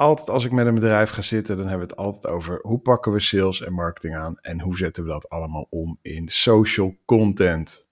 altijd 0.00 0.28
als 0.28 0.44
ik 0.44 0.52
met 0.52 0.66
een 0.66 0.74
bedrijf 0.74 1.10
ga 1.10 1.22
zitten, 1.22 1.56
dan 1.56 1.66
hebben 1.66 1.86
we 1.86 1.92
het 1.92 2.02
altijd 2.02 2.26
over 2.26 2.58
hoe 2.62 2.78
pakken 2.78 3.12
we 3.12 3.20
sales 3.20 3.60
en 3.60 3.72
marketing 3.72 4.16
aan 4.16 4.38
en 4.40 4.60
hoe 4.60 4.76
zetten 4.76 5.04
we 5.04 5.10
dat 5.10 5.28
allemaal 5.28 5.66
om 5.70 5.98
in 6.02 6.28
social 6.28 6.96
content. 7.04 7.88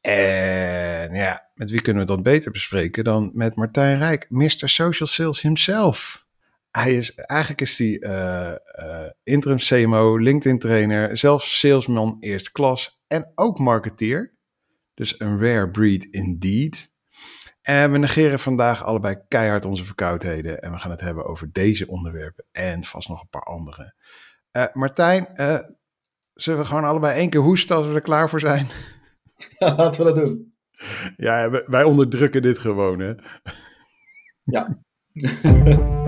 En 0.00 1.14
ja, 1.14 1.50
met 1.54 1.70
wie 1.70 1.80
kunnen 1.80 2.02
we 2.02 2.08
dat 2.08 2.22
beter 2.22 2.50
bespreken 2.50 3.04
dan 3.04 3.30
met 3.34 3.56
Martijn 3.56 3.98
Rijk, 3.98 4.26
Mr. 4.30 4.68
Social 4.68 5.08
Sales 5.08 5.40
himself. 5.40 6.26
Hij 6.70 6.94
is, 6.96 7.14
eigenlijk 7.14 7.60
is 7.60 7.78
hij 7.78 8.00
uh, 8.00 8.54
uh, 8.80 9.10
interim 9.22 9.58
CMO, 9.58 10.16
LinkedIn 10.16 10.58
trainer, 10.58 11.16
zelfs 11.16 11.58
salesman 11.58 12.16
eerste 12.20 12.52
klas 12.52 13.02
en 13.06 13.32
ook 13.34 13.58
marketeer. 13.58 14.34
Dus 14.94 15.20
een 15.20 15.40
rare 15.40 15.70
breed 15.70 16.04
indeed. 16.04 16.91
En 17.62 17.92
we 17.92 17.98
negeren 17.98 18.38
vandaag 18.38 18.84
allebei 18.84 19.16
keihard 19.28 19.64
onze 19.64 19.84
verkoudheden. 19.84 20.62
En 20.62 20.70
we 20.70 20.78
gaan 20.78 20.90
het 20.90 21.00
hebben 21.00 21.24
over 21.24 21.52
deze 21.52 21.88
onderwerpen 21.88 22.44
en 22.52 22.84
vast 22.84 23.08
nog 23.08 23.20
een 23.20 23.28
paar 23.28 23.42
andere. 23.42 23.94
Uh, 24.52 24.66
Martijn, 24.72 25.28
uh, 25.34 25.58
zullen 26.32 26.60
we 26.60 26.66
gewoon 26.66 26.84
allebei 26.84 27.18
één 27.18 27.30
keer 27.30 27.40
hoesten 27.40 27.76
als 27.76 27.86
we 27.86 27.94
er 27.94 28.00
klaar 28.00 28.28
voor 28.28 28.40
zijn? 28.40 28.66
Ja, 29.58 29.74
laten 29.74 30.04
we 30.04 30.12
dat 30.12 30.24
doen. 30.24 30.54
Ja, 31.16 31.50
wij 31.66 31.82
onderdrukken 31.82 32.42
dit 32.42 32.58
gewoon, 32.58 33.00
hè? 33.00 33.14
Ja. 34.44 34.78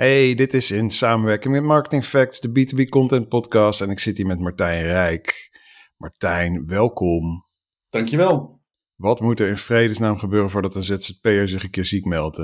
Hey, 0.00 0.34
dit 0.34 0.54
is 0.54 0.70
in 0.70 0.90
samenwerking 0.90 1.54
met 1.54 1.62
Marketing 1.62 2.04
Facts, 2.04 2.40
de 2.40 2.48
B2B 2.48 2.88
Content 2.88 3.28
Podcast. 3.28 3.80
En 3.80 3.90
ik 3.90 3.98
zit 3.98 4.16
hier 4.16 4.26
met 4.26 4.38
Martijn 4.38 4.82
Rijk. 4.82 5.58
Martijn, 5.96 6.66
welkom. 6.66 7.44
Dankjewel. 7.88 8.60
Wat 8.94 9.20
moet 9.20 9.40
er 9.40 9.48
in 9.48 9.56
vredesnaam 9.56 10.18
gebeuren 10.18 10.50
voordat 10.50 10.74
een 10.74 10.84
ZZP'er 10.84 11.48
zich 11.48 11.62
een 11.62 11.70
keer 11.70 11.84
ziek 11.84 12.04
meldt? 12.04 12.36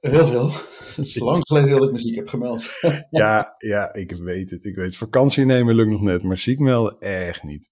Heel 0.00 0.26
veel. 0.26 0.50
Het 0.96 1.06
is 1.06 1.18
lang 1.18 1.46
geleden 1.46 1.70
dat 1.70 1.82
ik 1.82 1.92
me 1.92 1.98
ziek 1.98 2.14
heb 2.14 2.28
gemeld. 2.28 2.70
ja, 3.10 3.54
ja, 3.58 3.94
ik 3.94 4.12
weet 4.12 4.50
het. 4.50 4.64
Ik 4.64 4.74
weet 4.74 4.86
het. 4.86 4.96
Vakantie 4.96 5.44
nemen 5.44 5.74
lukt 5.74 5.90
nog 5.90 6.02
net, 6.02 6.22
maar 6.22 6.38
ziek 6.38 6.58
melden 6.58 7.00
echt 7.00 7.42
niet. 7.42 7.70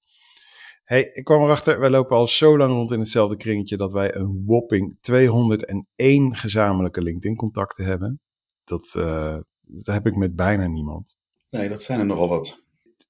Hey, 0.83 1.11
ik 1.13 1.25
kwam 1.25 1.43
erachter, 1.43 1.81
wij 1.81 1.91
lopen 1.91 2.17
al 2.17 2.27
zo 2.27 2.57
lang 2.57 2.73
rond 2.73 2.93
in 2.93 2.99
hetzelfde 2.99 3.37
kringetje 3.37 3.77
dat 3.77 3.93
wij 3.93 4.15
een 4.15 4.43
whopping 4.47 4.99
201 5.01 6.37
gezamenlijke 6.37 7.03
LinkedIn-contacten 7.03 7.85
hebben. 7.85 8.21
Dat, 8.65 8.95
uh, 8.97 9.39
dat 9.61 9.95
heb 9.95 10.07
ik 10.07 10.17
met 10.17 10.37
bijna 10.37 10.67
niemand. 10.67 11.17
Nee, 11.51 11.69
dat 11.69 11.83
zijn 11.83 12.01
er 12.01 12.07
nogal 12.07 12.29
wat. 12.29 12.63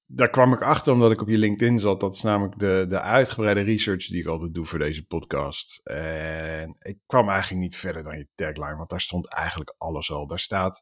Daar 0.05 0.29
kwam 0.29 0.53
ik 0.53 0.61
achter 0.61 0.93
omdat 0.93 1.11
ik 1.11 1.21
op 1.21 1.27
je 1.29 1.37
LinkedIn 1.37 1.79
zat. 1.79 1.99
Dat 1.99 2.13
is 2.13 2.21
namelijk 2.21 2.59
de, 2.59 2.85
de 2.89 2.99
uitgebreide 2.99 3.61
research 3.61 4.07
die 4.07 4.19
ik 4.19 4.27
altijd 4.27 4.53
doe 4.53 4.65
voor 4.65 4.79
deze 4.79 5.05
podcast. 5.05 5.81
En 5.83 6.75
ik 6.79 6.99
kwam 7.05 7.29
eigenlijk 7.29 7.61
niet 7.61 7.75
verder 7.75 8.03
dan 8.03 8.17
je 8.17 8.27
tagline, 8.35 8.75
want 8.75 8.89
daar 8.89 9.01
stond 9.01 9.33
eigenlijk 9.33 9.75
alles 9.77 10.11
al. 10.11 10.27
Daar 10.27 10.39
staat 10.39 10.81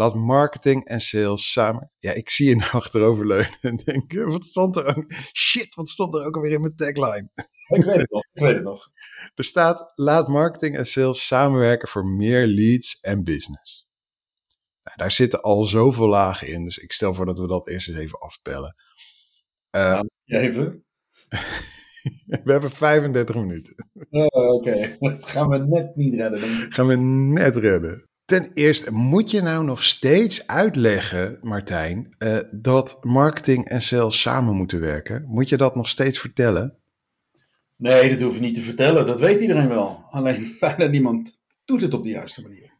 Laat 0.00 0.14
marketing 0.14 0.84
en 0.84 1.00
sales 1.00 1.52
samen. 1.52 1.90
Ja, 1.98 2.12
ik 2.12 2.30
zie 2.30 2.48
je 2.48 2.56
nou 2.56 2.70
achteroverleunen 2.82 3.58
en 3.60 3.76
denk, 3.76 4.12
wat 4.12 4.44
stond 4.44 4.76
er 4.76 4.96
ook? 4.96 5.12
Shit, 5.32 5.74
wat 5.74 5.88
stond 5.88 6.14
er 6.14 6.26
ook 6.26 6.36
alweer 6.36 6.52
in 6.52 6.60
mijn 6.60 6.76
tagline? 6.76 7.30
Ik 7.76 7.84
weet 7.84 7.96
het 7.96 8.10
nog, 8.10 8.22
ik 8.32 8.42
weet 8.42 8.54
het 8.54 8.62
nog. 8.62 8.88
Er 9.34 9.44
staat, 9.44 9.90
laat 9.94 10.28
marketing 10.28 10.76
en 10.76 10.86
sales 10.86 11.26
samenwerken 11.26 11.88
voor 11.88 12.06
meer 12.06 12.46
leads 12.46 13.00
en 13.00 13.24
business. 13.24 13.86
Nou, 14.82 14.96
daar 14.96 15.12
zitten 15.12 15.40
al 15.40 15.64
zoveel 15.64 16.08
lagen 16.08 16.48
in, 16.48 16.64
dus 16.64 16.78
ik 16.78 16.92
stel 16.92 17.14
voor 17.14 17.26
dat 17.26 17.38
we 17.38 17.46
dat 17.46 17.68
eerst 17.68 17.88
eens 17.88 17.98
even 17.98 18.18
afpellen. 18.18 18.76
Uh, 19.70 20.00
even? 20.24 20.84
we 22.42 22.52
hebben 22.52 22.70
35 22.70 23.34
minuten. 23.34 23.74
Oh, 24.10 24.26
Oké, 24.26 24.68
okay. 24.68 24.96
dat 24.98 25.24
gaan 25.24 25.48
we 25.48 25.58
net 25.58 25.96
niet 25.96 26.14
redden. 26.14 26.72
Gaan 26.72 26.86
we 26.86 26.96
net 26.96 27.56
redden. 27.56 28.09
Ten 28.30 28.50
eerste, 28.54 28.92
moet 28.92 29.30
je 29.30 29.42
nou 29.42 29.64
nog 29.64 29.82
steeds 29.82 30.46
uitleggen, 30.46 31.38
Martijn, 31.42 32.14
uh, 32.18 32.38
dat 32.50 32.98
marketing 33.00 33.68
en 33.68 33.82
sales 33.82 34.20
samen 34.20 34.56
moeten 34.56 34.80
werken? 34.80 35.24
Moet 35.26 35.48
je 35.48 35.56
dat 35.56 35.74
nog 35.74 35.88
steeds 35.88 36.18
vertellen? 36.18 36.78
Nee, 37.76 38.10
dat 38.10 38.20
hoef 38.20 38.34
je 38.34 38.40
niet 38.40 38.54
te 38.54 38.60
vertellen. 38.60 39.06
Dat 39.06 39.20
weet 39.20 39.40
iedereen 39.40 39.68
wel. 39.68 40.04
Alleen 40.08 40.56
bijna 40.60 40.86
niemand 40.86 41.40
doet 41.64 41.80
het 41.80 41.94
op 41.94 42.02
de 42.02 42.08
juiste 42.08 42.42
manier. 42.42 42.72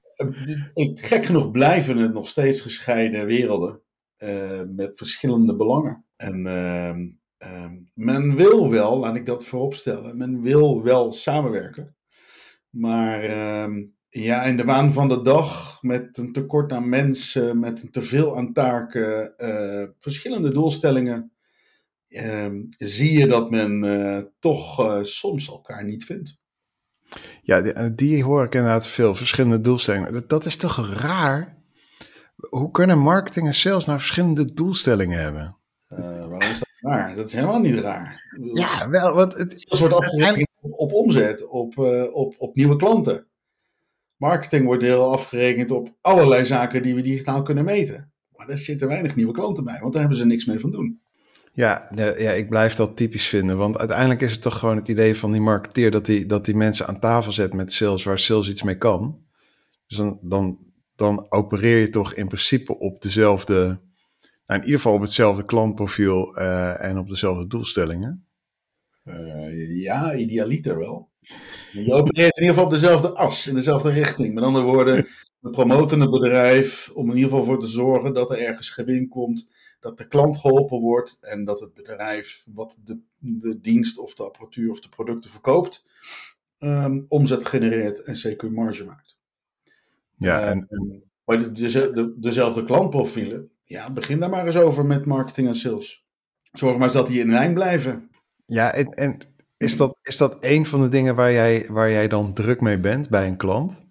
Ik, 0.72 1.00
gek 1.00 1.24
genoeg 1.24 1.50
blijven 1.50 1.96
het 1.96 2.12
nog 2.12 2.28
steeds 2.28 2.60
gescheiden 2.60 3.26
werelden 3.26 3.80
uh, 4.18 4.62
met 4.66 4.96
verschillende 4.96 5.56
belangen. 5.56 6.04
En 6.16 6.46
uh, 6.46 7.76
men 7.94 8.36
wil 8.36 8.70
wel, 8.70 8.98
laat 8.98 9.16
ik 9.16 9.26
dat 9.26 9.44
vooropstellen, 9.44 10.18
men 10.18 10.42
wil 10.42 10.82
wel 10.82 11.12
samenwerken. 11.12 11.96
Maar 12.70 13.22
ehm, 13.22 13.82
ja, 14.10 14.42
in 14.42 14.56
de 14.56 14.64
waan 14.64 14.92
van 14.92 15.08
de 15.08 15.22
dag, 15.22 15.78
met 15.82 16.18
een 16.18 16.32
tekort 16.32 16.72
aan 16.72 16.88
mensen, 16.88 17.58
met 17.58 17.82
een 17.82 17.90
teveel 17.90 18.36
aan 18.36 18.52
taken, 18.52 19.34
uh, 19.38 19.88
verschillende 19.98 20.52
doelstellingen, 20.52 21.32
uh, 22.08 22.46
zie 22.78 23.18
je 23.18 23.26
dat 23.26 23.50
men 23.50 23.84
uh, 23.84 24.18
toch 24.40 24.80
uh, 24.80 25.02
soms 25.02 25.48
elkaar 25.48 25.84
niet 25.84 26.04
vindt. 26.04 26.38
Ja, 27.42 27.60
die, 27.60 27.94
die, 27.94 28.24
hoor 28.24 28.44
ik 28.44 28.54
inderdaad 28.54 28.86
veel, 28.86 29.14
verschillende 29.14 29.60
doelstellingen. 29.60 30.12
Dat, 30.12 30.28
dat, 30.28 30.44
is 30.44 30.56
toch 30.56 31.00
raar? 31.00 31.58
Hoe 32.36 32.70
kunnen 32.70 32.98
marketing 32.98 33.46
en 33.46 33.54
sales 33.54 33.86
nou 33.86 33.98
verschillende 33.98 34.52
doelstellingen 34.52 35.18
hebben? 35.18 35.56
waarom 35.88 36.40
is 36.40 36.58
dat 36.58 36.68
raar? 36.80 37.14
Dat 37.14 37.26
is 37.28 37.32
helemaal 37.32 37.60
niet 37.60 37.78
raar. 37.78 38.22
Ja, 38.52 38.88
wel, 38.88 39.14
want 39.14 39.38
het, 39.38 39.52
het 39.52 39.78
wordt 39.78 39.94
afgerekend 39.94 40.48
op 40.60 40.92
omzet, 40.92 41.46
op, 41.46 41.78
op, 42.12 42.34
op 42.38 42.54
nieuwe 42.54 42.76
klanten. 42.76 43.29
Marketing 44.20 44.64
wordt 44.64 44.82
heel 44.82 45.12
afgerekend 45.12 45.70
op 45.70 45.96
allerlei 46.00 46.44
zaken 46.44 46.82
die 46.82 46.94
we 46.94 47.02
digitaal 47.02 47.42
kunnen 47.42 47.64
meten. 47.64 48.12
Maar 48.36 48.46
daar 48.46 48.58
zitten 48.58 48.88
weinig 48.88 49.16
nieuwe 49.16 49.32
klanten 49.32 49.64
bij, 49.64 49.78
want 49.80 49.92
daar 49.92 50.00
hebben 50.00 50.18
ze 50.18 50.26
niks 50.26 50.44
mee 50.44 50.60
van 50.60 50.70
doen. 50.70 51.00
Ja, 51.52 51.88
ja, 51.94 52.30
ik 52.30 52.48
blijf 52.48 52.74
dat 52.74 52.96
typisch 52.96 53.26
vinden. 53.26 53.56
Want 53.56 53.78
uiteindelijk 53.78 54.20
is 54.20 54.32
het 54.32 54.42
toch 54.42 54.58
gewoon 54.58 54.76
het 54.76 54.88
idee 54.88 55.16
van 55.16 55.32
die 55.32 55.40
marketeer 55.40 55.90
dat 55.90 56.06
die, 56.06 56.26
dat 56.26 56.44
die 56.44 56.56
mensen 56.56 56.86
aan 56.86 57.00
tafel 57.00 57.32
zet 57.32 57.52
met 57.52 57.72
sales 57.72 58.04
waar 58.04 58.18
sales 58.18 58.48
iets 58.48 58.62
mee 58.62 58.78
kan. 58.78 59.24
Dus 59.86 59.96
dan, 59.96 60.18
dan, 60.22 60.58
dan 60.96 61.26
opereer 61.30 61.78
je 61.78 61.90
toch 61.90 62.14
in 62.14 62.26
principe 62.26 62.78
op 62.78 63.02
dezelfde, 63.02 63.54
nou 64.46 64.60
in 64.60 64.64
ieder 64.64 64.76
geval 64.76 64.94
op 64.94 65.00
hetzelfde 65.00 65.44
klantprofiel 65.44 66.38
uh, 66.38 66.84
en 66.84 66.98
op 66.98 67.08
dezelfde 67.08 67.46
doelstellingen. 67.46 68.26
Uh, 69.04 69.82
ja, 69.82 70.14
idealiter 70.14 70.76
wel. 70.76 71.09
Je 71.72 71.92
opereert 71.92 72.36
in 72.36 72.42
ieder 72.42 72.54
geval 72.54 72.64
op 72.64 72.70
dezelfde 72.70 73.14
as, 73.14 73.46
in 73.46 73.54
dezelfde 73.54 73.90
richting. 73.90 74.34
Met 74.34 74.44
andere 74.44 74.64
woorden, 74.64 75.06
we 75.40 75.50
promoten 75.50 76.00
het 76.00 76.10
bedrijf 76.10 76.90
om 76.94 77.10
in 77.10 77.16
ieder 77.16 77.30
geval 77.30 77.44
voor 77.44 77.60
te 77.60 77.66
zorgen 77.66 78.12
dat 78.12 78.30
er 78.30 78.38
ergens 78.38 78.70
gewin 78.70 79.08
komt, 79.08 79.48
dat 79.80 79.98
de 79.98 80.08
klant 80.08 80.38
geholpen 80.38 80.80
wordt 80.80 81.18
en 81.20 81.44
dat 81.44 81.60
het 81.60 81.74
bedrijf 81.74 82.46
wat 82.54 82.78
de, 82.84 83.00
de 83.18 83.60
dienst 83.60 83.98
of 83.98 84.14
de 84.14 84.22
apparatuur 84.22 84.70
of 84.70 84.80
de 84.80 84.88
producten 84.88 85.30
verkoopt, 85.30 85.84
um, 86.58 87.04
omzet 87.08 87.46
genereert 87.46 88.02
en 88.02 88.14
CQ 88.14 88.50
marge 88.50 88.84
maakt. 88.84 89.16
Ja, 90.16 90.40
en, 90.40 90.66
en... 90.68 91.02
Maar 91.24 91.52
de, 91.52 92.14
dezelfde 92.18 92.64
klantprofielen, 92.64 93.50
ja, 93.64 93.92
begin 93.92 94.20
daar 94.20 94.30
maar 94.30 94.46
eens 94.46 94.56
over 94.56 94.86
met 94.86 95.04
marketing 95.04 95.48
en 95.48 95.54
sales. 95.54 96.04
Zorg 96.52 96.76
maar 96.76 96.86
eens 96.86 96.96
dat 96.96 97.06
die 97.06 97.20
in 97.20 97.30
lijn 97.30 97.54
blijven. 97.54 98.10
Ja, 98.44 98.72
en, 98.72 98.94
en 98.94 99.18
is 99.60 99.76
dat, 99.76 99.98
is 100.02 100.16
dat 100.16 100.36
een 100.40 100.66
van 100.66 100.80
de 100.80 100.88
dingen 100.88 101.14
waar 101.14 101.32
jij, 101.32 101.66
waar 101.68 101.90
jij 101.90 102.08
dan 102.08 102.34
druk 102.34 102.60
mee 102.60 102.78
bent 102.78 103.08
bij 103.08 103.26
een 103.26 103.36
klant? 103.36 103.86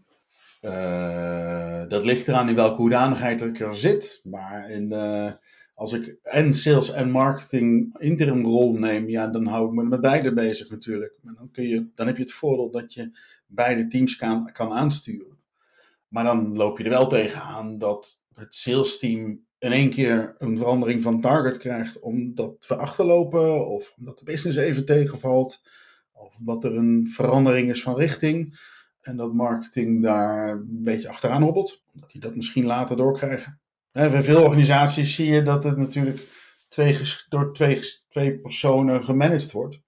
Uh, 0.62 1.88
dat 1.88 2.06
ligt 2.06 2.28
eraan 2.28 2.50
in 2.50 2.56
welke 2.56 2.82
hoedanigheid 2.82 3.42
ik 3.42 3.60
er 3.60 3.76
zit. 3.76 4.20
Maar 4.24 4.70
in, 4.70 4.92
uh, 4.92 5.32
als 5.74 5.94
ik 5.94 6.18
en 6.22 6.54
sales 6.54 6.92
en 6.92 7.12
marketing 7.12 7.96
interim 8.00 8.46
rol 8.46 8.74
neem, 8.74 9.10
ja, 9.10 9.28
dan 9.28 9.46
hou 9.46 9.68
ik 9.68 9.74
me 9.74 9.84
met 9.84 10.02
beide 10.02 10.34
bezig 10.34 10.70
natuurlijk. 10.70 11.14
Maar 11.22 11.34
dan, 11.34 11.52
kun 11.52 11.68
je, 11.68 11.92
dan 11.96 12.08
heb 12.08 12.16
je 12.16 12.24
het 12.24 12.32
voordeel 12.32 12.72
dat 12.72 12.94
je 12.94 13.18
beide 13.48 13.88
teams 13.88 14.16
kan, 14.16 14.52
kan 14.52 14.72
aansturen. 14.72 15.38
Maar 16.08 16.24
dan 16.24 16.56
loop 16.56 16.78
je 16.78 16.84
er 16.84 16.90
wel 16.90 17.08
tegenaan 17.08 17.78
dat 17.78 18.22
het 18.34 18.56
sales 18.56 19.00
team 19.00 19.48
in 19.60 19.72
één 19.72 19.90
keer 19.90 20.36
een 20.38 20.58
verandering 20.58 21.02
van 21.02 21.22
target 21.22 21.58
krijgt 21.58 22.00
omdat 22.00 22.66
we 22.68 22.76
achterlopen 22.76 23.68
of 23.68 23.94
omdat 23.98 24.18
de 24.18 24.24
business 24.24 24.58
even 24.58 24.86
tegenvalt 24.86 25.62
of 26.12 26.38
omdat 26.38 26.64
er 26.64 26.76
een 26.76 27.08
verandering 27.12 27.70
is 27.70 27.82
van 27.82 27.96
richting 27.96 28.60
en 29.02 29.18
dat 29.18 29.34
marketing 29.34 30.04
daar 30.04 30.50
een 30.50 30.84
beetje 30.84 31.10
achteraan 31.10 31.42
hobbelt, 31.42 31.84
omdat 31.94 32.12
die 32.12 32.22
dat 32.22 32.36
misschien 32.36 32.66
later 32.66 32.98
doorkrijgen. 32.98 33.60
Bij 33.92 34.24
veel 34.24 34.44
organisaties 34.44 35.16
zie 35.16 35.32
je 35.32 35.44
dat 35.44 35.64
het 35.64 35.78
natuurlijk 35.78 36.28
twee, 36.68 37.00
door 37.30 37.54
twee, 37.54 37.80
twee 38.10 38.40
personen 38.40 39.04
gemanaged 39.04 39.52
wordt. 39.52 39.80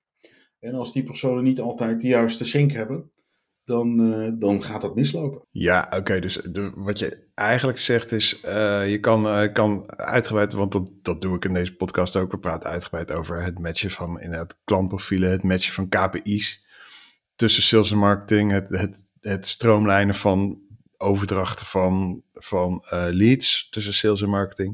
En 0.60 0.74
als 0.74 0.94
die 0.94 1.04
personen 1.04 1.44
niet 1.44 1.60
altijd 1.60 2.02
de 2.02 2.08
juiste 2.08 2.46
sync 2.46 2.72
hebben, 2.72 3.12
dan, 3.66 4.00
uh, 4.00 4.30
dan 4.34 4.64
gaat 4.64 4.82
dat 4.82 4.96
mislopen. 4.96 5.42
Ja, 5.52 5.92
oké. 5.98 6.20
dus 6.20 6.42
wat 6.76 7.00
je 7.00 7.28
eigenlijk 7.34 7.78
zegt 7.78 8.12
is, 8.12 8.44
uh, 8.46 8.90
je 8.90 9.00
kan, 9.00 9.26
uh, 9.26 9.54
kan 9.54 9.92
uitgebreid, 9.96 10.54
want 10.54 10.72
dat, 10.72 10.90
dat 11.02 11.22
doe 11.22 11.36
ik 11.36 11.46
in 11.46 11.54
deze 11.54 11.76
podcast 11.76 12.16
ook. 12.16 12.32
We 12.32 12.38
praten 12.38 12.70
uitgebreid 12.70 13.12
over 13.12 13.44
het 13.44 13.60
matchen 13.60 13.92
van 13.92 14.22
inderdaad 14.22 14.58
klantprofielen, 14.64 15.32
het 15.32 15.44
matchen 15.44 15.74
van 15.74 15.90
KPI's 15.90 16.66
tussen 17.36 17.64
sales 17.64 17.92
en 17.92 17.98
marketing, 17.98 18.52
het, 18.52 18.70
het, 18.70 19.12
het 19.20 19.48
stroomlijnen 19.48 20.16
van 20.16 20.60
overdrachten 20.98 21.66
van, 21.66 22.24
van 22.34 22.84
leads 22.90 23.70
tussen 23.70 23.94
sales 23.94 24.22
en 24.22 24.30
marketing. 24.30 24.74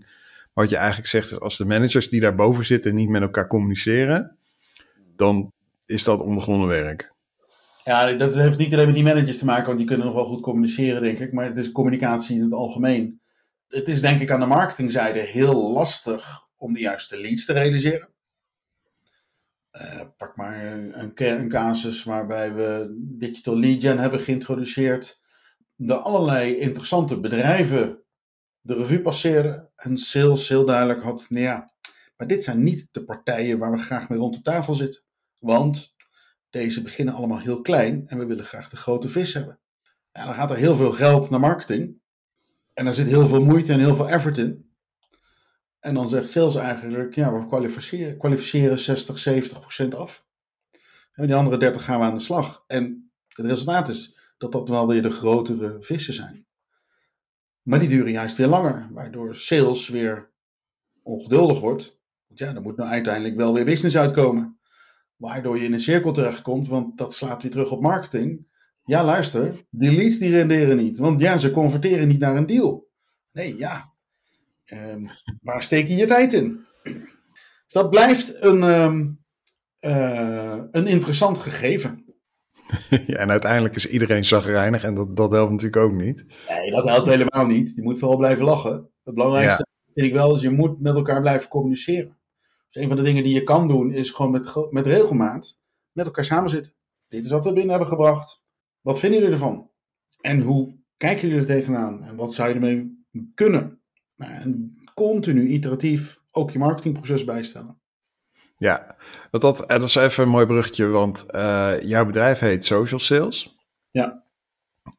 Maar 0.53 0.65
wat 0.65 0.69
je 0.69 0.79
eigenlijk 0.79 1.07
zegt 1.09 1.31
is, 1.31 1.39
als 1.39 1.57
de 1.57 1.65
managers 1.65 2.09
die 2.09 2.21
daarboven 2.21 2.65
zitten 2.65 2.95
niet 2.95 3.09
met 3.09 3.21
elkaar 3.21 3.47
communiceren, 3.47 4.37
dan 5.15 5.51
is 5.85 6.03
dat 6.03 6.19
onbegonnen 6.19 6.67
werk. 6.67 7.15
Ja, 7.87 8.13
dat 8.13 8.35
heeft 8.35 8.57
niet 8.57 8.73
alleen 8.73 8.85
met 8.85 8.95
die 8.95 9.03
managers 9.03 9.37
te 9.37 9.45
maken, 9.45 9.65
want 9.65 9.77
die 9.77 9.87
kunnen 9.87 10.05
nog 10.05 10.15
wel 10.15 10.25
goed 10.25 10.41
communiceren, 10.41 11.01
denk 11.01 11.19
ik. 11.19 11.31
Maar 11.33 11.45
het 11.45 11.57
is 11.57 11.71
communicatie 11.71 12.35
in 12.35 12.41
het 12.43 12.53
algemeen. 12.53 13.21
Het 13.67 13.87
is 13.87 14.01
denk 14.01 14.19
ik 14.19 14.31
aan 14.31 14.39
de 14.39 14.45
marketingzijde 14.45 15.19
heel 15.19 15.71
lastig 15.71 16.47
om 16.55 16.73
de 16.73 16.79
juiste 16.79 17.21
leads 17.21 17.45
te 17.45 17.53
realiseren. 17.53 18.09
Uh, 19.71 20.01
pak 20.17 20.35
maar 20.35 20.65
een, 20.65 21.15
een 21.17 21.49
casus 21.49 22.03
waarbij 22.03 22.53
we 22.53 22.95
digital 22.99 23.59
lead 23.59 23.81
gen 23.81 23.97
hebben 23.97 24.19
geïntroduceerd. 24.19 25.21
De 25.75 25.95
allerlei 25.95 26.55
interessante 26.55 27.19
bedrijven 27.19 28.03
de 28.61 28.73
revue 28.73 29.01
passeren. 29.01 29.71
En 29.75 29.97
sales 29.97 30.49
heel 30.49 30.65
duidelijk 30.65 31.03
had, 31.03 31.25
nou 31.29 31.43
ja, 31.43 31.71
maar 32.17 32.27
dit 32.27 32.43
zijn 32.43 32.63
niet 32.63 32.87
de 32.91 33.03
partijen 33.03 33.57
waar 33.57 33.71
we 33.71 33.77
graag 33.77 34.09
mee 34.09 34.19
rond 34.19 34.35
de 34.35 34.41
tafel 34.41 34.75
zitten. 34.75 35.01
Want 35.39 35.95
deze 36.49 36.81
beginnen 36.81 37.13
allemaal 37.13 37.39
heel 37.39 37.61
klein 37.61 38.07
en 38.07 38.17
we 38.17 38.25
willen 38.25 38.45
graag 38.45 38.69
de 38.69 38.77
grote 38.77 39.09
vis 39.09 39.33
hebben. 39.33 39.59
Dan 40.11 40.33
gaat 40.33 40.51
er 40.51 40.57
heel 40.57 40.75
veel 40.75 40.91
geld 40.91 41.29
naar 41.29 41.39
marketing. 41.39 41.99
En 42.73 42.85
daar 42.85 42.93
zit 42.93 43.07
heel 43.07 43.27
veel 43.27 43.43
moeite 43.43 43.73
en 43.73 43.79
heel 43.79 43.95
veel 43.95 44.09
effort 44.09 44.37
in. 44.37 44.69
En 45.79 45.93
dan 45.93 46.07
zegt 46.07 46.29
sales 46.29 46.55
eigenlijk, 46.55 47.15
ja, 47.15 47.33
we 47.33 47.47
kwalificeren, 47.47 48.17
kwalificeren 48.17 48.79
60, 48.79 49.17
70 49.17 49.59
procent 49.59 49.95
af. 49.95 50.25
En 51.11 51.25
die 51.25 51.35
andere 51.35 51.57
30 51.57 51.83
gaan 51.83 51.99
we 51.99 52.05
aan 52.05 52.13
de 52.13 52.19
slag. 52.19 52.63
En 52.67 53.11
het 53.27 53.45
resultaat 53.45 53.87
is 53.87 54.19
dat 54.37 54.51
dat 54.51 54.69
wel 54.69 54.87
weer 54.87 55.01
de 55.01 55.11
grotere 55.11 55.77
vissen 55.79 56.13
zijn. 56.13 56.45
Maar 57.61 57.79
die 57.79 57.87
duren 57.87 58.11
juist 58.11 58.37
weer 58.37 58.47
langer, 58.47 58.89
waardoor 58.91 59.35
sales 59.35 59.89
weer 59.89 60.31
ongeduldig 61.03 61.59
wordt. 61.59 61.99
Want 62.27 62.39
ja, 62.39 62.55
er 62.55 62.61
moet 62.61 62.77
nou 62.77 62.89
uiteindelijk 62.89 63.35
wel 63.35 63.53
weer 63.53 63.65
business 63.65 63.97
uitkomen. 63.97 64.56
Waardoor 65.17 65.57
je 65.57 65.65
in 65.65 65.73
een 65.73 65.79
cirkel 65.79 66.11
terechtkomt, 66.11 66.67
want 66.67 66.97
dat 66.97 67.13
slaat 67.13 67.41
weer 67.41 67.51
terug 67.51 67.71
op 67.71 67.81
marketing. 67.81 68.45
Ja, 68.83 69.03
luister, 69.03 69.53
die 69.69 69.91
leads 69.91 70.17
die 70.17 70.31
renderen 70.31 70.77
niet. 70.77 70.97
Want 70.97 71.19
ja, 71.19 71.37
ze 71.37 71.51
converteren 71.51 72.07
niet 72.07 72.19
naar 72.19 72.35
een 72.35 72.45
deal. 72.45 72.87
Nee, 73.31 73.57
ja. 73.57 73.93
Um, 74.73 75.05
waar 75.41 75.63
steek 75.63 75.87
je 75.87 75.95
je 75.95 76.05
tijd 76.05 76.33
in? 76.33 76.65
Dus 76.83 77.73
dat 77.73 77.89
blijft 77.89 78.41
een, 78.43 78.63
um, 78.63 79.23
uh, 79.79 80.61
een 80.71 80.87
interessant 80.87 81.37
gegeven. 81.37 82.05
Ja, 83.07 83.17
en 83.17 83.31
uiteindelijk 83.31 83.75
is 83.75 83.89
iedereen 83.89 84.25
zagrijnig 84.25 84.83
en 84.83 84.95
dat, 84.95 85.15
dat 85.15 85.31
helpt 85.31 85.51
natuurlijk 85.51 85.83
ook 85.83 85.93
niet. 85.93 86.25
Nee, 86.49 86.71
dat 86.71 86.87
helpt 86.89 87.07
helemaal 87.07 87.45
niet. 87.45 87.75
Je 87.75 87.83
moet 87.83 87.99
vooral 87.99 88.17
blijven 88.17 88.45
lachen. 88.45 88.89
Het 89.03 89.13
belangrijkste 89.13 89.67
ja. 89.69 89.93
vind 89.93 90.07
ik 90.07 90.13
wel 90.13 90.35
is, 90.35 90.41
je 90.41 90.49
moet 90.49 90.81
met 90.81 90.95
elkaar 90.95 91.21
blijven 91.21 91.49
communiceren. 91.49 92.16
Dus 92.77 92.85
een 92.85 92.95
van 92.95 93.03
de 93.03 93.09
dingen 93.09 93.23
die 93.23 93.33
je 93.33 93.43
kan 93.43 93.67
doen, 93.67 93.91
is 93.91 94.09
gewoon 94.09 94.31
met, 94.31 94.67
met 94.69 94.85
regelmaat 94.85 95.59
met 95.91 96.05
elkaar 96.05 96.25
samen 96.25 96.49
zitten. 96.49 96.73
Dit 97.07 97.25
is 97.25 97.31
wat 97.31 97.43
we 97.43 97.53
binnen 97.53 97.69
hebben 97.69 97.87
gebracht. 97.87 98.41
Wat 98.81 98.99
vinden 98.99 99.19
jullie 99.19 99.33
ervan? 99.33 99.69
En 100.21 100.41
hoe 100.41 100.75
kijken 100.97 101.27
jullie 101.27 101.41
er 101.41 101.47
tegenaan? 101.47 102.03
En 102.03 102.15
wat 102.15 102.33
zou 102.33 102.49
je 102.49 102.53
ermee 102.53 103.05
kunnen? 103.33 103.81
Nou, 104.15 104.31
en 104.31 104.77
continu, 104.93 105.47
iteratief, 105.47 106.21
ook 106.31 106.51
je 106.51 106.59
marketingproces 106.59 107.23
bijstellen. 107.23 107.79
Ja, 108.57 108.95
dat, 109.31 109.41
dat, 109.41 109.63
dat 109.67 109.83
is 109.83 109.95
even 109.95 110.23
een 110.23 110.29
mooi 110.29 110.45
bruggetje, 110.45 110.87
want 110.87 111.25
uh, 111.35 111.73
jouw 111.81 112.05
bedrijf 112.05 112.39
heet 112.39 112.65
Social 112.65 112.99
Sales. 112.99 113.57
Ja. 113.89 114.23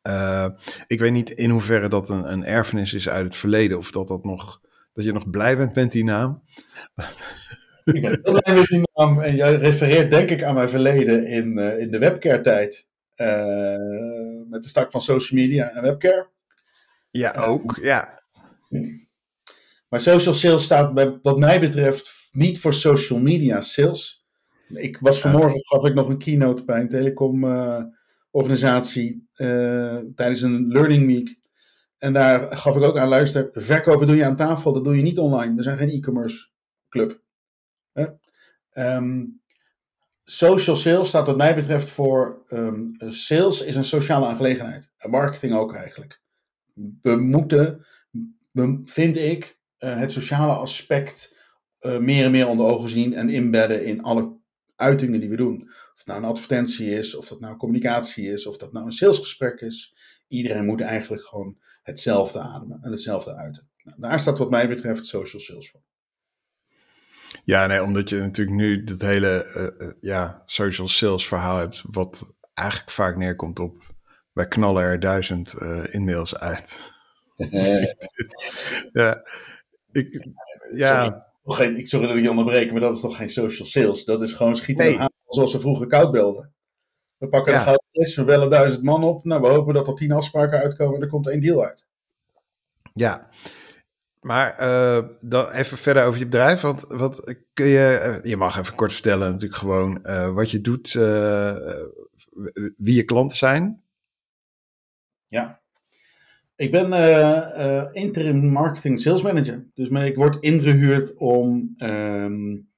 Uh, 0.03 0.49
ik 0.87 0.99
weet 0.99 1.13
niet 1.13 1.31
in 1.31 1.51
hoeverre 1.51 1.89
dat 1.89 2.09
een, 2.09 2.33
een 2.33 2.45
erfenis 2.45 2.95
is 2.95 3.09
uit 3.09 3.25
het 3.25 3.37
verleden 3.37 3.79
of 3.79 3.91
dat, 3.91 4.09
dat, 4.09 4.25
nog, 4.25 4.61
dat 4.93 5.05
je 5.05 5.13
nog 5.13 5.31
blij 5.31 5.57
bent 5.57 5.75
met 5.75 5.93
die 5.93 6.05
naam. 6.05 6.43
Ik 7.95 8.01
ben 8.01 8.21
heel 8.23 8.41
blij 8.41 8.55
met 8.55 8.67
die 8.67 8.89
naam. 8.95 9.21
En 9.21 9.37
jij 9.37 9.57
refereert 9.57 10.11
denk 10.11 10.31
ik 10.31 10.43
aan 10.43 10.55
mijn 10.55 10.69
verleden 10.69 11.27
in, 11.27 11.59
uh, 11.59 11.81
in 11.81 11.91
de 11.91 11.99
webcare-tijd. 11.99 12.89
Uh, 13.17 13.27
met 14.49 14.63
de 14.63 14.69
start 14.69 14.91
van 14.93 15.03
social 15.03 15.41
media 15.41 15.71
en 15.71 15.83
webcare. 15.83 16.29
Ja, 17.11 17.33
ook. 17.33 17.79
Ja. 17.83 18.23
Maar 19.89 20.01
social 20.01 20.35
sales 20.35 20.65
staat 20.65 20.95
bij, 20.95 21.19
wat 21.23 21.39
mij 21.39 21.61
betreft 21.61 22.29
niet 22.31 22.61
voor 22.61 22.75
social 22.75 23.19
media 23.19 23.61
sales. 23.61 24.27
Ik 24.69 24.99
was 24.99 25.21
vanmorgen, 25.21 25.65
gaf 25.65 25.85
ik 25.85 25.95
nog 25.95 26.09
een 26.09 26.19
keynote 26.19 26.65
bij 26.65 26.81
een 26.81 26.89
telecom 26.89 27.45
uh, 27.45 27.83
organisatie 28.31 29.27
tijdens 30.15 30.43
een 30.43 30.67
learning 30.69 31.07
week. 31.07 31.37
En 31.99 32.13
daar 32.13 32.57
gaf 32.57 32.77
ik 32.77 32.83
ook 32.83 32.99
aan, 32.99 33.09
luister, 33.09 33.49
verkopen 33.53 34.07
doe 34.07 34.17
je 34.17 34.25
aan 34.25 34.37
tafel, 34.37 34.73
dat 34.73 34.85
doe 34.85 34.97
je 34.97 35.03
niet 35.03 35.19
online. 35.19 35.55
We 35.55 35.63
zijn 35.63 35.79
geen 35.79 35.91
e-commerce 35.91 36.49
club. 36.89 37.27
Um, 38.73 39.41
social 40.25 40.77
sales 40.77 41.09
staat 41.09 41.27
wat 41.27 41.37
mij 41.37 41.55
betreft 41.55 41.91
voor 41.91 42.43
um, 42.49 42.95
sales 43.09 43.63
is 43.63 43.77
een 43.77 43.85
sociale 43.85 44.27
aangelegenheid. 44.27 44.91
En 44.97 45.11
marketing 45.11 45.55
ook 45.55 45.75
eigenlijk. 45.75 46.21
We 47.03 47.17
moeten, 47.17 47.87
vind 48.85 49.17
ik, 49.17 49.59
uh, 49.79 49.97
het 49.97 50.13
sociale 50.13 50.53
aspect 50.53 51.37
uh, 51.81 51.99
meer 51.99 52.25
en 52.25 52.31
meer 52.31 52.47
onder 52.47 52.67
ogen 52.67 52.89
zien 52.89 53.15
en 53.15 53.29
inbedden 53.29 53.85
in 53.85 54.03
alle 54.03 54.37
uitingen 54.77 55.21
die 55.21 55.29
we 55.29 55.37
doen. 55.37 55.63
Of 55.69 55.93
het 55.95 56.07
nou 56.07 56.19
een 56.19 56.29
advertentie 56.29 56.91
is, 56.91 57.15
of 57.15 57.29
dat 57.29 57.41
nou 57.41 57.57
communicatie 57.57 58.33
is, 58.33 58.47
of 58.47 58.57
dat 58.57 58.73
nou 58.73 58.87
een 58.87 58.93
salesgesprek 58.93 59.61
is. 59.61 59.97
Iedereen 60.29 60.65
moet 60.65 60.81
eigenlijk 60.81 61.23
gewoon 61.23 61.59
hetzelfde 61.83 62.39
ademen 62.39 62.79
en 62.83 62.91
hetzelfde 62.91 63.35
uiten. 63.35 63.69
Nou, 63.83 64.01
daar 64.01 64.21
staat 64.21 64.39
wat 64.39 64.51
mij 64.51 64.69
betreft 64.69 65.07
social 65.07 65.43
sales 65.43 65.71
voor. 65.71 65.83
Ja, 67.45 67.67
nee, 67.67 67.83
omdat 67.83 68.09
je 68.09 68.17
natuurlijk 68.17 68.57
nu 68.57 68.85
dat 68.85 69.01
hele 69.01 69.47
uh, 69.81 69.91
ja, 70.01 70.43
social 70.47 70.89
sales 70.89 71.27
verhaal 71.27 71.57
hebt, 71.57 71.85
wat 71.91 72.35
eigenlijk 72.55 72.91
vaak 72.91 73.17
neerkomt 73.17 73.59
op, 73.59 73.95
wij 74.33 74.49
knallen 74.49 74.83
er 74.83 75.01
duizend 75.01 75.55
uh, 75.59 75.95
e-mails 75.95 76.37
uit. 76.37 76.81
ja, 78.93 79.23
ik, 79.93 80.29
ja. 80.73 81.05
Sorry, 81.05 81.25
geen, 81.45 81.77
ik 81.77 81.89
sorry 81.89 82.07
dat 82.07 82.17
ik 82.17 82.23
je 82.23 82.31
onderbreek, 82.31 82.73
maar 82.73 82.81
dat 82.81 82.95
is 82.95 83.01
toch 83.01 83.17
geen 83.17 83.29
social 83.29 83.69
sales? 83.69 84.05
Dat 84.05 84.23
is 84.23 84.33
gewoon 84.33 84.57
schieten 84.57 84.85
nee. 84.85 84.99
aan 84.99 85.09
zoals 85.27 85.51
ze 85.51 85.61
vroeger 85.61 85.87
koud 85.87 86.11
belden. 86.11 86.53
We 87.19 87.29
pakken 87.29 87.53
ja. 87.53 87.59
de 87.59 87.65
gouden 87.65 88.17
we 88.17 88.25
bellen 88.25 88.51
duizend 88.51 88.83
man 88.83 89.05
op. 89.05 89.25
Nou, 89.25 89.41
we 89.41 89.49
hopen 89.49 89.75
dat 89.75 89.89
er 89.89 89.95
tien 89.95 90.13
afspraken 90.13 90.59
uitkomen 90.59 90.95
en 90.95 91.03
er 91.03 91.09
komt 91.09 91.29
één 91.29 91.41
deal 91.41 91.65
uit. 91.65 91.87
Ja, 92.93 93.29
maar 94.21 94.61
uh, 94.61 95.09
dan 95.21 95.51
even 95.51 95.79
verder 95.79 96.05
over 96.05 96.19
je 96.19 96.25
bedrijf. 96.25 96.61
Want 96.61 96.85
wat 96.89 97.37
kun 97.53 97.67
je. 97.67 98.21
Je 98.23 98.37
mag 98.37 98.59
even 98.59 98.75
kort 98.75 98.93
vertellen, 98.93 99.31
natuurlijk 99.31 99.61
gewoon 99.61 100.01
uh, 100.03 100.33
wat 100.33 100.51
je 100.51 100.61
doet, 100.61 100.95
uh, 100.95 101.57
wie 102.77 102.95
je 102.95 103.05
klanten 103.05 103.39
zijn. 103.39 103.83
Ja. 105.27 105.61
Ik 106.57 106.71
ben 106.71 106.85
interim 107.93 108.47
marketing 108.47 109.01
sales 109.01 109.23
manager. 109.23 109.67
Dus 109.75 109.89
ik 109.89 110.17
word 110.17 110.37
ingehuurd 110.41 111.17
om 111.17 111.75
um, 111.77 112.71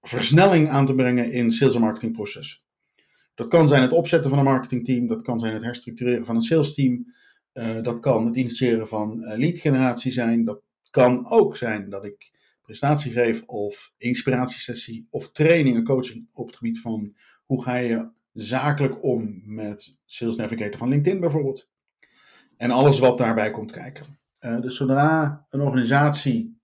versnelling 0.00 0.68
aan 0.68 0.86
te 0.86 0.94
brengen 0.94 1.32
in 1.32 1.52
sales 1.52 1.74
en 1.74 1.80
marketingprocessen. 1.80 2.60
Dat 3.34 3.48
kan 3.48 3.68
zijn 3.68 3.82
het 3.82 3.92
opzetten 3.92 4.30
van 4.30 4.38
een 4.38 4.44
marketingteam, 4.44 5.06
dat 5.06 5.22
kan 5.22 5.38
zijn 5.38 5.52
het 5.52 5.62
herstructureren 5.62 6.26
van 6.26 6.36
een 6.36 6.42
sales 6.42 6.74
team. 6.74 7.14
dat 7.82 8.00
kan 8.00 8.26
het 8.26 8.36
initiëren 8.36 8.88
van 8.88 9.18
lead 9.18 9.58
generatie 9.58 10.12
zijn, 10.12 10.44
dat 10.44 10.62
kan 10.90 11.30
ook 11.30 11.56
zijn 11.56 11.90
dat 11.90 12.04
ik 12.04 12.30
presentatie 12.62 13.12
geef 13.12 13.42
of 13.46 13.92
inspiratiesessie 13.96 15.06
of 15.10 15.32
training 15.32 15.76
en 15.76 15.84
coaching 15.84 16.28
op 16.32 16.46
het 16.46 16.56
gebied 16.56 16.80
van 16.80 17.16
hoe 17.44 17.62
ga 17.62 17.76
je 17.76 18.10
zakelijk 18.32 19.02
om 19.02 19.40
met 19.44 19.96
Sales 20.04 20.36
Navigator 20.36 20.78
van 20.78 20.88
LinkedIn 20.88 21.20
bijvoorbeeld. 21.20 21.68
En 22.56 22.70
alles 22.70 22.98
wat 22.98 23.18
daarbij 23.18 23.50
komt 23.50 23.72
kijken. 23.72 24.18
Uh, 24.40 24.60
dus 24.60 24.76
zodra 24.76 25.46
een 25.48 25.60
organisatie 25.60 26.60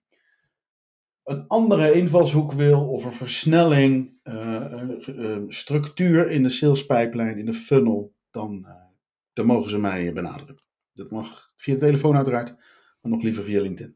een 1.26 1.46
andere 1.46 1.92
invalshoek 1.92 2.52
wil 2.52 2.88
of 2.88 3.04
een 3.04 3.12
versnelling, 3.12 4.18
een, 4.22 5.24
een 5.24 5.52
structuur 5.52 6.30
in 6.30 6.42
de 6.42 6.48
sales 6.48 6.86
pipeline, 6.86 7.38
in 7.38 7.46
de 7.46 7.54
funnel, 7.54 8.14
dan, 8.30 8.66
dan 9.32 9.46
mogen 9.46 9.70
ze 9.70 9.78
mij 9.78 10.12
benaderen. 10.12 10.62
Dat 10.92 11.10
mag 11.10 11.52
via 11.56 11.74
de 11.74 11.80
telefoon 11.80 12.16
uiteraard, 12.16 12.54
maar 13.00 13.12
nog 13.12 13.22
liever 13.22 13.42
via 13.42 13.60
LinkedIn. 13.60 13.94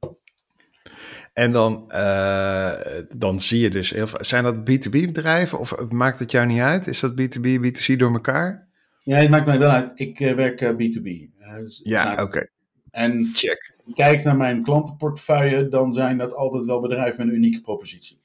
En 1.33 1.52
dan, 1.52 1.85
uh, 1.88 2.73
dan 3.16 3.40
zie 3.40 3.61
je 3.61 3.71
dus 3.71 3.90
heel 3.90 4.07
veel. 4.07 4.25
Zijn 4.25 4.45
dat 4.45 4.54
B2B 4.54 4.90
bedrijven 4.90 5.59
of 5.59 5.88
maakt 5.90 6.19
het 6.19 6.30
jou 6.30 6.47
niet 6.47 6.61
uit? 6.61 6.87
Is 6.87 7.00
dat 7.00 7.12
B2B, 7.12 7.47
B2C 7.47 7.97
door 7.97 8.12
elkaar? 8.12 8.69
Ja, 8.99 9.16
het 9.16 9.30
maakt 9.30 9.47
mij 9.47 9.59
wel 9.59 9.71
uit. 9.71 9.90
Ik 9.95 10.19
werk 10.19 10.64
B2B. 10.64 11.38
Dus 11.59 11.80
ja, 11.83 12.23
oké. 12.23 12.49
En 12.90 13.30
Check. 13.35 13.75
kijk 13.95 14.25
naar 14.25 14.37
mijn 14.37 14.62
klantenportefeuille, 14.62 15.69
dan 15.69 15.95
zijn 15.95 16.19
dat 16.19 16.35
altijd 16.35 16.64
wel 16.64 16.80
bedrijven 16.80 17.19
met 17.19 17.28
een 17.28 17.40
unieke 17.40 17.61
propositie. 17.61 18.21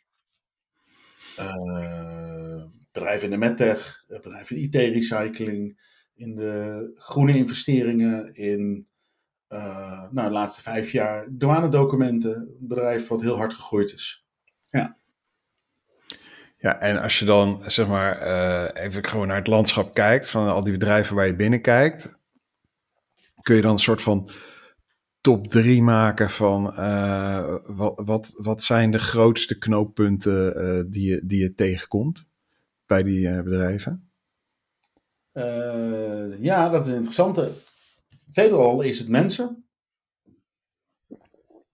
bedrijven 2.92 3.24
in 3.24 3.30
de 3.30 3.38
medtech, 3.38 4.04
bedrijven 4.08 4.56
in 4.56 4.64
IT-recycling, 4.64 5.80
in 6.16 6.36
de 6.36 6.90
groene 6.94 7.38
investeringen, 7.38 8.34
in 8.34 8.88
nou, 9.48 10.28
de 10.28 10.32
laatste 10.32 10.62
vijf 10.62 10.92
jaar 10.92 11.28
douanedocumenten. 11.30 12.36
Een 12.36 12.68
bedrijf 12.68 13.08
wat 13.08 13.22
heel 13.22 13.38
hard 13.38 13.54
gegroeid 13.54 13.94
is. 13.94 14.26
Ja. 14.70 14.98
Ja, 16.58 16.80
en 16.80 17.02
als 17.02 17.20
je 17.20 17.26
dan 17.26 17.62
zeg 17.66 17.88
maar 17.88 18.28
uh, 18.28 18.84
even 18.84 19.06
gewoon 19.06 19.28
naar 19.28 19.38
het 19.38 19.48
landschap 19.48 19.94
kijkt 19.94 20.30
van 20.30 20.48
al 20.48 20.64
die 20.64 20.74
bedrijven 20.74 21.16
waar 21.16 21.28
je 21.28 21.36
binnenkijkt, 21.36 22.20
kun 23.42 23.56
je 23.56 23.62
dan 23.62 23.72
een 23.72 23.80
soort 23.80 24.02
van 24.02 24.30
top 25.22 25.48
drie 25.48 25.82
maken 25.82 26.30
van 26.30 26.74
uh, 26.80 27.56
wat, 27.66 28.02
wat, 28.06 28.36
wat 28.38 28.64
zijn 28.64 28.92
de 28.92 29.00
grootste 29.00 29.58
knooppunten 29.58 30.92
die, 30.92 31.10
je, 31.10 31.22
die 31.26 31.42
je 31.42 31.54
tegenkomt 31.54 32.28
bij 32.86 33.04
die 33.04 33.44
bedrijven? 33.44 34.10
ja, 36.40 36.70
dat 36.70 36.86
is 36.86 36.92
een 36.92 36.98
interessante. 36.98 37.52
Veelal 38.30 38.82
is 38.82 39.00
het 39.00 39.10
mensen. 39.10 39.66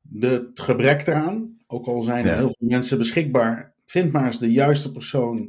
De, 0.01 0.27
het 0.27 0.59
gebrek 0.59 1.07
eraan. 1.07 1.57
Ook 1.67 1.87
al 1.87 2.01
zijn 2.01 2.25
er 2.25 2.35
heel 2.35 2.53
veel 2.57 2.67
mensen 2.67 2.97
beschikbaar. 2.97 3.75
Vind 3.85 4.11
maar 4.11 4.25
eens 4.25 4.39
de 4.39 4.51
juiste 4.51 4.91
persoon, 4.91 5.41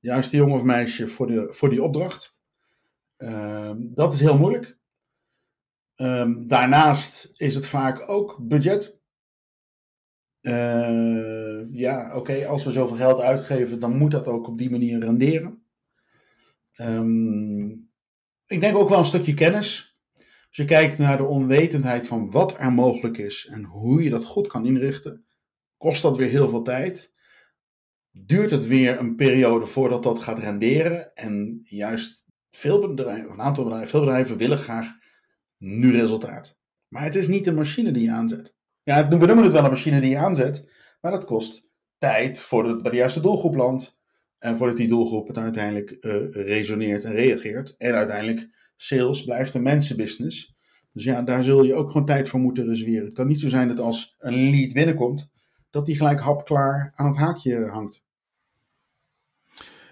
de 0.00 0.08
juiste 0.08 0.36
jongen 0.36 0.54
of 0.54 0.62
meisje 0.62 1.08
voor, 1.08 1.26
de, 1.26 1.48
voor 1.50 1.70
die 1.70 1.82
opdracht. 1.82 2.36
Ehm, 3.16 3.76
dat 3.80 4.12
is 4.12 4.20
heel 4.20 4.38
moeilijk. 4.38 4.78
Ehm, 5.94 6.46
daarnaast 6.46 7.32
is 7.36 7.54
het 7.54 7.66
vaak 7.66 8.08
ook 8.08 8.38
budget. 8.40 8.94
Uh, 10.40 11.72
ja, 11.72 12.16
oké, 12.16 12.46
als 12.46 12.64
we 12.64 12.70
zoveel 12.70 12.96
geld 12.96 13.20
uitgeven, 13.20 13.80
dan 13.80 13.96
moet 13.96 14.10
dat 14.10 14.28
ook 14.28 14.48
op 14.48 14.58
die 14.58 14.70
manier 14.70 15.00
renderen. 15.00 15.62
Um, 16.80 17.90
ik 18.46 18.60
denk 18.60 18.76
ook 18.76 18.88
wel 18.88 18.98
een 18.98 19.04
stukje 19.04 19.34
kennis. 19.34 19.95
Als 20.56 20.68
je 20.68 20.74
kijkt 20.74 20.98
naar 20.98 21.16
de 21.16 21.24
onwetendheid 21.24 22.06
van 22.06 22.30
wat 22.30 22.58
er 22.58 22.72
mogelijk 22.72 23.18
is 23.18 23.46
en 23.46 23.64
hoe 23.64 24.02
je 24.02 24.10
dat 24.10 24.24
goed 24.24 24.46
kan 24.46 24.66
inrichten, 24.66 25.26
kost 25.76 26.02
dat 26.02 26.16
weer 26.16 26.28
heel 26.28 26.48
veel 26.48 26.62
tijd. 26.62 27.10
Duurt 28.10 28.50
het 28.50 28.66
weer 28.66 28.98
een 28.98 29.16
periode 29.16 29.66
voordat 29.66 30.02
dat 30.02 30.18
gaat 30.18 30.38
renderen. 30.38 31.14
En 31.14 31.60
juist 31.64 32.24
veel 32.50 32.78
bedrijven, 32.78 33.30
een 33.30 33.40
aantal 33.40 33.64
bedrijven, 33.64 33.90
veel 33.90 34.00
bedrijven 34.00 34.36
willen 34.36 34.58
graag 34.58 34.92
nu 35.58 35.92
resultaat. 35.92 36.58
Maar 36.88 37.02
het 37.02 37.14
is 37.14 37.28
niet 37.28 37.46
een 37.46 37.54
machine 37.54 37.92
die 37.92 38.02
je 38.02 38.10
aanzet. 38.10 38.56
Ja, 38.82 39.08
we 39.08 39.26
noemen 39.26 39.44
het 39.44 39.52
wel 39.52 39.64
een 39.64 39.70
machine 39.70 40.00
die 40.00 40.10
je 40.10 40.18
aanzet, 40.18 40.70
maar 41.00 41.12
dat 41.12 41.24
kost 41.24 41.66
tijd 41.98 42.40
voordat 42.40 42.72
het 42.72 42.82
bij 42.82 42.90
de 42.90 42.96
juiste 42.96 43.20
doelgroep 43.20 43.54
landt. 43.54 43.98
En 44.38 44.56
voordat 44.56 44.76
die 44.76 44.88
doelgroep 44.88 45.26
het 45.26 45.38
uiteindelijk 45.38 45.96
uh, 46.00 46.30
resoneert 46.30 47.04
en 47.04 47.12
reageert. 47.12 47.74
En 47.76 47.94
uiteindelijk 47.94 48.54
sales 48.76 49.24
blijft 49.24 49.54
een 49.54 49.62
mensenbusiness. 49.62 50.54
Dus 50.92 51.04
ja, 51.04 51.22
daar 51.22 51.44
zul 51.44 51.62
je 51.62 51.74
ook 51.74 51.90
gewoon 51.90 52.06
tijd 52.06 52.28
voor 52.28 52.40
moeten 52.40 52.66
reserveren. 52.66 53.04
Het 53.04 53.14
kan 53.14 53.26
niet 53.26 53.40
zo 53.40 53.48
zijn 53.48 53.68
dat 53.68 53.80
als 53.80 54.14
een 54.18 54.50
lead 54.50 54.72
binnenkomt, 54.72 55.30
dat 55.70 55.86
die 55.86 55.96
gelijk 55.96 56.20
hapklaar 56.20 56.90
aan 56.94 57.06
het 57.06 57.16
haakje 57.16 57.66
hangt. 57.66 58.04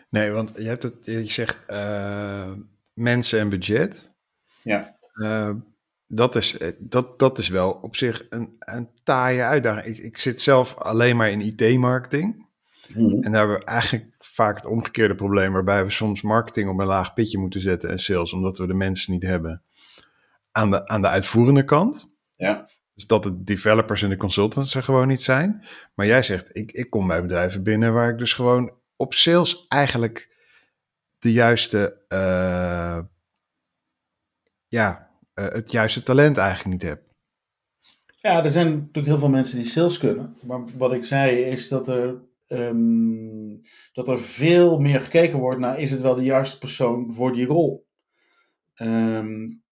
Nee, 0.09 0.31
want 0.31 0.51
je, 0.57 0.63
hebt 0.63 0.83
het, 0.83 0.95
je 1.05 1.25
zegt 1.25 1.71
uh, 1.71 2.53
mensen 2.93 3.39
en 3.39 3.49
budget. 3.49 4.13
Ja. 4.63 4.97
Uh, 5.15 5.51
dat, 6.07 6.37
is, 6.37 6.59
eh, 6.59 6.73
dat, 6.79 7.19
dat 7.19 7.39
is 7.39 7.49
wel 7.49 7.71
op 7.71 7.97
zich 7.97 8.27
een, 8.29 8.55
een 8.59 8.89
taaie 9.03 9.43
uitdaging. 9.43 9.97
Ik, 9.97 10.05
ik 10.05 10.17
zit 10.17 10.41
zelf 10.41 10.75
alleen 10.77 11.17
maar 11.17 11.31
in 11.31 11.41
IT-marketing. 11.41 12.44
Mhm. 12.89 13.23
En 13.23 13.33
daar 13.33 13.41
hebben 13.41 13.59
we 13.59 13.65
eigenlijk 13.65 14.15
vaak 14.19 14.57
het 14.57 14.67
omgekeerde 14.67 15.15
probleem, 15.15 15.53
waarbij 15.53 15.85
we 15.85 15.91
soms 15.91 16.23
marketing 16.23 16.69
op 16.69 16.79
een 16.79 16.87
laag 16.87 17.15
pitje 17.15 17.39
moeten 17.39 17.61
zetten 17.61 17.91
en 17.91 17.99
sales, 17.99 18.33
omdat 18.33 18.59
we 18.59 18.67
de 18.67 18.75
mensen 18.75 19.13
niet 19.13 19.23
hebben 19.23 19.63
aan 20.53 20.71
de, 20.71 20.89
aan 20.89 21.03
de 21.03 21.09
uitvoerende 21.09 21.65
kant. 21.65 22.13
Ja. 22.37 22.69
Dus 22.95 23.07
dat 23.07 23.23
de 23.23 23.43
developers 23.43 24.03
en 24.03 24.09
de 24.09 24.17
consultants 24.17 24.75
er 24.75 24.83
gewoon 24.83 25.09
niet 25.09 25.23
zijn. 25.23 25.67
Maar 25.95 26.07
jij 26.07 26.23
zegt, 26.23 26.57
ik, 26.57 26.73
ik 26.73 26.91
kom 26.91 27.07
bij 27.07 27.23
bedrijven 27.23 27.63
binnen 27.63 27.93
waar 27.93 28.11
ik 28.11 28.19
dus 28.19 28.33
gewoon 28.33 28.73
op 28.97 29.15
sales 29.15 29.65
eigenlijk 29.69 30.33
de 31.19 31.33
juiste, 31.33 31.97
uh, 32.09 32.99
ja, 34.69 35.11
uh, 35.35 35.45
het 35.49 35.71
juiste 35.71 36.03
talent 36.03 36.37
eigenlijk 36.37 36.71
niet 36.71 36.91
heb. 36.91 37.03
Ja, 38.19 38.45
er 38.45 38.51
zijn 38.51 38.71
natuurlijk 38.71 39.07
heel 39.07 39.19
veel 39.19 39.29
mensen 39.29 39.59
die 39.59 39.69
sales 39.69 39.99
kunnen. 39.99 40.37
Maar 40.41 40.61
wat 40.77 40.93
ik 40.93 41.05
zei 41.05 41.37
is 41.37 41.69
dat 41.69 41.89
er 41.89 42.15
um, 42.49 43.61
dat 43.93 44.09
er 44.09 44.21
veel 44.21 44.79
meer 44.79 45.01
gekeken 45.01 45.39
wordt 45.39 45.61
naar 45.61 45.81
is 45.81 45.91
het 45.91 46.01
wel 46.01 46.15
de 46.15 46.23
juiste 46.23 46.59
persoon 46.59 47.15
voor 47.15 47.33
die 47.33 47.47
rol. 47.47 47.87
Um, 48.83 49.63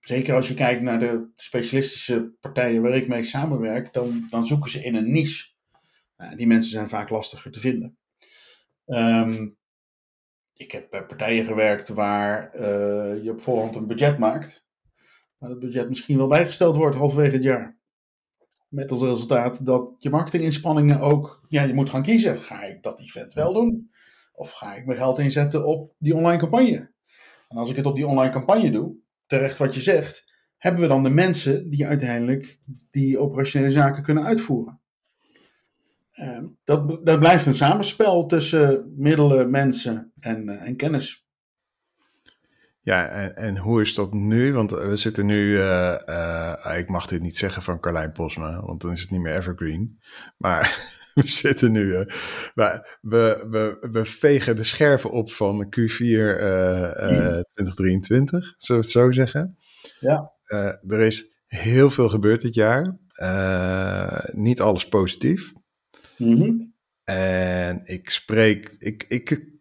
zeker 0.00 0.34
als 0.34 0.48
je 0.48 0.54
kijkt 0.54 0.82
naar 0.82 0.98
de 0.98 1.30
specialistische 1.36 2.34
partijen 2.40 2.82
waar 2.82 2.94
ik 2.94 3.08
mee 3.08 3.22
samenwerk, 3.22 3.92
dan, 3.92 4.26
dan 4.30 4.44
zoeken 4.44 4.70
ze 4.70 4.84
in 4.84 4.94
een 4.94 5.12
niche. 5.12 5.50
Nou, 6.16 6.36
die 6.36 6.46
mensen 6.46 6.70
zijn 6.70 6.88
vaak 6.88 7.08
lastiger 7.10 7.50
te 7.50 7.60
vinden. 7.60 7.98
Um, 8.86 9.56
ik 10.52 10.72
heb 10.72 10.90
bij 10.90 11.06
partijen 11.06 11.44
gewerkt 11.44 11.88
waar 11.88 12.54
uh, 12.54 13.22
je 13.22 13.30
op 13.30 13.40
voorhand 13.40 13.76
een 13.76 13.86
budget 13.86 14.18
maakt, 14.18 14.64
maar 15.38 15.48
dat 15.48 15.58
budget 15.58 15.88
misschien 15.88 16.16
wel 16.16 16.28
bijgesteld 16.28 16.76
wordt 16.76 16.96
halverwege 16.96 17.34
het 17.34 17.42
jaar. 17.42 17.80
Met 18.72 18.90
als 18.90 19.02
resultaat 19.02 19.66
dat 19.66 19.94
je 19.98 20.10
marketinginspanningen 20.10 21.00
ook, 21.00 21.44
ja, 21.48 21.62
je 21.62 21.74
moet 21.74 21.90
gaan 21.90 22.02
kiezen. 22.02 22.38
Ga 22.38 22.62
ik 22.62 22.82
dat 22.82 23.00
event 23.00 23.34
wel 23.34 23.52
doen? 23.52 23.90
Of 24.32 24.50
ga 24.50 24.74
ik 24.74 24.86
mijn 24.86 24.98
geld 24.98 25.18
inzetten 25.18 25.66
op 25.66 25.94
die 25.98 26.14
online 26.14 26.38
campagne? 26.38 26.90
En 27.48 27.56
als 27.56 27.70
ik 27.70 27.76
het 27.76 27.86
op 27.86 27.96
die 27.96 28.06
online 28.06 28.32
campagne 28.32 28.70
doe, 28.70 28.96
terecht 29.26 29.58
wat 29.58 29.74
je 29.74 29.80
zegt, 29.80 30.24
hebben 30.56 30.80
we 30.80 30.88
dan 30.88 31.02
de 31.02 31.10
mensen 31.10 31.70
die 31.70 31.86
uiteindelijk 31.86 32.60
die 32.90 33.18
operationele 33.18 33.70
zaken 33.70 34.02
kunnen 34.02 34.24
uitvoeren. 34.24 34.80
Uh, 36.20 36.44
dat, 36.64 37.06
dat 37.06 37.18
blijft 37.18 37.46
een 37.46 37.54
samenspel 37.54 38.26
tussen 38.26 38.92
middelen, 38.96 39.50
mensen 39.50 40.12
en, 40.20 40.48
uh, 40.48 40.66
en 40.66 40.76
kennis. 40.76 41.26
Ja, 42.84 43.08
en, 43.08 43.36
en, 43.36 43.56
hoe 43.56 43.80
is 43.80 43.94
dat 43.94 44.12
nu? 44.12 44.52
Want 44.52 44.70
we 44.70 44.96
zitten 44.96 45.26
nu, 45.26 45.56
uh, 45.56 46.74
ik 46.76 46.88
mag 46.88 47.06
dit 47.06 47.20
niet 47.20 47.36
zeggen 47.36 47.62
van 47.62 47.80
Carlijn 47.80 48.12
Posma, 48.12 48.60
want 48.60 48.80
dan 48.80 48.92
is 48.92 49.00
het 49.00 49.10
niet 49.10 49.20
meer 49.20 49.36
evergreen. 49.36 50.00
Maar 50.36 50.78
we 51.14 51.28
zitten 51.28 51.72
nu, 51.72 51.84
uh, 51.84 52.04
we, 52.54 52.84
we, 53.00 53.88
we, 53.92 54.04
vegen 54.04 54.56
de 54.56 54.64
scherven 54.64 55.10
op 55.10 55.32
van 55.32 55.64
Q4 55.64 55.68
2023, 57.52 58.54
zullen 58.56 58.80
we 58.82 58.86
het 58.86 58.90
zo 58.90 59.12
zeggen? 59.12 59.58
Ja. 60.00 60.32
er 60.88 61.00
is 61.00 61.42
heel 61.46 61.90
veel 61.90 62.08
gebeurd 62.08 62.40
dit 62.40 62.54
jaar. 62.54 62.98
niet 64.32 64.60
alles 64.60 64.88
positief. 64.88 65.52
Mm 66.16 66.74
En 67.04 67.80
ik 67.84 68.10
spreek, 68.10 68.74
ik, 68.78 69.04
ik 69.08 69.51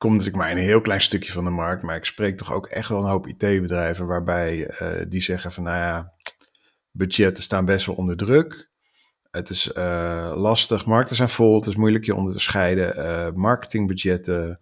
kom 0.00 0.12
natuurlijk 0.12 0.42
maar 0.42 0.50
een 0.50 0.56
heel 0.56 0.80
klein 0.80 1.00
stukje 1.00 1.32
van 1.32 1.44
de 1.44 1.50
markt. 1.50 1.82
Maar 1.82 1.96
ik 1.96 2.04
spreek 2.04 2.38
toch 2.38 2.52
ook 2.52 2.66
echt 2.66 2.88
wel 2.88 2.98
een 2.98 3.10
hoop 3.10 3.26
IT-bedrijven 3.26 4.06
waarbij 4.06 4.80
uh, 4.82 5.04
die 5.08 5.20
zeggen 5.20 5.52
van 5.52 5.62
nou 5.64 5.76
ja, 5.76 6.12
budgetten 6.90 7.42
staan 7.42 7.64
best 7.64 7.86
wel 7.86 7.94
onder 7.94 8.16
druk. 8.16 8.70
Het 9.30 9.50
is 9.50 9.72
uh, 9.76 10.32
lastig, 10.34 10.86
markten 10.86 11.16
zijn 11.16 11.28
vol, 11.28 11.56
het 11.56 11.66
is 11.66 11.76
moeilijk 11.76 12.04
je 12.04 12.14
onder 12.14 12.32
te 12.32 12.40
scheiden. 12.40 12.98
Uh, 12.98 13.32
marketingbudgetten, 13.34 14.60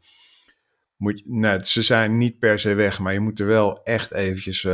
moet, 0.97 1.23
nou, 1.25 1.65
ze 1.65 1.83
zijn 1.83 2.19
niet 2.19 2.39
per 2.39 2.59
se 2.59 2.75
weg, 2.75 2.99
maar 2.99 3.13
je 3.13 3.21
moet 3.21 3.41
er 3.41 3.47
wel 3.47 3.83
echt 3.83 4.13
eventjes 4.13 4.65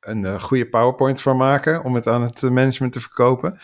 een 0.00 0.40
goede 0.40 0.68
PowerPoint 0.68 1.20
van 1.20 1.36
maken 1.36 1.84
om 1.84 1.94
het 1.94 2.06
aan 2.06 2.22
het 2.22 2.42
management 2.42 2.92
te 2.92 3.00
verkopen. 3.00 3.58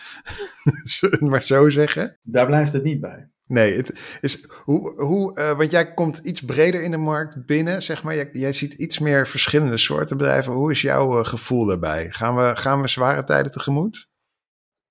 maar 1.29 1.43
zo 1.43 1.69
zeggen. 1.69 2.19
Daar 2.21 2.45
blijft 2.45 2.73
het 2.73 2.83
niet 2.83 2.99
bij. 2.99 3.32
Nee, 3.47 3.75
het 3.75 4.17
is 4.21 4.47
hoe, 4.63 5.01
hoe 5.01 5.39
uh, 5.39 5.57
want 5.57 5.71
jij 5.71 5.93
komt 5.93 6.17
iets 6.17 6.41
breder 6.41 6.83
in 6.83 6.91
de 6.91 6.97
markt 6.97 7.45
binnen, 7.45 7.83
zeg 7.83 8.03
maar. 8.03 8.15
Jij, 8.15 8.29
jij 8.31 8.53
ziet 8.53 8.73
iets 8.73 8.99
meer 8.99 9.27
verschillende 9.27 9.77
soorten 9.77 10.17
bedrijven. 10.17 10.53
Hoe 10.53 10.71
is 10.71 10.81
jouw 10.81 11.19
uh, 11.19 11.25
gevoel 11.25 11.65
daarbij? 11.65 12.11
Gaan 12.11 12.35
we, 12.35 12.55
gaan 12.55 12.81
we 12.81 12.87
zware 12.87 13.23
tijden 13.23 13.51
tegemoet? 13.51 14.07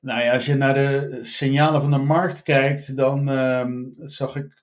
Nou 0.01 0.23
ja, 0.23 0.33
als 0.33 0.47
je 0.47 0.55
naar 0.55 0.75
de 0.75 1.21
signalen 1.23 1.81
van 1.81 1.91
de 1.91 1.99
markt 1.99 2.43
kijkt, 2.43 2.97
dan 2.97 3.29
uh, 3.29 3.67
zag 3.97 4.37
ik 4.37 4.63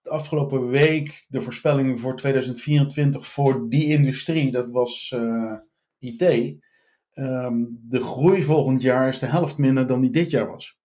de 0.00 0.10
afgelopen 0.10 0.68
week 0.68 1.24
de 1.28 1.42
voorspellingen 1.42 1.98
voor 1.98 2.16
2024 2.16 3.26
voor 3.26 3.68
die 3.68 3.84
industrie. 3.84 4.50
Dat 4.50 4.70
was 4.70 5.12
uh, 5.16 5.58
IT. 5.98 6.22
Ehm, 7.12 7.64
de 7.68 8.00
groei 8.00 8.42
volgend 8.42 8.82
jaar 8.82 9.08
is 9.08 9.18
de 9.18 9.26
helft 9.26 9.58
minder 9.58 9.86
dan 9.86 10.00
die 10.00 10.10
dit 10.10 10.30
jaar 10.30 10.46
was. 10.46 10.78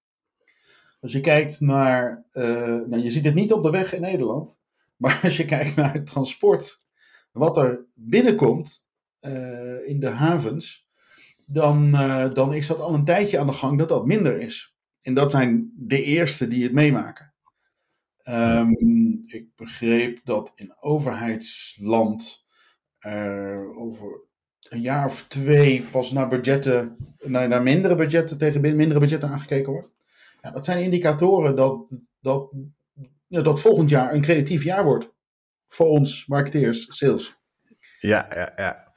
Als 0.99 1.11
je 1.11 1.21
kijkt 1.21 1.59
naar, 1.59 2.25
uh, 2.33 2.43
nou, 2.65 2.99
je 2.99 3.11
ziet 3.11 3.25
het 3.25 3.33
niet 3.33 3.53
op 3.53 3.63
de 3.63 3.69
weg 3.69 3.93
in 3.93 4.01
Nederland, 4.01 4.59
maar 4.97 5.19
als 5.23 5.37
je 5.37 5.45
kijkt 5.45 5.75
naar 5.75 5.93
het 5.93 6.05
transport, 6.05 6.81
wat 7.31 7.57
er 7.57 7.85
binnenkomt 7.93 8.87
in 9.85 9.99
de 9.99 10.09
havens, 10.09 10.87
dan, 11.45 11.91
dan 12.33 12.53
is 12.53 12.67
dat 12.67 12.79
al 12.79 12.93
een 12.93 13.03
tijdje 13.05 13.39
aan 13.39 13.47
de 13.47 13.53
gang 13.53 13.77
dat 13.77 13.89
dat 13.89 14.05
minder 14.05 14.39
is. 14.39 14.75
En 15.01 15.13
dat 15.13 15.31
zijn 15.31 15.71
de 15.75 16.03
eerste 16.03 16.47
die 16.47 16.63
het 16.63 16.73
meemaken. 16.73 17.33
Ehm, 18.29 18.71
ik 19.25 19.47
begreep 19.55 20.19
dat 20.23 20.51
in 20.55 20.73
overheidsland 20.79 22.45
uh, 23.07 23.77
over 23.77 24.21
een 24.59 24.81
jaar 24.81 25.05
of 25.05 25.27
twee 25.27 25.83
pas 25.83 26.11
naar 26.11 26.27
budgetten, 26.27 26.97
naar, 27.23 27.47
naar 27.47 27.63
mindere 27.63 27.95
budgetten 27.95 28.37
tegen 28.37 28.61
mindere 28.61 28.99
budgetten 28.99 29.29
aangekeken 29.29 29.71
wordt. 29.71 29.89
Ja, 30.41 30.51
dat 30.51 30.65
zijn 30.65 30.83
indicatoren 30.83 31.55
dat, 31.55 31.87
dat, 32.19 32.53
ja, 33.27 33.41
dat 33.41 33.61
volgend 33.61 33.89
jaar 33.89 34.13
een 34.13 34.21
creatief 34.21 34.63
jaar 34.63 34.83
wordt. 34.83 35.13
Voor 35.67 35.87
ons, 35.87 36.25
marketeers, 36.27 36.85
sales. 36.89 37.37
Ja, 37.99 38.27
ja, 38.35 38.51
ja. 38.55 38.87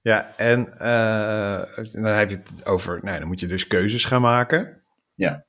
Ja, 0.00 0.34
en 0.36 0.60
uh, 0.74 1.92
dan 1.92 2.04
heb 2.04 2.30
je 2.30 2.36
het 2.36 2.66
over, 2.66 3.00
nou, 3.02 3.18
dan 3.18 3.28
moet 3.28 3.40
je 3.40 3.46
dus 3.46 3.66
keuzes 3.66 4.04
gaan 4.04 4.20
maken. 4.20 4.82
Ja 5.14 5.46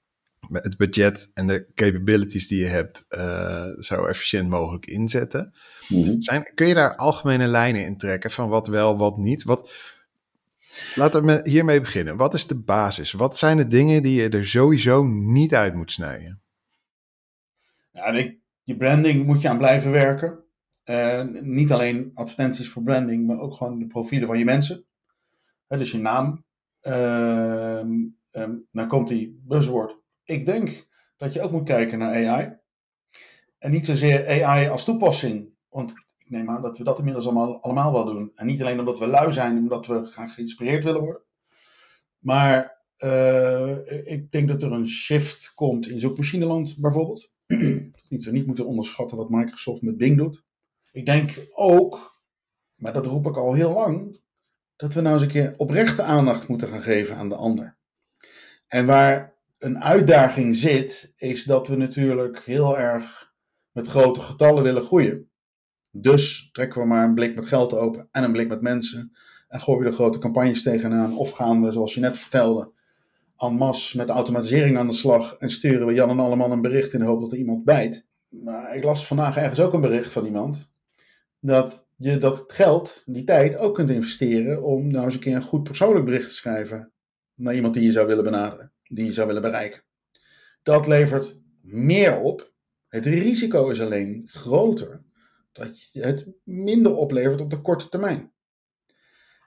het 0.52 0.78
budget 0.78 1.32
en 1.34 1.48
de 1.48 1.68
capabilities 1.74 2.48
die 2.48 2.60
je 2.60 2.66
hebt 2.66 3.06
uh, 3.10 3.68
zo 3.78 4.06
efficiënt 4.06 4.50
mogelijk 4.50 4.86
inzetten. 4.86 5.54
Mhm. 5.88 6.20
Zijn, 6.20 6.52
kun 6.56 6.68
je 6.68 6.74
daar 6.74 6.96
algemene 6.96 7.48
lijnen 7.48 7.86
in 7.86 7.98
trekken 7.98 8.32
van 8.32 8.50
wat 8.50 8.68
wel, 8.68 8.98
wat 8.98 9.18
niet? 9.18 9.44
Wat, 9.44 9.72
laten 10.96 11.26
we 11.26 11.40
hiermee 11.44 11.80
beginnen. 11.80 12.18
Wat 12.18 12.34
is 12.34 12.48
de 12.48 12.62
basis? 12.64 13.12
Wat 13.12 13.38
zijn 13.38 13.58
de 13.58 13.66
dingen 13.66 14.04
die 14.04 14.22
je 14.22 14.30
er 14.30 14.46
sowieso 14.46 15.04
niet 15.08 15.56
uit 15.56 15.74
moet 15.74 15.92
snijden? 15.92 16.42
Ja, 17.92 18.34
je 18.64 18.78
branding 18.78 19.26
moet 19.26 19.42
je 19.42 19.50
aan 19.50 19.58
blijven 19.58 19.92
werken. 19.92 20.46
Uh, 20.86 21.24
niet 21.42 21.72
alleen 21.72 22.12
advertenties 22.14 22.70
voor 22.70 22.84
branding, 22.84 23.28
maar 23.28 23.40
ook 23.40 23.54
gewoon 23.54 23.80
de 23.80 23.88
profielen 23.88 24.28
van 24.28 24.38
je 24.38 24.46
mensen. 24.46 24.86
Dus 25.68 25.92
je 25.92 25.98
naam. 25.98 26.46
Uh, 26.82 27.80
um, 28.32 28.68
dan 28.72 28.88
komt 28.88 29.08
die 29.08 29.42
buzzword 29.44 29.98
ik 30.28 30.46
denk 30.46 30.88
dat 31.18 31.34
je 31.34 31.42
ook 31.42 31.52
moet 31.52 31.68
kijken 31.68 32.00
naar 32.00 32.28
AI. 32.28 32.58
En 33.58 33.72
niet 33.72 33.86
zozeer 33.86 34.44
AI 34.44 34.68
als 34.68 34.84
toepassing. 34.84 35.54
Want 35.70 35.94
neem 36.30 36.50
aan 36.50 36.62
dat 36.62 36.78
we 36.78 36.84
dat 36.84 36.98
inmiddels 36.98 37.26
allemaal, 37.26 37.62
allemaal 37.62 37.92
wel 37.92 38.06
doen. 38.06 38.32
En 38.36 38.46
niet 38.46 38.62
alleen 38.62 38.80
omdat 38.80 39.00
we 39.00 39.08
lui 39.08 39.32
zijn, 39.32 39.58
omdat 39.58 39.88
we 39.88 40.04
graag 40.04 40.34
geïnspireerd 40.34 40.84
willen 40.84 41.02
worden. 41.02 41.22
Maar 42.20 42.86
uh, 42.98 44.08
ik 44.12 44.32
denk 44.32 44.48
dat 44.48 44.64
er 44.64 44.72
een 44.72 44.88
shift 44.88 45.52
komt 45.56 45.88
in 45.88 46.00
zoekmachineland 46.00 46.78
bijvoorbeeld. 46.78 47.32
niet 48.10 48.26
we 48.26 48.32
niet 48.32 48.46
moeten 48.46 48.66
onderschatten 48.66 49.18
wat 49.18 49.30
Microsoft 49.30 49.82
met 49.82 49.98
Bing 49.98 50.18
doet. 50.18 50.46
Ik 50.92 51.06
denk 51.06 51.48
ook, 51.54 52.22
maar 52.76 52.94
dat 52.94 53.06
roep 53.06 53.26
ik 53.26 53.38
al 53.38 53.54
heel 53.54 53.74
lang, 53.74 54.20
dat 54.76 54.94
we 54.94 55.02
nou 55.02 55.14
eens 55.14 55.24
een 55.24 55.30
keer 55.30 55.54
oprechte 55.58 56.02
aandacht 56.02 56.48
moeten 56.48 56.68
gaan 56.68 56.82
geven 56.82 57.16
aan 57.16 57.30
de 57.30 57.36
ander. 57.36 57.78
En 58.68 58.86
waar 58.86 59.38
een 59.58 59.84
uitdaging 59.84 60.56
zit, 60.56 61.14
is 61.18 61.44
dat 61.44 61.68
we 61.68 61.76
natuurlijk 61.76 62.46
heel 62.46 62.78
erg 62.78 63.34
met 63.72 63.88
grote 63.88 64.20
getallen 64.20 64.64
willen 64.64 64.84
groeien. 64.84 65.32
Dus 66.02 66.50
trekken 66.52 66.82
we 66.82 66.88
maar 66.88 67.04
een 67.04 67.16
blik 67.16 67.36
met 67.36 67.46
geld 67.46 67.74
open 67.74 68.08
en 68.12 68.24
een 68.24 68.32
blik 68.32 68.48
met 68.48 68.62
mensen. 68.62 69.12
En 69.48 69.60
gooien 69.60 69.82
we 69.82 69.88
er 69.88 69.94
grote 69.94 70.20
campagnes 70.20 70.64
tegenaan. 70.64 71.18
Of 71.18 71.32
gaan 71.32 71.64
we, 71.64 71.72
zoals 71.72 71.94
je 71.94 72.00
net 72.00 72.18
vertelde, 72.18 72.72
en 73.38 73.54
masse 73.54 73.98
met 73.98 74.10
automatisering 74.10 74.78
aan 74.78 74.88
de 74.88 74.94
slag. 74.94 75.36
En 75.36 75.50
sturen 75.50 75.88
we 75.88 75.94
Jan 75.94 76.10
en 76.10 76.20
allemaal 76.20 76.52
een 76.52 76.62
bericht 76.62 76.94
in 76.94 77.00
de 77.00 77.06
hoop 77.06 77.22
dat 77.22 77.32
er 77.32 77.38
iemand 77.38 77.64
bijt. 77.64 78.06
Maar 78.30 78.76
ik 78.76 78.84
las 78.84 79.08
vandaag 79.08 79.38
ergens 79.38 79.60
ook 79.60 79.74
een 79.74 79.82
bericht 79.82 80.12
van 80.12 80.26
iemand. 80.26 80.72
Dat 81.40 81.88
je 81.96 82.18
dat 82.18 82.44
geld, 82.48 83.04
die 83.06 83.24
tijd, 83.24 83.58
ook 83.58 83.76
kunt 83.76 83.90
investeren 83.90 84.64
om 84.64 84.92
nou 84.92 85.06
eens 85.06 85.14
een 85.14 85.20
keer 85.20 85.36
een 85.36 85.42
goed 85.42 85.64
persoonlijk 85.64 86.06
bericht 86.06 86.28
te 86.28 86.36
schrijven. 86.36 86.92
Naar 87.36 87.56
iemand 87.56 87.74
die 87.74 87.84
je 87.84 87.92
zou 87.92 88.08
willen 88.08 88.24
benaderen 88.24 88.72
die 88.88 89.06
je 89.06 89.14
zou 89.14 89.28
willen 89.28 89.42
bereiken. 89.42 89.82
Dat 90.64 90.88
levert 90.88 91.38
meer 91.62 92.20
op. 92.20 92.52
Het 92.88 93.06
risico 93.06 93.70
is 93.70 93.82
alleen 93.82 94.24
groter 94.26 95.04
dat 95.58 95.90
het 95.92 96.32
minder 96.44 96.96
oplevert 96.96 97.42
op 97.42 97.50
de 97.50 97.62
korte 97.62 97.90
termijn. 97.90 98.34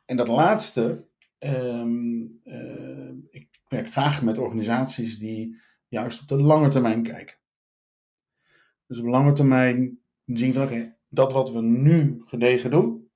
En 0.04 0.16
dat 0.16 0.28
laatste, 0.28 1.08
ehm, 1.38 2.26
eh, 2.44 3.12
ik 3.30 3.48
werk 3.68 3.90
graag 3.90 4.22
met 4.22 4.38
organisaties 4.38 5.18
die 5.18 5.56
juist 5.88 6.20
op 6.22 6.28
de 6.28 6.40
lange 6.40 6.68
termijn 6.68 7.02
kijken. 7.02 7.38
Dus 8.86 8.98
op 8.98 9.06
lange 9.06 9.32
termijn 9.32 10.00
zien 10.24 10.52
van 10.52 10.62
oké, 10.62 10.96
dat 11.08 11.32
wat 11.32 11.50
we 11.52 11.62
nu 11.62 12.20
gedegen 12.24 12.70
doen, 12.70 13.10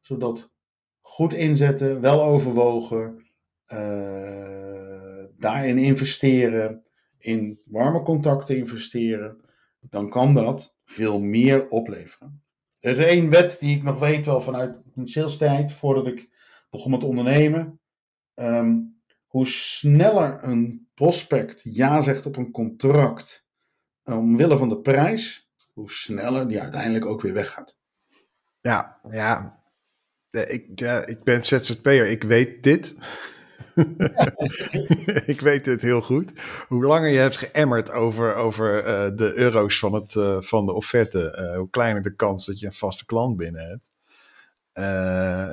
zodat 0.00 0.52
goed 1.00 1.32
inzetten, 1.32 2.00
wel 2.00 2.22
overwogen, 2.22 3.26
uh, 3.72 5.24
daarin 5.36 5.78
investeren, 5.78 6.82
in 7.18 7.60
warme 7.64 8.02
contacten 8.02 8.56
investeren, 8.56 9.40
dan 9.80 10.10
kan 10.10 10.34
dat 10.34 10.77
veel 10.90 11.18
meer 11.18 11.68
opleveren. 11.68 12.42
Er 12.78 12.98
is 12.98 13.06
één 13.06 13.30
wet 13.30 13.56
die 13.60 13.76
ik 13.76 13.82
nog 13.82 13.98
weet 13.98 14.26
wel 14.26 14.40
vanuit 14.40 14.84
mijn 14.94 15.06
sales 15.06 15.36
tijd, 15.36 15.72
voordat 15.72 16.06
ik 16.06 16.28
begon 16.70 16.90
met 16.90 17.04
ondernemen. 17.04 17.80
Ehm, 18.34 18.76
hoe 19.26 19.46
sneller 19.46 20.44
een 20.44 20.88
prospect 20.94 21.60
ja 21.64 22.00
zegt 22.00 22.26
op 22.26 22.36
een 22.36 22.50
contract 22.50 23.46
omwille 24.04 24.56
van 24.56 24.68
de 24.68 24.80
prijs, 24.80 25.50
hoe 25.72 25.90
sneller 25.90 26.48
die 26.48 26.60
uiteindelijk 26.60 27.06
ook 27.06 27.22
weer 27.22 27.32
weggaat. 27.32 27.76
Ja, 28.60 29.00
ja. 29.10 29.62
Ik, 30.30 30.80
ik 31.04 31.24
ben 31.24 31.44
ZZP'er, 31.44 32.06
ik 32.06 32.22
weet 32.22 32.62
dit. 32.62 32.94
ik 35.32 35.40
weet 35.40 35.66
het 35.66 35.82
heel 35.82 36.00
goed. 36.00 36.32
Hoe 36.68 36.84
langer 36.84 37.10
je 37.10 37.18
hebt 37.18 37.36
geëmmerd 37.36 37.90
over, 37.90 38.34
over 38.34 38.86
uh, 38.86 39.16
de 39.16 39.32
euro's 39.34 39.78
van, 39.78 39.92
het, 39.92 40.14
uh, 40.14 40.40
van 40.40 40.66
de 40.66 40.72
offerte, 40.72 41.48
uh, 41.50 41.56
hoe 41.58 41.70
kleiner 41.70 42.02
de 42.02 42.14
kans 42.14 42.46
dat 42.46 42.60
je 42.60 42.66
een 42.66 42.72
vaste 42.72 43.06
klant 43.06 43.36
binnen 43.36 43.68
hebt. 43.68 43.90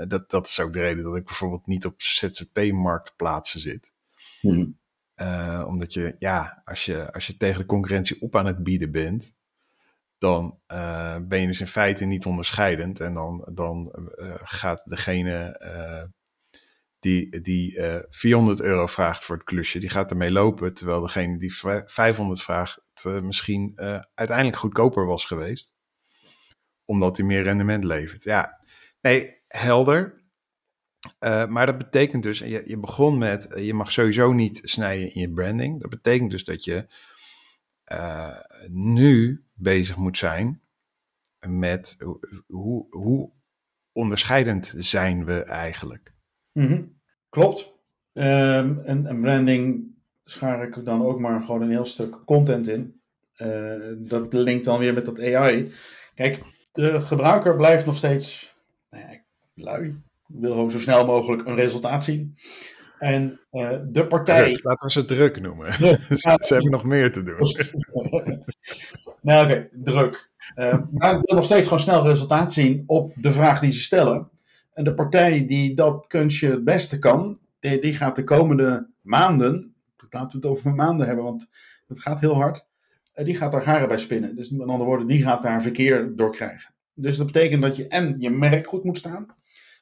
dat, 0.09 0.29
dat 0.29 0.47
is 0.47 0.59
ook 0.59 0.73
de 0.73 0.79
reden 0.79 1.03
dat 1.03 1.15
ik 1.15 1.25
bijvoorbeeld 1.25 1.67
niet 1.67 1.85
op 1.85 2.01
ZZP-marktplaatsen 2.01 3.59
zit. 3.59 3.93
Hmm. 4.41 4.77
omdat 5.65 5.93
je, 5.93 6.15
ja, 6.19 6.61
als 6.65 6.85
je, 6.85 7.13
als 7.13 7.27
je 7.27 7.37
tegen 7.37 7.59
de 7.59 7.65
concurrentie 7.65 8.21
op 8.21 8.35
aan 8.35 8.45
het 8.45 8.63
bieden 8.63 8.91
bent, 8.91 9.33
dan 10.17 10.59
ben 11.27 11.39
je 11.41 11.47
dus 11.47 11.59
in 11.59 11.67
feite 11.67 12.05
niet 12.05 12.25
onderscheidend. 12.25 12.99
En 12.99 13.13
dan, 13.13 13.47
dan 13.53 13.91
gaat 14.43 14.83
degene 14.85 15.59
die, 17.05 17.41
die 17.41 17.71
uh, 17.73 17.95
eh, 17.95 18.03
400 18.09 18.61
euro 18.61 18.87
vraagt 18.87 19.23
voor 19.23 19.35
het 19.35 19.45
klusje, 19.45 19.79
die 19.79 19.89
gaat 19.89 20.11
ermee 20.11 20.31
lopen. 20.31 20.73
Terwijl 20.73 21.01
degene 21.01 21.37
die 21.37 21.53
500 21.85 22.41
vraagt, 22.41 23.03
uh, 23.07 23.21
misschien 23.21 23.73
uh, 23.75 23.99
uiteindelijk 24.13 24.57
goedkoper 24.57 25.05
was 25.05 25.25
geweest. 25.25 25.73
Omdat 26.85 27.17
hij 27.17 27.25
meer 27.25 27.43
rendement 27.43 27.83
levert. 27.83 28.23
Ja, 28.23 28.59
nee, 29.01 29.41
helder. 29.47 30.23
maar 31.19 31.65
dat 31.65 31.77
betekent 31.77 32.23
dus, 32.23 32.39
je, 32.39 32.61
je 32.65 32.77
begon 32.77 33.17
met, 33.17 33.53
je 33.55 33.73
mag 33.73 33.91
sowieso 33.91 34.31
niet 34.31 34.59
snijden 34.63 35.13
in 35.13 35.21
je 35.21 35.31
branding. 35.31 35.81
Dat 35.81 35.89
betekent 35.89 36.31
dus 36.31 36.43
dat 36.43 36.63
je 36.63 36.87
nu 38.67 39.45
bezig 39.53 39.95
moet 39.95 40.17
zijn 40.17 40.61
met 41.47 41.97
hoe, 42.47 42.87
hoe 42.89 43.31
onderscheidend 43.91 44.73
zijn 44.77 45.25
we 45.25 45.43
eigenlijk. 45.43 46.13
Mm 46.51 46.94
Klopt. 47.35 47.73
Um, 48.13 48.79
en, 48.79 49.05
en, 49.05 49.21
branding 49.21 49.91
schaar 50.23 50.63
ik 50.63 50.85
dan 50.85 51.05
ook 51.05 51.19
maar 51.19 51.41
gewoon 51.41 51.61
een 51.61 51.69
heel 51.69 51.85
stuk 51.85 52.25
content 52.25 52.67
in. 52.67 53.01
Uh, 53.37 53.73
dat 53.97 54.33
linkt 54.33 54.65
dan 54.65 54.79
weer 54.79 54.93
met 54.93 55.05
dat 55.05 55.19
AI. 55.19 55.71
Kijk, 56.13 56.41
de 56.71 57.01
gebruiker 57.01 57.55
blijft 57.55 57.85
nog 57.85 57.97
steeds 57.97 58.55
nou 58.89 59.03
ja, 59.03 59.19
lui. 59.53 60.01
Wil 60.27 60.51
gewoon 60.51 60.71
zo 60.71 60.79
snel 60.79 61.05
mogelijk 61.05 61.47
een 61.47 61.55
resultaat 61.55 62.03
zien. 62.03 62.35
En 62.99 63.39
uh, 63.51 63.79
de 63.85 64.07
partij. 64.07 64.43
Druk, 64.43 64.63
laten 64.63 64.85
we 64.85 64.91
ze 64.91 65.05
druk 65.05 65.41
noemen. 65.41 65.73
ze, 66.17 66.37
hebben 66.47 66.71
nog 66.71 66.83
meer 66.83 67.11
te 67.11 67.23
doen. 67.23 67.47
nou, 69.21 69.45
oké, 69.45 69.69
druk. 69.71 70.29
Uh, 70.55 70.77
maar 70.91 71.19
wil 71.21 71.35
nog 71.35 71.45
steeds 71.45 71.63
gewoon 71.63 71.83
snel 71.83 72.03
resultaat 72.03 72.53
zien 72.53 72.83
op 72.85 73.13
de 73.15 73.31
vraag 73.31 73.59
die 73.59 73.71
ze 73.71 73.81
stellen. 73.81 74.29
En 74.75 74.83
de 74.83 74.93
partij 74.93 75.45
die 75.45 75.75
dat 75.75 76.07
kunstje 76.07 76.49
het 76.49 76.63
beste 76.63 76.99
kan, 76.99 77.39
die, 77.59 77.93
gaat 77.93 78.15
de 78.15 78.23
komende 78.23 78.89
maanden, 79.01 79.75
laten 80.09 80.41
we 80.41 80.47
het 80.47 80.57
over 80.57 80.75
maanden 80.75 81.07
hebben, 81.07 81.23
want 81.23 81.47
het 81.87 81.99
gaat 81.99 82.19
heel 82.19 82.35
hard, 82.35 82.65
eh, 83.13 83.25
die 83.25 83.35
gaat 83.35 83.51
daar 83.51 83.65
haren 83.65 83.87
bij 83.87 83.97
spinnen. 83.97 84.35
Dus 84.35 84.49
met 84.49 84.67
andere 84.67 84.89
woorden, 84.89 85.07
die 85.07 85.23
gaat 85.23 85.41
daar 85.41 85.61
verkeer 85.61 86.15
door 86.15 86.31
krijgen. 86.31 86.73
Dus 86.93 87.17
dat 87.17 87.25
betekent 87.25 87.61
dat 87.61 87.75
je 87.75 87.87
en 87.87 88.15
je 88.17 88.29
merk 88.29 88.67
goed 88.67 88.83
moet 88.83 88.97
staan, 88.97 89.25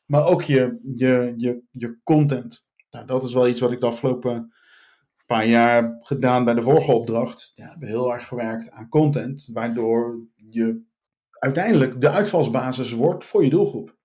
maar 0.05 0.25
ook 0.25 0.41
je, 0.41 0.79
je, 0.95 1.33
je, 1.37 1.61
je 1.71 1.97
content. 2.03 2.65
Nou, 2.89 3.05
dat 3.05 3.23
is 3.23 3.33
wel 3.33 3.47
iets 3.47 3.59
wat 3.59 3.71
ik 3.71 3.79
de 3.79 3.85
afgelopen 3.85 4.53
paar 5.25 5.45
jaar 5.47 5.97
gedaan 6.01 6.43
bij 6.43 6.53
de 6.53 6.61
vorige 6.61 6.91
opdracht. 6.91 7.51
Ja, 7.55 7.63
we 7.63 7.69
hebben 7.69 7.87
heel 7.87 8.13
erg 8.13 8.27
gewerkt 8.27 8.71
aan 8.71 8.89
content, 8.89 9.49
waardoor 9.53 10.19
je 10.35 10.81
uiteindelijk 11.31 12.01
de 12.01 12.09
uitvalsbasis 12.09 12.91
wordt 12.91 13.25
voor 13.25 13.43
je 13.43 13.49
doelgroep. 13.49 13.97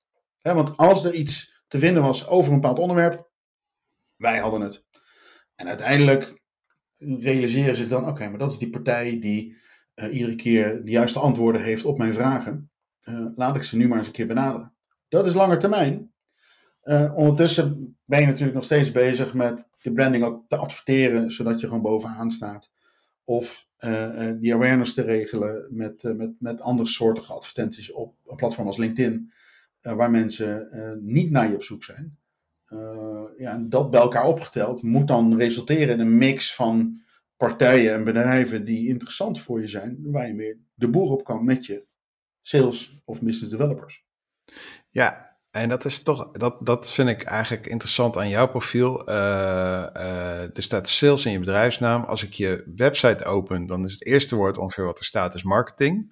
Want 0.43 0.77
als 0.77 1.05
er 1.05 1.15
iets 1.15 1.63
te 1.69 1.79
vinden 1.79 2.03
was 2.03 2.27
over 2.27 2.53
een 2.53 2.61
bepaald 2.61 2.79
onderwerp, 2.79 3.31
wij 4.17 4.39
hadden 4.39 4.61
het. 4.61 4.85
En 5.55 5.69
uiteindelijk 5.69 6.43
realiseren 6.99 7.77
zich 7.77 7.89
dan, 7.89 8.07
oké, 8.07 8.29
maar 8.29 8.39
dat 8.39 8.51
is 8.51 8.59
die 8.59 8.71
partij 8.71 9.19
die 9.21 9.57
uh, 9.95 10.15
iedere 10.15 10.35
keer 10.35 10.85
de 10.85 10.91
juiste 10.91 11.19
antwoorden 11.19 11.63
heeft 11.63 11.85
op 11.85 11.99
mijn 11.99 12.15
vragen. 12.15 12.71
Uh, 13.09 13.27
laat 13.35 13.57
ik 13.57 13.63
ze 13.63 13.77
nu 13.77 13.89
maar 13.89 13.99
eens 13.99 14.07
een 14.07 14.13
keer 14.13 14.27
benaderen. 14.27 14.75
Dat 15.09 15.27
is 15.27 15.35
langer 15.35 15.59
termijn. 15.59 16.13
Uh, 16.85 17.13
ondertussen 17.15 17.97
ben 18.05 18.21
je 18.21 18.27
natuurlijk 18.27 18.55
nog 18.55 18.65
steeds 18.65 18.93
bezig 18.93 19.35
met 19.35 19.69
de 19.81 19.93
branding 19.93 20.25
ook 20.25 20.45
te 20.49 20.57
adverteren, 20.57 21.31
zodat 21.31 21.61
je 21.61 21.67
gewoon 21.67 21.83
bovenaan 21.83 22.31
staat. 22.31 22.71
Of 23.25 23.67
die 24.39 24.55
awareness 24.55 24.95
te 24.95 25.03
regelen 25.03 25.69
met, 25.71 26.03
met, 26.03 26.33
met 26.39 26.61
andere 26.61 26.89
soorten 26.89 27.27
advertenties 27.29 27.93
op 27.93 28.15
een 28.27 28.37
platform 28.37 28.67
als 28.67 28.77
LinkedIn, 28.77 29.33
waar 29.81 30.11
mensen 30.11 30.69
niet 31.03 31.31
naar 31.31 31.49
je 31.49 31.55
op 31.55 31.63
zoek 31.63 31.85
zijn. 31.85 32.19
ja, 33.39 33.59
dat 33.69 33.91
bij 33.91 34.01
elkaar 34.01 34.25
opgeteld 34.25 34.83
moet 34.83 35.09
dan 35.09 35.37
resulteren 35.37 35.95
in 35.95 36.01
een 36.01 36.19
mix 36.19 36.55
van 36.55 37.01
partijen 37.37 37.95
en 37.95 38.05
bedrijven 38.05 38.65
die 38.65 38.89
interessant 38.89 39.41
voor 39.41 39.61
je 39.61 39.69
zijn, 39.69 39.99
waar 40.03 40.27
je 40.27 40.35
meer 40.35 40.59
de 40.75 40.91
boer 40.91 41.11
op 41.11 41.25
kan 41.25 41.45
met 41.45 41.67
je 41.67 41.87
sales 42.43 43.01
of 43.05 43.23
business 43.23 43.51
developers. 43.51 44.07
Ja, 44.91 45.29
en 45.51 45.69
dat 45.69 45.85
is 45.85 46.03
toch, 46.03 46.31
dat, 46.31 46.67
dat 46.67 46.93
vind 46.93 47.09
ik 47.09 47.23
eigenlijk 47.23 47.67
interessant 47.67 48.17
aan 48.17 48.29
jouw 48.29 48.49
profiel. 48.49 49.07
Er 49.09 50.63
staat 50.63 50.89
sales 50.89 51.25
in 51.25 51.33
je 51.33 51.39
bedrijfsnaam. 51.39 52.05
Als 52.05 52.23
ik 52.23 52.33
je 52.33 52.73
website 52.77 53.25
open, 53.25 53.67
dan 53.67 53.85
is 53.85 53.93
het 53.93 54.07
eerste 54.07 54.37
woord 54.37 54.59
ongeveer 54.59 54.85
wat 54.85 54.99
er 54.99 55.05
staat, 55.05 55.35
is 55.35 55.43
marketing. 55.43 56.11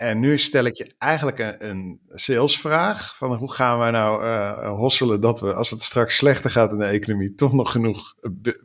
En 0.00 0.20
nu 0.20 0.38
stel 0.38 0.64
ik 0.64 0.76
je 0.76 0.94
eigenlijk 0.98 1.38
een, 1.38 1.56
een 1.58 2.00
salesvraag 2.04 3.16
van 3.16 3.34
hoe 3.34 3.52
gaan 3.52 3.80
we 3.80 3.90
nou 3.90 4.24
uh, 4.24 4.76
hosselen 4.76 5.20
dat 5.20 5.40
we, 5.40 5.54
als 5.54 5.70
het 5.70 5.82
straks 5.82 6.16
slechter 6.16 6.50
gaat 6.50 6.72
in 6.72 6.78
de 6.78 6.84
economie, 6.84 7.34
toch 7.34 7.52
nog 7.52 7.70
genoeg 7.70 8.14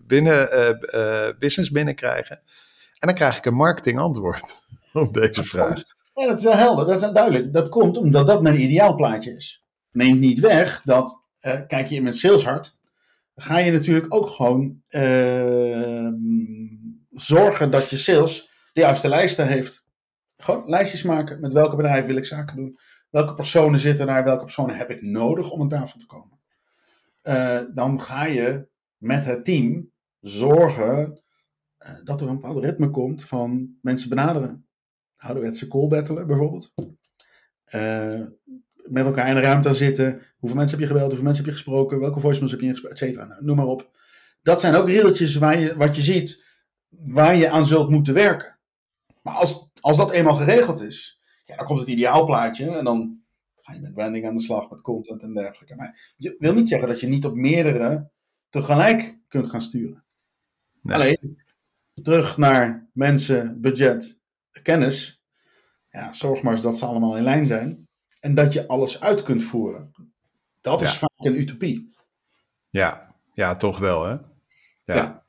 binnen, 0.07 0.49
uh, 0.93 1.29
business 1.39 1.71
binnenkrijgen. 1.71 2.35
En 2.99 3.07
dan 3.07 3.13
krijg 3.13 3.37
ik 3.37 3.45
een 3.45 3.53
marketingantwoord 3.53 4.55
op 4.93 5.13
deze 5.13 5.43
vraag. 5.43 5.81
Ja, 6.13 6.27
dat 6.27 6.37
is 6.37 6.43
wel 6.43 6.55
helder, 6.55 6.85
dat 6.85 7.01
is 7.01 7.09
duidelijk. 7.09 7.53
Dat 7.53 7.69
komt 7.69 7.97
omdat 7.97 8.27
dat 8.27 8.41
mijn 8.41 8.61
ideaalplaatje 8.61 9.35
is. 9.35 9.65
Neemt 9.91 10.19
niet 10.19 10.39
weg 10.39 10.81
dat, 10.83 11.21
kijk 11.67 11.87
je 11.87 11.95
in 11.95 12.03
mijn 12.03 12.15
saleshart, 12.15 12.77
ga 13.35 13.59
je 13.59 13.71
natuurlijk 13.71 14.13
ook 14.13 14.29
gewoon 14.29 14.81
ehm, 14.87 16.13
zorgen 17.11 17.71
dat 17.71 17.89
je 17.89 17.97
sales 17.97 18.49
de 18.73 18.81
juiste 18.81 19.07
lijsten 19.07 19.47
heeft. 19.47 19.84
Gewoon 20.37 20.69
lijstjes 20.69 21.03
maken 21.03 21.39
met 21.39 21.53
welke 21.53 21.75
bedrijven 21.75 22.07
wil 22.07 22.17
ik 22.17 22.25
zaken 22.25 22.55
doen. 22.55 22.79
Welke 23.09 23.33
personen 23.33 23.79
zitten 23.79 24.07
daar, 24.07 24.23
welke 24.23 24.43
personen 24.43 24.75
heb 24.75 24.89
ik 24.89 25.01
nodig 25.01 25.51
om 25.51 25.61
aan 25.61 25.69
tafel 25.69 25.99
te 25.99 26.05
komen. 26.05 26.39
Uh, 27.23 27.59
dan 27.73 28.01
ga 28.01 28.25
je 28.25 28.67
met 28.97 29.25
het 29.25 29.45
team 29.45 29.91
zorgen 30.19 31.23
uh, 31.79 31.95
dat 32.03 32.21
er 32.21 32.27
een 32.27 32.35
bepaald 32.35 32.63
ritme 32.63 32.89
komt 32.89 33.23
van 33.23 33.77
mensen 33.81 34.09
benaderen. 34.09 34.67
Ouderwetse 35.17 35.67
call 35.67 35.87
battelen 35.87 36.27
bijvoorbeeld. 36.27 36.73
Uh, 37.75 38.21
met 38.83 39.05
elkaar 39.05 39.27
in 39.27 39.35
de 39.35 39.41
ruimte 39.41 39.73
zitten. 39.73 40.21
Hoeveel 40.37 40.57
mensen 40.59 40.79
heb 40.79 40.87
je 40.87 40.93
gebeld, 40.93 41.07
hoeveel 41.07 41.25
mensen 41.25 41.43
heb 41.43 41.53
je 41.53 41.59
gesproken, 41.59 41.99
welke 41.99 42.19
voicemails 42.19 42.51
heb 42.51 42.59
je 42.59 42.65
ingesproken, 42.65 42.97
et 42.97 43.03
cetera. 43.03 43.25
Nou, 43.25 43.45
noem 43.45 43.55
maar 43.55 43.65
op. 43.65 43.97
Dat 44.41 44.59
zijn 44.59 44.75
ook 44.75 44.89
reeltjes 44.89 45.35
waar 45.35 45.59
je, 45.59 45.75
wat 45.77 45.95
je 45.95 46.01
ziet, 46.01 46.45
waar 46.89 47.35
je 47.35 47.49
aan 47.49 47.65
zult 47.65 47.89
moeten 47.89 48.13
werken. 48.13 48.59
Maar 49.21 49.33
als 49.33 49.71
als 49.85 49.97
dat 49.97 50.11
eenmaal 50.11 50.35
geregeld 50.35 50.81
is, 50.81 51.19
ja, 51.45 51.55
dan 51.55 51.65
komt 51.65 51.79
het 51.79 51.89
ideaalplaatje 51.89 52.77
en 52.77 52.83
dan 52.83 53.23
ga 53.61 53.73
je 53.73 53.79
met 53.79 53.93
branding 53.93 54.27
aan 54.27 54.35
de 54.35 54.41
slag, 54.41 54.69
met 54.69 54.81
content 54.81 55.21
en 55.21 55.33
dergelijke. 55.33 55.75
Maar 55.75 56.13
je 56.17 56.35
wil 56.39 56.53
niet 56.53 56.69
zeggen 56.69 56.87
dat 56.87 56.99
je 56.99 57.07
niet 57.07 57.25
op 57.25 57.35
meerdere 57.35 58.11
tegelijk 58.49 59.19
kunt 59.27 59.47
gaan 59.47 59.61
sturen. 59.61 60.05
Nee. 60.81 60.95
Alleen, 60.95 61.43
terug 62.01 62.37
naar 62.37 62.89
mensen, 62.93 63.61
budget, 63.61 64.21
kennis. 64.61 65.21
Ja, 65.89 66.13
zorg 66.13 66.41
maar 66.41 66.53
eens 66.53 66.61
dat 66.61 66.77
ze 66.77 66.85
allemaal 66.85 67.17
in 67.17 67.23
lijn 67.23 67.45
zijn. 67.45 67.85
En 68.19 68.33
dat 68.33 68.53
je 68.53 68.67
alles 68.67 69.01
uit 69.01 69.23
kunt 69.23 69.43
voeren. 69.43 69.91
Dat 70.61 70.81
is 70.81 70.97
vaak 70.97 71.11
een 71.15 71.39
utopie. 71.39 71.95
Ja, 72.69 73.15
ja 73.33 73.55
toch 73.55 73.79
wel 73.79 74.05
hè? 74.05 74.11
ja. 74.11 74.95
ja. 74.95 75.24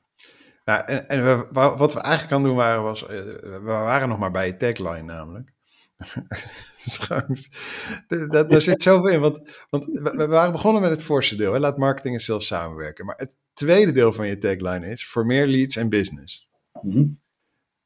Nou, 0.67 0.85
en, 0.85 1.07
en 1.07 1.23
we, 1.23 1.47
wat 1.51 1.93
we 1.93 1.99
eigenlijk 1.99 2.33
aan 2.33 2.43
doen 2.43 2.55
waren, 2.55 2.83
was, 2.83 3.03
uh, 3.03 3.09
we 3.09 3.61
waren 3.61 4.09
nog 4.09 4.19
maar 4.19 4.31
bij 4.31 4.47
je 4.47 4.57
tagline 4.57 5.01
namelijk. 5.01 5.53
Daar 8.49 8.61
zit 8.61 8.81
zoveel 8.81 9.07
in, 9.07 9.19
want, 9.19 9.65
want 9.69 9.85
we, 9.85 10.27
waren 10.27 10.51
begonnen 10.51 10.81
met 10.81 10.91
het 10.91 11.03
voorste 11.03 11.35
deel, 11.35 11.53
hè? 11.53 11.59
laat 11.59 11.77
marketing 11.77 12.15
en 12.15 12.21
sales 12.21 12.47
samenwerken. 12.47 13.05
Maar 13.05 13.15
het 13.15 13.35
tweede 13.53 13.91
deel 13.91 14.13
van 14.13 14.27
je 14.27 14.37
tagline 14.37 14.87
is, 14.87 15.07
voor 15.07 15.25
meer 15.25 15.47
leads 15.47 15.75
en 15.75 15.89
business. 15.89 16.49
Mm 16.81 17.19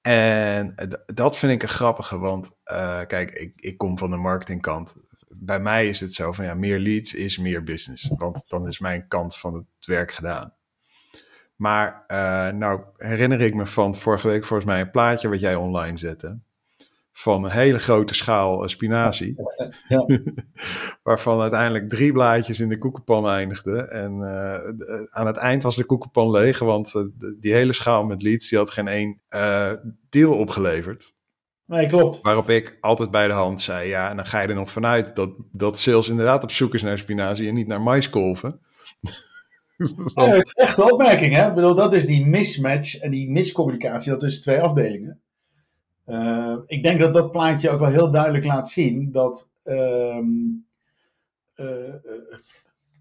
En 0.01 0.73
dat 1.05 1.37
vind 1.37 1.51
ik 1.51 1.61
een 1.61 1.69
grappige, 1.69 2.17
want 2.17 2.57
uh, 2.71 3.01
kijk, 3.07 3.31
ik, 3.31 3.53
ik 3.55 3.77
kom 3.77 3.97
van 3.97 4.09
de 4.09 4.17
marketingkant. 4.17 4.95
Bij 5.27 5.59
mij 5.59 5.87
is 5.87 5.99
het 5.99 6.13
zo 6.13 6.31
van, 6.31 6.45
ja, 6.45 6.53
meer 6.53 6.79
leads 6.79 7.13
is 7.13 7.37
meer 7.37 7.63
business. 7.63 8.11
Want 8.17 8.43
dan 8.47 8.67
is 8.67 8.79
mijn 8.79 9.07
kant 9.07 9.37
van 9.37 9.53
het 9.53 9.85
werk 9.85 10.11
gedaan. 10.11 10.53
Maar 11.61 12.03
uh, 12.07 12.57
nou 12.57 12.81
herinner 12.97 13.41
ik 13.41 13.55
me 13.55 13.65
van 13.65 13.95
vorige 13.95 14.27
week 14.27 14.45
volgens 14.45 14.69
mij 14.69 14.81
een 14.81 14.91
plaatje 14.91 15.29
wat 15.29 15.39
jij 15.39 15.55
online 15.55 15.97
zette. 15.97 16.39
Van 17.11 17.43
een 17.43 17.51
hele 17.51 17.79
grote 17.79 18.13
schaal 18.13 18.63
uh, 18.63 18.67
spinazie. 18.67 19.35
Ja. 19.87 20.05
waarvan 21.03 21.41
uiteindelijk 21.41 21.89
drie 21.89 22.11
blaadjes 22.11 22.59
in 22.59 22.69
de 22.69 22.77
koekenpan 22.77 23.29
eindigden. 23.29 23.91
En 23.91 24.13
uh, 24.13 25.07
aan 25.09 25.27
het 25.27 25.37
eind 25.37 25.63
was 25.63 25.75
de 25.75 25.85
koekenpan 25.85 26.31
leeg. 26.31 26.59
Want 26.59 26.93
die 27.39 27.53
hele 27.53 27.73
schaal 27.73 28.05
met 28.05 28.21
leads 28.21 28.49
die 28.49 28.57
had 28.57 28.71
geen 28.71 28.87
één 28.87 29.21
deal 30.09 30.37
opgeleverd. 30.37 31.13
Nee, 31.65 31.87
klopt. 31.87 32.21
Waarop 32.21 32.49
ik 32.49 32.77
altijd 32.79 33.11
bij 33.11 33.27
de 33.27 33.33
hand 33.33 33.61
zei: 33.61 33.89
ja, 33.89 34.09
en 34.09 34.15
dan 34.15 34.25
ga 34.25 34.41
je 34.41 34.47
er 34.47 34.55
nog 34.55 34.71
vanuit 34.71 35.15
dat, 35.15 35.29
dat 35.51 35.79
sales 35.79 36.09
inderdaad 36.09 36.43
op 36.43 36.51
zoek 36.51 36.73
is 36.73 36.81
naar 36.81 36.99
spinazie 36.99 37.47
en 37.47 37.53
niet 37.53 37.67
naar 37.67 37.81
maiskolven. 37.81 38.59
Ja, 40.15 40.41
echte 40.53 40.91
opmerking, 40.91 41.33
hè? 41.33 41.47
Ik 41.47 41.55
bedoel, 41.55 41.75
dat 41.75 41.93
is 41.93 42.05
die 42.05 42.25
mismatch 42.25 42.95
en 42.97 43.11
die 43.11 43.31
miscommunicatie 43.31 44.17
tussen 44.17 44.41
twee 44.41 44.61
afdelingen. 44.61 45.21
Uh, 46.05 46.57
ik 46.65 46.83
denk 46.83 46.99
dat 46.99 47.13
dat 47.13 47.31
plaatje 47.31 47.69
ook 47.69 47.79
wel 47.79 47.89
heel 47.89 48.11
duidelijk 48.11 48.45
laat 48.45 48.69
zien 48.69 49.11
dat 49.11 49.49
um, 49.63 50.65
uh, 51.55 51.93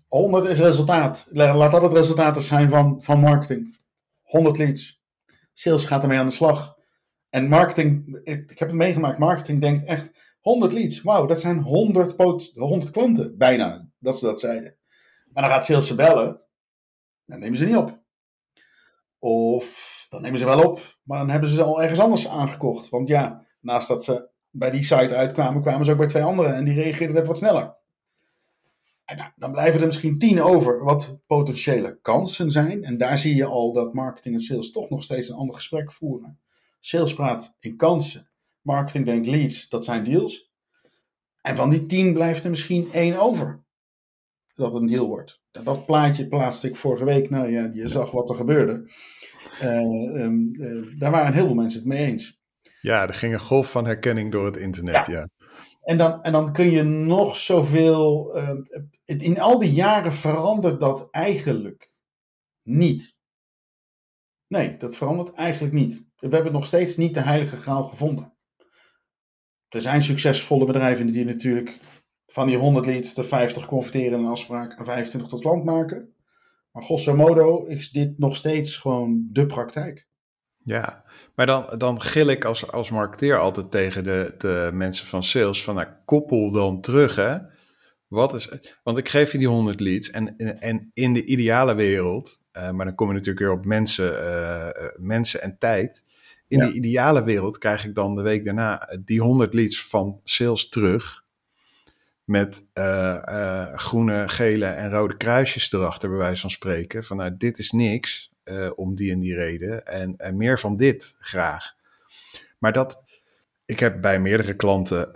100 0.08 0.44
is 0.44 0.58
resultaat. 0.58 1.26
Laat 1.30 1.70
dat 1.70 1.82
het 1.82 1.92
resultaat 1.92 2.42
zijn 2.42 2.68
van, 2.68 3.02
van 3.02 3.20
marketing. 3.20 3.78
100 4.22 4.58
leads. 4.58 5.02
Sales 5.52 5.84
gaat 5.84 6.02
ermee 6.02 6.18
aan 6.18 6.26
de 6.26 6.32
slag. 6.32 6.78
En 7.30 7.48
marketing, 7.48 8.20
ik, 8.24 8.50
ik 8.50 8.58
heb 8.58 8.68
het 8.68 8.76
meegemaakt, 8.76 9.18
marketing 9.18 9.60
denkt 9.60 9.84
echt 9.84 10.12
100 10.40 10.72
leads. 10.72 11.02
Wauw, 11.02 11.26
dat 11.26 11.40
zijn 11.40 11.62
100, 11.62 12.14
100 12.54 12.90
klanten, 12.90 13.38
bijna, 13.38 13.88
dat 13.98 14.18
ze 14.18 14.24
dat 14.24 14.40
zeiden. 14.40 14.76
Maar 15.32 15.42
dan 15.42 15.52
gaat 15.52 15.64
sales 15.64 15.86
ze 15.86 15.94
bellen 15.94 16.40
dan 17.30 17.38
nemen 17.38 17.58
ze 17.58 17.64
niet 17.64 17.76
op. 17.76 18.02
Of 19.18 20.06
dan 20.08 20.22
nemen 20.22 20.38
ze 20.38 20.44
wel 20.44 20.62
op, 20.62 20.98
maar 21.02 21.18
dan 21.18 21.30
hebben 21.30 21.48
ze 21.48 21.62
al 21.62 21.82
ergens 21.82 22.00
anders 22.00 22.28
aangekocht. 22.28 22.88
Want 22.88 23.08
ja, 23.08 23.46
naast 23.60 23.88
dat 23.88 24.04
ze 24.04 24.28
bij 24.50 24.70
die 24.70 24.82
site 24.82 25.16
uitkwamen, 25.16 25.62
kwamen 25.62 25.84
ze 25.84 25.90
ook 25.90 25.98
bij 25.98 26.06
twee 26.06 26.22
anderen 26.22 26.54
en 26.54 26.64
die 26.64 26.74
reageerden 26.74 27.16
net 27.16 27.26
wat 27.26 27.38
sneller. 27.38 27.78
En 29.04 29.16
nou, 29.16 29.30
dan 29.36 29.52
blijven 29.52 29.80
er 29.80 29.86
misschien 29.86 30.18
tien 30.18 30.42
over 30.42 30.84
wat 30.84 31.18
potentiële 31.26 31.98
kansen 32.02 32.50
zijn. 32.50 32.84
En 32.84 32.98
daar 32.98 33.18
zie 33.18 33.34
je 33.34 33.44
al 33.44 33.72
dat 33.72 33.94
marketing 33.94 34.34
en 34.34 34.40
sales 34.40 34.70
toch 34.70 34.90
nog 34.90 35.02
steeds 35.02 35.28
een 35.28 35.36
ander 35.36 35.54
gesprek 35.54 35.92
voeren. 35.92 36.38
Sales 36.80 37.14
praat 37.14 37.56
in 37.60 37.76
kansen. 37.76 38.30
Marketing 38.60 39.04
denkt 39.04 39.26
leads, 39.26 39.68
dat 39.68 39.84
zijn 39.84 40.04
deals. 40.04 40.50
En 41.42 41.56
van 41.56 41.70
die 41.70 41.86
tien 41.86 42.12
blijft 42.12 42.44
er 42.44 42.50
misschien 42.50 42.92
één 42.92 43.20
over. 43.20 43.62
Dat 44.60 44.74
een 44.74 44.86
deal 44.86 45.06
wordt. 45.06 45.40
Dat 45.50 45.86
plaatje 45.86 46.26
plaatste 46.26 46.68
ik 46.68 46.76
vorige 46.76 47.04
week. 47.04 47.30
Nou 47.30 47.50
ja, 47.50 47.70
je 47.72 47.88
zag 47.88 48.10
wat 48.10 48.28
er 48.30 48.34
gebeurde. 48.34 48.90
Uh, 49.62 50.22
um, 50.22 50.54
uh, 50.54 50.98
daar 50.98 51.10
waren 51.10 51.32
heel 51.32 51.46
veel 51.46 51.54
mensen 51.54 51.80
het 51.80 51.88
mee 51.88 52.06
eens. 52.06 52.40
Ja, 52.80 53.08
er 53.08 53.14
ging 53.14 53.32
een 53.32 53.40
golf 53.40 53.70
van 53.70 53.84
herkenning 53.84 54.32
door 54.32 54.46
het 54.46 54.56
internet, 54.56 55.06
ja. 55.06 55.28
En, 55.80 55.98
dan, 55.98 56.22
en 56.22 56.32
dan 56.32 56.52
kun 56.52 56.70
je 56.70 56.82
nog 56.82 57.36
zoveel. 57.36 58.36
Uh, 58.36 58.50
in 59.04 59.40
al 59.40 59.58
die 59.58 59.72
jaren 59.72 60.12
verandert 60.12 60.80
dat 60.80 61.08
eigenlijk 61.10 61.90
niet. 62.62 63.14
Nee, 64.46 64.76
dat 64.76 64.96
verandert 64.96 65.32
eigenlijk 65.32 65.74
niet. 65.74 66.04
We 66.16 66.34
hebben 66.34 66.52
nog 66.52 66.66
steeds 66.66 66.96
niet 66.96 67.14
de 67.14 67.20
heilige 67.20 67.56
graal 67.56 67.84
gevonden. 67.84 68.34
Er 69.68 69.80
zijn 69.80 70.02
succesvolle 70.02 70.64
bedrijven 70.64 71.06
die 71.06 71.24
natuurlijk 71.24 71.78
van 72.32 72.46
die 72.46 72.56
100 72.56 72.86
leads 72.86 73.14
de 73.14 73.24
50 73.24 73.66
converteren 73.66 74.18
in 74.18 74.24
een 74.24 74.30
afspraak 74.30 74.78
en 74.78 74.84
25 74.84 75.30
tot 75.30 75.40
klant 75.40 75.64
maken. 75.64 76.14
Maar 76.72 76.82
grosso 76.82 77.14
modo 77.14 77.64
is 77.64 77.90
dit 77.90 78.18
nog 78.18 78.36
steeds 78.36 78.76
gewoon 78.76 79.28
de 79.30 79.46
praktijk. 79.46 80.08
Ja, 80.64 81.04
maar 81.34 81.46
dan, 81.46 81.74
dan 81.78 82.00
gil 82.00 82.26
ik 82.26 82.44
als, 82.44 82.72
als 82.72 82.90
marketeer 82.90 83.38
altijd 83.38 83.70
tegen 83.70 84.04
de, 84.04 84.34
de 84.38 84.70
mensen 84.72 85.06
van 85.06 85.24
sales 85.24 85.64
van 85.64 85.74
nou, 85.74 85.88
koppel 86.04 86.52
dan 86.52 86.80
terug 86.80 87.16
hè. 87.16 87.36
Wat 88.08 88.34
is, 88.34 88.48
want 88.82 88.98
ik 88.98 89.08
geef 89.08 89.32
je 89.32 89.38
die 89.38 89.48
100 89.48 89.80
leads 89.80 90.10
en, 90.10 90.36
en 90.58 90.90
in 90.94 91.12
de 91.12 91.24
ideale 91.24 91.74
wereld, 91.74 92.42
uh, 92.56 92.70
maar 92.70 92.86
dan 92.86 92.94
kom 92.94 93.08
je 93.08 93.12
natuurlijk 93.12 93.38
weer 93.38 93.52
op 93.52 93.64
mensen, 93.64 94.12
uh, 94.12 94.68
mensen 94.96 95.42
en 95.42 95.58
tijd. 95.58 96.04
In 96.48 96.58
ja. 96.58 96.66
de 96.66 96.72
ideale 96.72 97.24
wereld 97.24 97.58
krijg 97.58 97.84
ik 97.84 97.94
dan 97.94 98.14
de 98.14 98.22
week 98.22 98.44
daarna 98.44 98.98
die 99.04 99.20
100 99.20 99.54
leads 99.54 99.86
van 99.86 100.20
sales 100.24 100.68
terug. 100.68 101.19
Met 102.30 102.66
uh, 102.74 103.74
groene, 103.74 104.28
gele 104.28 104.66
en 104.66 104.90
rode 104.90 105.16
kruisjes 105.16 105.72
erachter, 105.72 106.08
bij 106.08 106.18
wijze 106.18 106.40
van 106.40 106.50
spreken. 106.50 107.04
Van 107.04 107.16
nou, 107.16 107.36
dit 107.36 107.58
is 107.58 107.70
niks 107.70 108.32
om 108.74 108.94
die 108.94 109.12
en 109.12 109.20
die 109.20 109.34
reden. 109.34 109.86
En, 109.86 110.16
en 110.16 110.36
meer 110.36 110.58
van 110.58 110.76
dit 110.76 111.16
graag. 111.18 111.74
Maar 112.58 112.72
dat, 112.72 113.04
ik 113.64 113.78
heb 113.78 114.00
bij 114.00 114.20
meerdere 114.20 114.54
klanten 114.54 115.10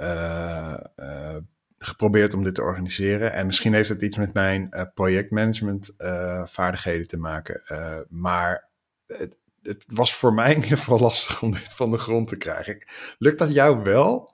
geprobeerd 1.79 2.35
om 2.35 2.45
dit 2.45 2.55
te 2.55 2.63
organiseren. 2.63 3.33
En 3.33 3.47
misschien 3.47 3.75
heeft 3.75 3.89
het 3.89 4.03
iets 4.03 4.17
met 4.17 4.33
mijn 4.33 4.91
projectmanagement 4.95 5.95
vaardigheden 6.45 7.07
te 7.07 7.19
maken. 7.19 7.63
Maar 8.09 8.69
het, 9.07 9.37
het, 9.63 9.85
was 9.87 10.15
voor 10.15 10.35
mij 10.35 10.51
in 10.55 10.63
ieder 10.63 10.79
geval 10.79 10.99
lastig 10.99 11.43
om 11.43 11.53
dit 11.53 11.75
van 11.75 11.91
de 11.91 11.99
grond 11.99 12.29
te 12.29 12.37
krijgen. 12.37 12.85
Lukt 13.19 13.39
dat 13.39 13.55
jou 13.55 13.83
wel? 13.83 14.33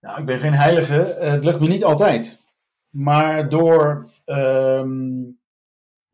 Nou, 0.00 0.20
ik 0.20 0.26
ben 0.26 0.38
geen 0.38 0.54
heilige. 0.54 1.16
het 1.18 1.44
lukt 1.44 1.60
me 1.60 1.68
niet 1.68 1.84
altijd. 1.84 2.42
Maar 2.90 3.48
door. 3.48 4.10
Um, 4.24 5.38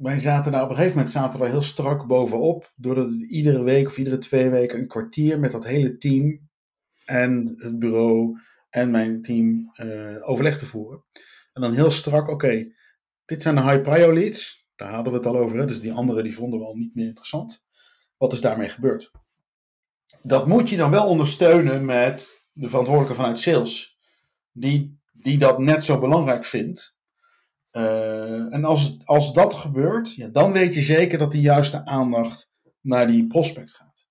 wij 0.03 0.19
zaten 0.19 0.53
nou 0.53 0.65
op 0.65 0.71
een 0.71 0.77
gegeven 0.77 0.97
moment 0.97 1.15
zaten 1.15 1.41
we 1.41 1.49
heel 1.49 1.63
strak 1.63 2.07
bovenop. 2.07 2.73
Doordat 2.77 3.11
we 3.11 3.27
iedere 3.27 3.63
week 3.63 3.87
of 3.87 3.99
iedere 3.99 4.19
twee 4.19 4.51
weken 4.51 4.79
een 4.79 4.89
kwartier 4.89 5.39
met 5.39 5.53
dat 5.53 5.65
hele 5.65 5.97
team 5.97 6.51
en 7.05 7.55
het 7.57 7.79
bureau 7.79 8.39
en 8.71 8.91
mijn 8.91 9.23
team 9.23 9.73
uh, 9.77 10.29
overleg 10.29 10.59
te 10.59 10.67
voeren. 10.67 11.05
En 11.53 11.63
dan 11.63 11.75
heel 11.75 11.91
strak, 11.91 12.29
oké, 12.29 12.73
dit 13.25 13.43
zijn 13.43 13.55
de 13.55 13.63
high 13.63 13.81
prio 13.81 14.13
leads. 14.13 14.67
Daar 14.77 14.93
hadden 14.93 15.13
we 15.13 15.19
het 15.19 15.27
al 15.27 15.37
over. 15.37 15.59
Hè? 15.59 15.67
Dus 15.67 15.81
die 15.81 15.93
andere 15.93 16.23
die 16.23 16.35
vonden 16.35 16.59
we 16.59 16.65
al 16.65 16.77
niet 16.77 16.95
meer 16.95 17.07
interessant. 17.07 17.63
Wat 18.17 18.33
is 18.33 18.41
daarmee 18.41 18.69
gebeurd? 18.69 19.11
Dat 20.23 20.47
moet 20.47 20.69
je 20.69 20.77
dan 20.77 20.91
wel 20.91 21.07
ondersteunen 21.07 21.85
met 21.85 22.42
de 22.53 22.69
verantwoordelijke 22.69 23.17
vanuit 23.17 23.39
sales. 23.39 23.99
Die, 24.53 25.01
die 25.13 25.39
dat 25.39 25.59
net 25.59 25.85
zo 25.85 25.99
belangrijk 25.99 26.45
vindt. 26.45 26.97
Uh, 27.73 28.55
en 28.55 28.65
als, 28.65 28.99
als 29.05 29.33
dat 29.33 29.55
gebeurt, 29.55 30.15
ja, 30.15 30.29
dan 30.29 30.53
weet 30.53 30.75
je 30.75 30.81
zeker 30.81 31.19
dat 31.19 31.33
de 31.33 31.41
juiste 31.41 31.85
aandacht 31.85 32.51
naar 32.81 33.07
die 33.07 33.27
prospect 33.27 33.73
gaat. 33.73 34.07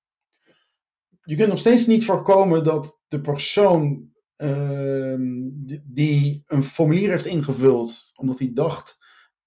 Je 1.23 1.35
kunt 1.35 1.49
nog 1.49 1.59
steeds 1.59 1.85
niet 1.85 2.05
voorkomen 2.05 2.63
dat 2.63 2.99
de 3.07 3.21
persoon 3.21 4.11
Ehm, 4.41 5.49
die 5.83 6.43
een 6.45 6.63
formulier 6.63 7.09
heeft 7.09 7.25
ingevuld 7.25 8.11
omdat 8.15 8.39
hij 8.39 8.51
dacht 8.53 8.97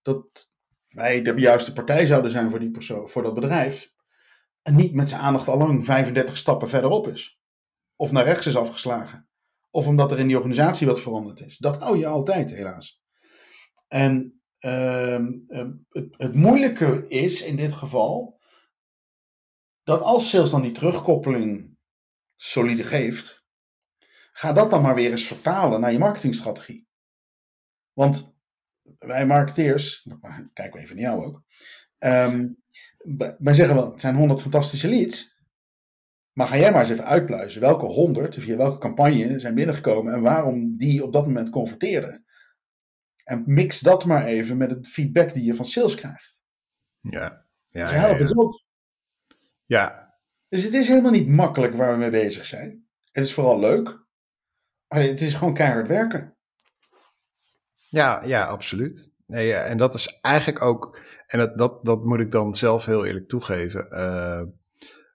dat 0.03 0.51
wij 0.89 1.23
de 1.23 1.35
juiste 1.35 1.73
partij 1.73 2.07
zouden 2.07 2.31
zijn 2.31 2.51
voor, 2.51 2.59
die 2.59 2.71
persoon, 2.71 3.09
voor 3.09 3.23
dat 3.23 3.35
bedrijf. 3.35 3.93
En 4.63 4.75
niet 4.75 4.95
met 4.95 5.09
zijn 5.09 5.21
aandacht 5.21 5.49
al 5.49 5.59
lang 5.59 5.85
35 5.85 6.37
stappen 6.37 6.69
verderop 6.69 7.09
is. 7.09 7.41
Of 7.97 8.13
naar 8.13 8.25
rechts 8.25 8.47
is 8.47 8.57
afgeslagen. 8.57 9.29
Of 9.71 9.87
omdat 9.87 10.13
er 10.13 10.19
in 10.19 10.27
die 10.27 10.37
organisatie 10.37 10.87
wat 10.87 11.01
veranderd 11.01 11.41
is. 11.41 11.59
Dat 11.59 11.79
hou 11.79 11.99
je 11.99 12.07
altijd, 12.07 12.51
helaas. 12.51 13.03
En 13.89 14.43
uh, 14.61 15.27
het, 15.89 16.15
het 16.17 16.35
moeilijke 16.35 17.09
is 17.09 17.43
in 17.43 17.57
dit 17.57 17.73
geval 17.73 18.41
dat 19.83 20.01
als 20.01 20.31
sales 20.31 20.51
dan 20.51 20.63
die 20.63 20.73
terugkoppeling 20.73 21.77
solide 22.37 22.83
geeft, 22.83 23.45
Ga 24.37 24.53
dat 24.53 24.71
dan 24.71 24.83
maar 24.83 24.95
weer 24.95 25.11
eens 25.11 25.27
vertalen 25.27 25.81
naar 25.81 25.93
je 25.93 25.99
marketingstrategie. 25.99 26.89
Want 27.93 28.37
wij 28.99 29.27
marketeers, 29.27 30.07
kijken 30.53 30.73
we 30.73 30.81
even 30.81 30.97
naar 30.97 31.05
jou 31.05 31.25
ook. 31.25 31.43
Um, 31.99 32.63
wij 33.39 33.55
zeggen 33.55 33.75
wel, 33.75 33.91
het 33.91 34.01
zijn 34.01 34.15
100 34.15 34.41
fantastische 34.41 34.89
leads. 34.89 35.34
Maar 36.35 36.47
ga 36.47 36.57
jij 36.57 36.70
maar 36.70 36.81
eens 36.81 36.90
even 36.90 37.05
uitpluizen 37.05 37.61
welke 37.61 37.87
100 37.87 38.35
via 38.35 38.57
welke 38.57 38.79
campagne 38.79 39.38
zijn 39.38 39.55
binnengekomen 39.55 40.12
en 40.12 40.20
waarom 40.20 40.77
die 40.77 41.05
op 41.05 41.12
dat 41.12 41.27
moment 41.27 41.51
converteren. 41.51 42.25
En 43.25 43.42
mix 43.47 43.81
dat 43.81 44.05
maar 44.05 44.25
even 44.25 44.57
met 44.57 44.70
het 44.70 44.88
feedback 44.88 45.35
die 45.35 45.44
je 45.44 45.55
van 45.55 45.64
sales 45.64 45.94
krijgt. 45.94 46.40
Ja, 47.01 47.44
ja. 47.68 48.09
Dat 48.09 48.20
is 48.20 48.31
ja, 48.31 48.62
ja. 49.64 50.14
Dus 50.49 50.64
het 50.64 50.75
is 50.75 50.88
helemaal 50.88 51.11
niet 51.11 51.29
makkelijk 51.29 51.75
waar 51.75 51.92
we 51.92 51.99
mee 51.99 52.11
bezig 52.11 52.47
zijn. 52.47 52.87
Het 53.12 53.25
is 53.25 53.35
vooral 53.35 53.59
leuk. 53.59 54.03
Maar 54.88 55.03
het 55.03 55.20
is 55.20 55.35
gewoon 55.35 55.55
keihard 55.55 55.88
werken. 55.88 56.37
Ja, 57.88 58.23
ja, 58.25 58.44
absoluut. 58.44 59.12
Nee, 59.27 59.55
en 59.55 59.77
dat 59.77 59.94
is 59.94 60.18
eigenlijk 60.20 60.62
ook, 60.62 60.99
en 61.27 61.38
dat, 61.38 61.59
dat, 61.59 61.85
dat 61.85 62.05
moet 62.05 62.20
ik 62.20 62.31
dan 62.31 62.55
zelf 62.55 62.85
heel 62.85 63.05
eerlijk 63.05 63.29
toegeven. 63.29 63.88
Uh, 63.90 64.42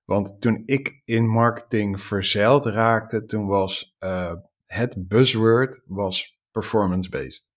want 0.10 0.41
toen 0.41 0.63
ik 0.65 1.02
in 1.06 1.28
marketing 1.28 2.02
verzeild 2.02 2.65
raakte, 2.65 3.26
toen 3.26 3.48
was 3.48 3.95
uh, 4.00 4.34
het 4.65 5.08
buzzword 5.08 5.82
was 5.86 6.39
performance-based. 6.52 7.52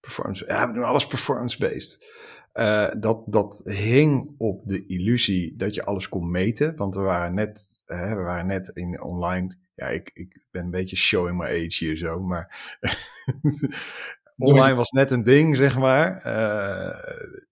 Performance, 0.00 0.44
ja, 0.46 0.66
we 0.66 0.72
doen 0.72 0.84
alles 0.84 1.06
performance-based. 1.06 2.20
Uh, 2.54 2.88
dat, 2.98 3.22
dat 3.26 3.60
hing 3.64 4.34
op 4.38 4.62
de 4.64 4.86
illusie 4.86 5.56
dat 5.56 5.74
je 5.74 5.84
alles 5.84 6.08
kon 6.08 6.30
meten. 6.30 6.76
Want 6.76 6.94
we 6.94 7.00
waren 7.00 7.34
net, 7.34 7.64
we 7.86 8.22
waren 8.24 8.46
net 8.46 8.68
in 8.68 9.02
online 9.02 9.56
ja, 9.74 9.88
ik, 9.88 10.10
ik 10.14 10.40
ben 10.50 10.64
een 10.64 10.70
beetje 10.70 10.96
showing 10.96 11.38
my 11.38 11.46
age 11.46 11.84
hier 11.84 11.96
zo, 11.96 12.20
maar 12.20 12.78
online 14.36 14.74
was 14.74 14.90
net 14.90 15.10
een 15.10 15.24
ding, 15.24 15.56
zeg 15.56 15.78
maar. 15.78 16.26
Uh, 16.26 17.42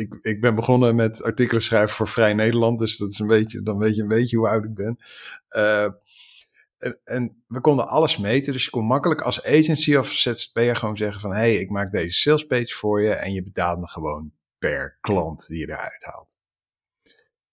ik, 0.00 0.18
ik 0.20 0.40
ben 0.40 0.54
begonnen 0.54 0.94
met 0.94 1.22
artikelen 1.22 1.62
schrijven 1.62 1.96
voor 1.96 2.08
Vrij 2.08 2.34
Nederland, 2.34 2.78
dus 2.78 2.96
dat 2.96 3.12
is 3.12 3.18
een 3.18 3.26
beetje, 3.26 3.62
dan 3.62 3.78
weet 3.78 3.96
je 3.96 4.02
een 4.02 4.08
beetje 4.08 4.36
hoe 4.36 4.48
oud 4.48 4.64
ik 4.64 4.74
ben. 4.74 4.98
Uh, 5.50 5.88
en, 7.04 7.44
we 7.46 7.60
konden 7.60 7.88
alles 7.88 8.18
meten, 8.18 8.52
dus 8.52 8.64
je 8.64 8.70
kon 8.70 8.84
makkelijk 8.84 9.20
als 9.20 9.44
agency 9.44 9.96
of 9.96 10.12
ZZP'er 10.12 10.76
gewoon 10.76 10.96
zeggen 10.96 11.20
van, 11.20 11.30
hé, 11.30 11.36
hey, 11.36 11.56
ik 11.56 11.70
maak 11.70 11.90
deze 11.90 12.20
sales 12.20 12.46
page 12.46 12.74
voor 12.74 13.02
je 13.02 13.12
en 13.12 13.32
je 13.32 13.42
betaalt 13.42 13.80
me 13.80 13.88
gewoon 13.88 14.32
per 14.58 14.98
klant 15.00 15.46
die 15.46 15.58
je 15.58 15.68
eruit 15.68 16.04
haalt. 16.04 16.40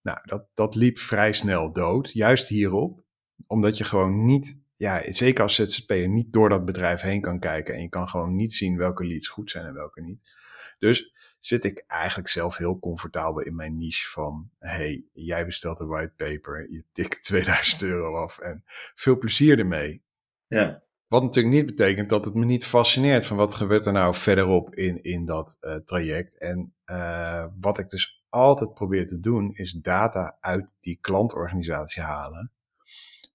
Nou, 0.02 0.20
dat, 0.24 0.48
dat 0.54 0.76
liep 0.76 0.98
vrij 0.98 1.34
snel 1.34 1.72
dood, 1.72 2.12
juist 2.12 2.48
hierop 2.48 3.06
omdat 3.48 3.78
je 3.78 3.84
gewoon 3.84 4.26
niet, 4.26 4.60
ja, 4.72 5.04
zeker 5.14 5.44
als 5.44 5.56
ZZP'er, 5.56 6.10
niet 6.10 6.34
door 6.34 6.50
dat 6.50 6.66
bedrijf 6.66 7.02
heen 7.02 7.22
kan 7.22 7.40
kijken. 7.40 7.76
En 7.76 7.82
je 7.82 7.90
kan 7.90 8.08
gewoon 8.08 8.36
niet 8.36 8.54
zien 8.54 8.78
welke 8.78 9.06
leads 9.06 9.28
goed 9.28 9.50
zijn 9.50 9.66
en 9.66 9.74
welke 9.74 10.02
niet. 10.02 10.36
Dus 10.80 11.14
zit 11.40 11.64
ik 11.64 11.84
eigenlijk 11.88 12.30
zelf 12.30 12.58
heel 12.58 12.80
comfortabel 12.80 13.42
in 13.42 13.56
mijn 13.56 13.78
niche 13.78 14.10
van, 14.10 14.50
hey, 14.60 15.04
jij 15.14 15.46
bestelt 15.46 15.80
een 15.80 15.88
white 15.88 16.14
paper, 16.16 16.72
je 16.72 16.84
tikt 16.92 17.24
2000 17.26 17.82
euro 17.82 18.16
af 18.16 18.40
en 18.40 18.64
veel 18.96 19.18
plezier 19.18 19.60
ermee. 19.60 20.04
Ja. 20.48 20.86
Wat 21.08 21.24
natuurlijk 21.24 21.56
niet 21.56 21.66
betekent 21.66 22.10
dat 22.10 22.26
het 22.26 22.34
me 22.34 22.46
niet 22.46 22.66
fascineert 22.66 23.26
van 23.26 23.38
wat 23.38 23.54
gebeurt 23.54 23.86
er 23.86 23.92
nou 23.92 24.16
verderop 24.16 24.76
in, 24.76 25.04
in 25.04 25.26
dat 25.26 25.58
uh, 25.62 25.76
traject. 25.76 26.38
En 26.38 26.74
uh, 26.86 27.46
wat 27.60 27.80
ik 27.80 27.90
dus 27.90 28.26
altijd 28.30 28.74
probeer 28.74 29.08
te 29.08 29.20
doen, 29.20 29.52
is 29.54 29.72
data 29.72 30.38
uit 30.40 30.74
die 30.80 30.98
klantorganisatie 31.02 32.02
halen 32.02 32.52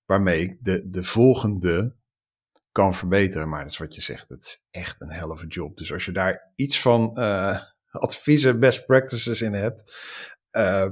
waarmee 0.07 0.43
ik 0.43 0.65
de, 0.65 0.91
de 0.91 1.03
volgende 1.03 1.95
kan 2.73 2.95
verbeteren. 2.95 3.49
Maar 3.49 3.63
dat 3.63 3.71
is 3.71 3.79
wat 3.79 3.95
je 3.95 4.01
zegt, 4.01 4.29
het 4.29 4.45
is 4.45 4.67
echt 4.71 5.01
een 5.01 5.11
helft 5.11 5.55
job. 5.55 5.77
Dus 5.77 5.93
als 5.93 6.05
je 6.05 6.13
daar 6.13 6.53
iets 6.55 6.81
van 6.81 7.11
uh, 7.15 7.63
adviezen, 8.01 8.61
best 8.61 8.87
practices 8.87 9.41
in 9.41 9.53
hebt. 9.53 9.95
Uh, 10.53 10.91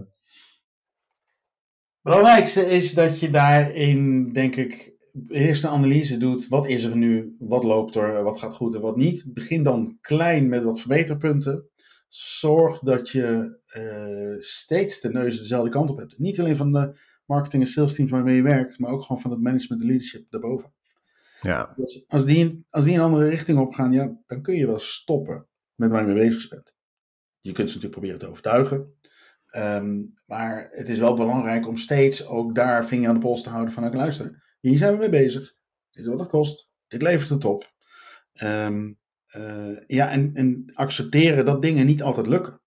Belangrijkste 2.02 2.66
is 2.66 2.94
dat 2.94 3.20
je 3.20 3.30
daarin, 3.30 4.32
denk 4.32 4.56
ik, 4.56 4.92
eerst 5.28 5.64
een 5.64 5.70
analyse 5.70 6.16
doet. 6.16 6.48
Wat 6.48 6.66
is 6.66 6.84
er 6.84 6.96
nu? 6.96 7.36
Wat 7.38 7.64
loopt 7.64 7.94
er? 7.94 8.22
Wat 8.22 8.38
gaat 8.38 8.54
goed 8.54 8.74
en 8.74 8.80
wat 8.80 8.96
niet? 8.96 9.24
Begin 9.26 9.62
dan 9.62 9.98
klein 10.00 10.48
met 10.48 10.62
wat 10.62 10.80
verbeterpunten. 10.80 11.68
Zorg 12.08 12.78
dat 12.78 13.10
je 13.10 13.58
uh, 13.76 14.42
steeds 14.42 15.00
de 15.00 15.10
neus 15.10 15.38
dezelfde 15.38 15.70
kant 15.70 15.90
op 15.90 15.98
hebt. 15.98 16.18
Niet 16.18 16.40
alleen 16.40 16.56
van 16.56 16.72
de 16.72 16.98
marketing 17.26 17.62
en 17.62 17.68
sales 17.68 17.94
teams 17.94 18.10
waarmee 18.10 18.36
je 18.36 18.42
werkt, 18.42 18.78
maar 18.78 18.90
ook 18.90 19.02
gewoon 19.02 19.22
van 19.22 19.30
het 19.30 19.40
management 19.40 19.82
en 19.82 19.88
leadership 19.88 20.30
daarboven. 20.30 20.72
Ja. 21.40 21.72
Dus 21.76 22.04
als, 22.06 22.24
die, 22.24 22.66
als 22.70 22.84
die 22.84 22.94
een 22.94 23.00
andere 23.00 23.28
richting 23.28 23.58
op 23.58 23.72
gaan, 23.72 23.92
ja, 23.92 24.16
dan 24.26 24.42
kun 24.42 24.54
je 24.54 24.66
wel 24.66 24.78
stoppen 24.78 25.48
met 25.74 25.90
waar 25.90 26.08
je 26.08 26.14
mee 26.14 26.28
bezig 26.28 26.48
bent. 26.48 26.74
Je 27.40 27.52
kunt 27.52 27.70
ze 27.70 27.76
natuurlijk 27.76 27.92
proberen 27.92 28.18
te 28.18 28.28
overtuigen. 28.28 28.98
Um, 29.56 30.14
maar 30.26 30.68
het 30.70 30.88
is 30.88 30.98
wel 30.98 31.14
belangrijk 31.14 31.66
om 31.66 31.76
steeds 31.76 32.26
ook 32.26 32.54
daar 32.54 32.86
vinger 32.86 33.08
aan 33.08 33.14
de 33.14 33.20
pols 33.20 33.42
te 33.42 33.48
houden 33.48 33.72
van, 33.72 33.82
nou, 33.82 33.96
luister, 33.96 34.56
hier 34.60 34.76
zijn 34.76 34.92
we 34.92 34.98
mee 34.98 35.08
bezig. 35.08 35.54
Dit 35.90 36.02
is 36.02 36.08
wat 36.08 36.18
het 36.18 36.28
kost. 36.28 36.68
Dit 36.86 37.02
levert 37.02 37.28
het 37.28 37.44
op. 37.44 37.72
Um, 38.42 38.98
uh, 39.36 39.80
ja, 39.86 40.10
en, 40.10 40.34
en 40.34 40.70
accepteren 40.74 41.44
dat 41.44 41.62
dingen 41.62 41.86
niet 41.86 42.02
altijd 42.02 42.26
lukken. 42.26 42.60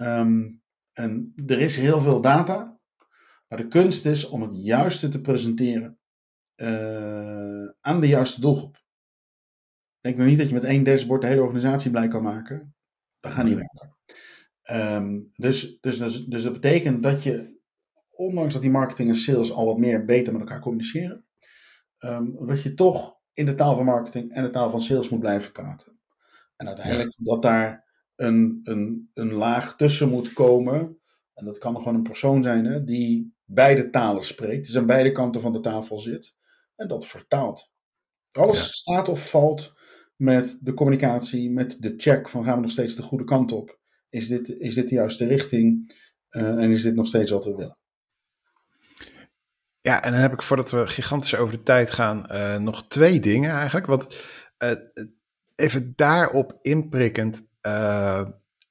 Um, 0.00 0.62
en 0.92 1.32
er 1.46 1.60
is 1.60 1.76
heel 1.76 2.00
veel 2.00 2.20
data. 2.20 2.80
Maar 3.48 3.58
de 3.58 3.68
kunst 3.68 4.06
is 4.06 4.28
om 4.28 4.42
het 4.42 4.64
juiste 4.64 5.08
te 5.08 5.20
presenteren 5.20 5.98
uh, 6.56 7.68
aan 7.80 8.00
de 8.00 8.08
juiste 8.08 8.40
doelgroep. 8.40 8.82
Denk 10.00 10.16
nog 10.16 10.26
niet 10.26 10.38
dat 10.38 10.48
je 10.48 10.54
met 10.54 10.64
één 10.64 10.84
dashboard 10.84 11.20
de 11.20 11.26
hele 11.26 11.42
organisatie 11.42 11.90
blij 11.90 12.08
kan 12.08 12.22
maken. 12.22 12.74
Dat 13.22 13.32
gaat 13.32 13.44
niet 13.44 13.54
werken. 13.54 13.96
Um, 14.70 15.30
dus, 15.34 15.80
dus, 15.80 15.98
dus, 15.98 16.24
dus 16.24 16.42
dat 16.42 16.52
betekent 16.52 17.02
dat 17.02 17.22
je, 17.22 17.60
ondanks 18.10 18.52
dat 18.52 18.62
die 18.62 18.70
marketing 18.70 19.08
en 19.08 19.16
sales 19.16 19.52
al 19.52 19.66
wat 19.66 19.78
meer 19.78 20.04
beter 20.04 20.32
met 20.32 20.42
elkaar 20.42 20.60
communiceren, 20.60 21.24
um, 21.98 22.46
dat 22.46 22.62
je 22.62 22.74
toch 22.74 23.20
in 23.32 23.46
de 23.46 23.54
taal 23.54 23.76
van 23.76 23.84
marketing 23.84 24.32
en 24.32 24.42
de 24.42 24.50
taal 24.50 24.70
van 24.70 24.80
sales 24.80 25.08
moet 25.08 25.20
blijven 25.20 25.52
praten. 25.52 26.00
En 26.56 26.66
uiteindelijk 26.66 27.14
dat 27.16 27.42
daar 27.42 27.88
een, 28.16 28.60
een, 28.62 29.10
een 29.14 29.32
laag 29.32 29.76
tussen 29.76 30.08
moet 30.08 30.32
komen. 30.32 31.00
En 31.34 31.44
dat 31.44 31.58
kan 31.58 31.76
gewoon 31.76 31.94
een 31.94 32.02
persoon 32.02 32.42
zijn 32.42 32.64
hè, 32.64 32.84
die 32.84 33.34
beide 33.44 33.90
talen 33.90 34.24
spreekt. 34.24 34.66
Dus 34.66 34.76
aan 34.76 34.86
beide 34.86 35.12
kanten 35.12 35.40
van 35.40 35.52
de 35.52 35.60
tafel 35.60 35.98
zit. 35.98 36.34
En 36.76 36.88
dat 36.88 37.06
vertaalt. 37.06 37.70
Alles 38.32 38.76
staat 38.76 39.08
of 39.08 39.30
valt 39.30 39.72
met 40.16 40.58
de 40.60 40.74
communicatie, 40.74 41.50
met 41.50 41.76
de 41.80 41.94
check 41.96 42.28
van 42.28 42.44
gaan 42.44 42.54
we 42.54 42.60
nog 42.60 42.70
steeds 42.70 42.94
de 42.94 43.02
goede 43.02 43.24
kant 43.24 43.52
op. 43.52 43.80
Is 44.08 44.28
dit, 44.28 44.48
is 44.48 44.74
dit 44.74 44.88
de 44.88 44.94
juiste 44.94 45.26
richting? 45.26 45.94
Uh, 46.30 46.42
en 46.42 46.70
is 46.70 46.82
dit 46.82 46.94
nog 46.94 47.06
steeds 47.06 47.30
wat 47.30 47.44
we 47.44 47.54
willen? 47.54 47.78
Ja, 49.80 50.02
en 50.02 50.12
dan 50.12 50.20
heb 50.20 50.32
ik 50.32 50.42
voordat 50.42 50.70
we 50.70 50.86
gigantisch 50.86 51.36
over 51.36 51.56
de 51.56 51.62
tijd 51.62 51.90
gaan, 51.90 52.26
uh, 52.30 52.56
nog 52.56 52.88
twee 52.88 53.20
dingen 53.20 53.50
eigenlijk. 53.50 53.86
Want 53.86 54.16
uh, 54.64 54.72
even 55.54 55.92
daarop 55.96 56.58
inprikkend. 56.62 57.46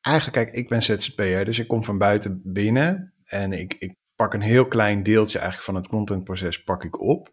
eigenlijk, 0.02 0.32
kijk, 0.32 0.50
ik 0.50 0.70
ben 0.70 0.84
ZZP'er, 0.84 1.46
dus 1.46 1.60
ik 1.60 1.68
kom 1.68 1.84
van 1.84 1.98
buiten 1.98 2.42
binnen. 2.44 3.14
En 3.26 3.54
ik, 3.54 3.76
ik 3.80 3.96
pak 4.16 4.34
een 4.34 4.42
heel 4.42 4.68
klein 4.68 5.04
deeltje 5.04 5.38
eigenlijk 5.38 5.68
van 5.68 5.76
het 5.76 5.88
contentproces 5.88 6.64
pak 6.64 6.84
ik 6.84 7.02
op. 7.02 7.30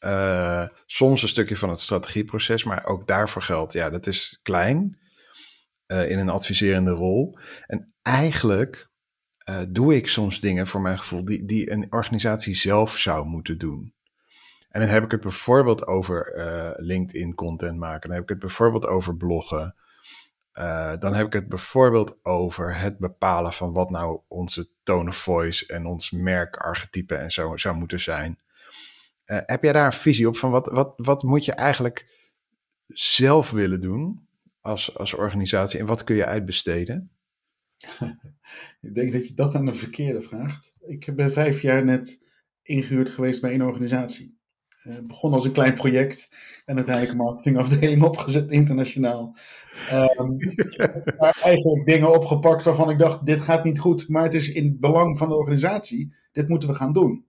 Uh, 0.00 0.66
soms 0.86 1.22
een 1.22 1.28
stukje 1.28 1.56
van 1.56 1.68
het 1.68 1.80
strategieproces, 1.80 2.64
maar 2.64 2.86
ook 2.86 3.06
daarvoor 3.06 3.42
geldt, 3.42 3.72
ja, 3.72 3.90
dat 3.90 4.06
is 4.06 4.38
klein 4.42 4.98
uh, 5.86 6.10
in 6.10 6.18
een 6.18 6.28
adviserende 6.28 6.90
rol. 6.90 7.38
En 7.66 7.94
eigenlijk 8.02 8.86
uh, 9.48 9.60
doe 9.68 9.96
ik 9.96 10.08
soms 10.08 10.40
dingen 10.40 10.66
voor 10.66 10.80
mijn 10.80 10.98
gevoel 10.98 11.24
die, 11.24 11.44
die 11.44 11.70
een 11.70 11.86
organisatie 11.90 12.54
zelf 12.54 12.98
zou 12.98 13.26
moeten 13.26 13.58
doen. 13.58 13.94
En 14.68 14.80
dan 14.80 14.88
heb 14.88 15.04
ik 15.04 15.10
het 15.10 15.20
bijvoorbeeld 15.20 15.86
over 15.86 16.32
LinkedIn 16.76 17.34
content 17.34 17.78
maken, 17.78 18.00
dan 18.00 18.12
heb 18.12 18.22
ik 18.22 18.28
het 18.28 18.38
bijvoorbeeld 18.38 18.86
over 18.86 19.16
bloggen. 19.16 19.74
dan 20.98 21.14
heb 21.14 21.26
ik 21.26 21.32
het 21.32 21.48
bijvoorbeeld 21.48 22.18
over 22.22 22.78
het 22.78 22.98
bepalen 22.98 23.52
van 23.52 23.72
wat 23.72 23.90
nou 23.90 24.20
onze 24.28 24.70
tone 24.82 25.08
of 25.08 25.16
voice 25.16 25.66
en 25.66 25.86
ons 25.86 26.10
merkarchetype 26.10 27.14
en 27.14 27.30
zo 27.30 27.56
zou 27.56 27.76
moeten 27.76 28.00
zijn. 28.00 28.38
Uh, 29.30 29.38
heb 29.40 29.62
jij 29.62 29.72
daar 29.72 29.86
een 29.86 29.92
visie 29.92 30.28
op 30.28 30.36
van 30.36 30.50
wat, 30.50 30.70
wat, 30.70 30.94
wat 30.96 31.22
moet 31.22 31.44
je 31.44 31.52
eigenlijk 31.52 32.06
zelf 32.86 33.50
willen 33.50 33.80
doen 33.80 34.28
als, 34.60 34.96
als 34.96 35.14
organisatie 35.14 35.80
en 35.80 35.86
wat 35.86 36.04
kun 36.04 36.16
je 36.16 36.24
uitbesteden? 36.24 37.10
Ik 38.80 38.94
denk 38.94 39.12
dat 39.12 39.28
je 39.28 39.34
dat 39.34 39.54
aan 39.54 39.66
de 39.66 39.74
verkeerde 39.74 40.22
vraagt. 40.22 40.80
Ik 40.86 41.14
ben 41.14 41.32
vijf 41.32 41.62
jaar 41.62 41.84
net 41.84 42.28
ingehuurd 42.62 43.08
geweest 43.08 43.40
bij 43.40 43.54
een 43.54 43.62
organisatie. 43.62 44.38
Uh, 44.84 44.94
begon 45.02 45.32
als 45.32 45.44
een 45.44 45.52
klein 45.52 45.74
project 45.74 46.28
en 46.64 46.76
uiteindelijk 46.76 47.18
een 47.18 47.24
marketingafdeling 47.24 48.02
opgezet 48.12 48.50
internationaal. 48.50 49.36
Um, 49.92 50.36
maar 51.18 51.38
eigenlijk 51.42 51.86
dingen 51.86 52.14
opgepakt 52.14 52.64
waarvan 52.64 52.90
ik 52.90 52.98
dacht: 52.98 53.26
dit 53.26 53.40
gaat 53.40 53.64
niet 53.64 53.78
goed, 53.78 54.08
maar 54.08 54.22
het 54.22 54.34
is 54.34 54.52
in 54.52 54.64
het 54.64 54.80
belang 54.80 55.18
van 55.18 55.28
de 55.28 55.36
organisatie. 55.36 56.14
Dit 56.32 56.48
moeten 56.48 56.68
we 56.68 56.74
gaan 56.74 56.92
doen 56.92 57.27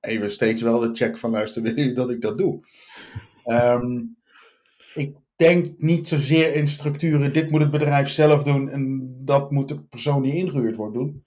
even 0.00 0.30
steeds 0.30 0.62
wel 0.62 0.78
de 0.78 0.94
check 0.94 1.18
van 1.18 1.30
luister, 1.30 1.62
willen 1.62 1.78
jullie 1.78 1.94
dat 1.94 2.10
ik 2.10 2.20
dat 2.20 2.38
doe? 2.38 2.66
Um, 3.46 4.16
ik 4.94 5.16
denk 5.36 5.74
niet 5.76 6.08
zozeer 6.08 6.54
in 6.54 6.66
structuren, 6.66 7.32
dit 7.32 7.50
moet 7.50 7.60
het 7.60 7.70
bedrijf 7.70 8.10
zelf 8.10 8.42
doen 8.42 8.68
en 8.68 9.12
dat 9.24 9.50
moet 9.50 9.68
de 9.68 9.82
persoon 9.82 10.22
die 10.22 10.34
ingehuurd 10.34 10.76
wordt 10.76 10.94
doen. 10.94 11.24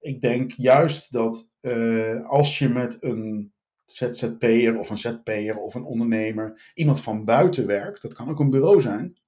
Ik 0.00 0.20
denk 0.20 0.52
juist 0.56 1.12
dat 1.12 1.48
uh, 1.60 2.26
als 2.26 2.58
je 2.58 2.68
met 2.68 3.02
een 3.02 3.52
ZZP'er 3.86 4.78
of 4.78 4.90
een 4.90 4.98
ZP'er 4.98 5.56
of 5.56 5.74
een 5.74 5.84
ondernemer, 5.84 6.70
iemand 6.74 7.00
van 7.00 7.24
buiten 7.24 7.66
werkt, 7.66 8.02
dat 8.02 8.14
kan 8.14 8.28
ook 8.28 8.40
een 8.40 8.50
bureau 8.50 8.80
zijn. 8.80 9.18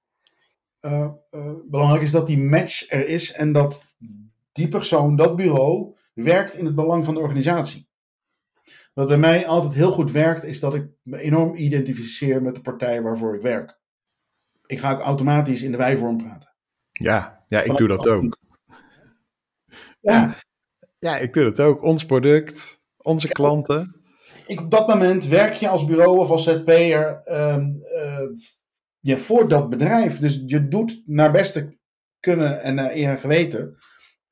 Uh, 0.81 1.11
uh, 1.31 1.51
belangrijk 1.65 2.03
is 2.03 2.11
dat 2.11 2.27
die 2.27 2.37
match 2.37 2.91
er 2.91 3.07
is 3.07 3.31
en 3.31 3.51
dat 3.51 3.81
die 4.51 4.67
persoon, 4.67 5.15
dat 5.15 5.35
bureau, 5.35 5.95
werkt 6.13 6.53
in 6.53 6.65
het 6.65 6.75
belang 6.75 7.05
van 7.05 7.13
de 7.13 7.19
organisatie. 7.19 7.86
Wat 8.97 9.07
bij 9.07 9.17
mij 9.17 9.47
altijd 9.47 9.73
heel 9.73 9.91
goed 9.91 10.11
werkt, 10.11 10.43
is 10.43 10.59
dat 10.59 10.73
ik 10.73 10.87
me 11.03 11.19
enorm 11.19 11.55
identificeer 11.55 12.41
met 12.41 12.55
de 12.55 12.61
partij 12.61 13.01
waarvoor 13.01 13.35
ik 13.35 13.41
werk. 13.41 13.79
Ik 14.65 14.79
ga 14.79 14.91
ook 14.91 14.99
automatisch 14.99 15.61
in 15.61 15.71
de 15.71 15.77
wijvorm 15.77 16.17
praten. 16.17 16.55
Ja, 16.91 17.45
ja 17.47 17.61
ik 17.61 17.77
doe 17.77 17.87
dat 17.87 18.07
ook. 18.07 18.37
Ja. 19.99 20.35
ja, 20.99 21.17
ik 21.17 21.33
doe 21.33 21.43
dat 21.43 21.59
ook. 21.59 21.83
Ons 21.83 22.05
product, 22.05 22.77
onze 22.97 23.27
klanten. 23.27 24.01
Ik, 24.45 24.59
op 24.59 24.71
dat 24.71 24.87
moment 24.87 25.25
werk 25.25 25.53
je 25.53 25.69
als 25.69 25.85
bureau 25.85 26.17
of 26.17 26.29
als 26.29 26.43
ZP'er 26.43 27.21
um, 27.31 27.83
uh, 27.95 28.29
ja, 28.99 29.17
voor 29.17 29.49
dat 29.49 29.69
bedrijf. 29.69 30.19
Dus 30.19 30.43
je 30.45 30.67
doet 30.67 31.01
naar 31.05 31.31
beste 31.31 31.77
kunnen 32.19 32.61
en 32.61 32.75
naar 32.75 32.91
eer 32.91 33.09
en 33.09 33.19
geweten 33.19 33.77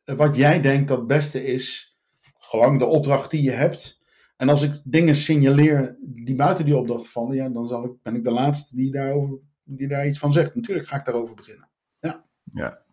wat 0.05 0.35
jij 0.35 0.61
denkt 0.61 0.87
dat 0.87 0.97
het 0.97 1.07
beste 1.07 1.45
is, 1.45 1.97
gelang 2.37 2.79
de 2.79 2.85
opdracht 2.85 3.31
die 3.31 3.43
je 3.43 3.51
hebt. 3.51 4.03
En 4.35 4.49
als 4.49 4.61
ik 4.61 4.81
dingen 4.83 5.15
signaleer 5.15 5.97
die 5.99 6.35
buiten 6.35 6.65
die 6.65 6.77
opdracht 6.77 7.07
vallen, 7.07 7.35
ja, 7.35 7.49
dan 7.49 7.67
zal 7.67 7.85
ik, 7.85 7.91
ben 8.01 8.15
ik 8.15 8.23
de 8.23 8.31
laatste 8.31 8.75
die, 8.75 8.91
daarover, 8.91 9.37
die 9.63 9.87
daar 9.87 10.07
iets 10.07 10.19
van 10.19 10.31
zegt. 10.31 10.55
Natuurlijk 10.55 10.87
ga 10.87 10.97
ik 10.97 11.05
daarover 11.05 11.35
beginnen. 11.35 11.69
Ja. 11.99 12.25
ja. 12.43 12.83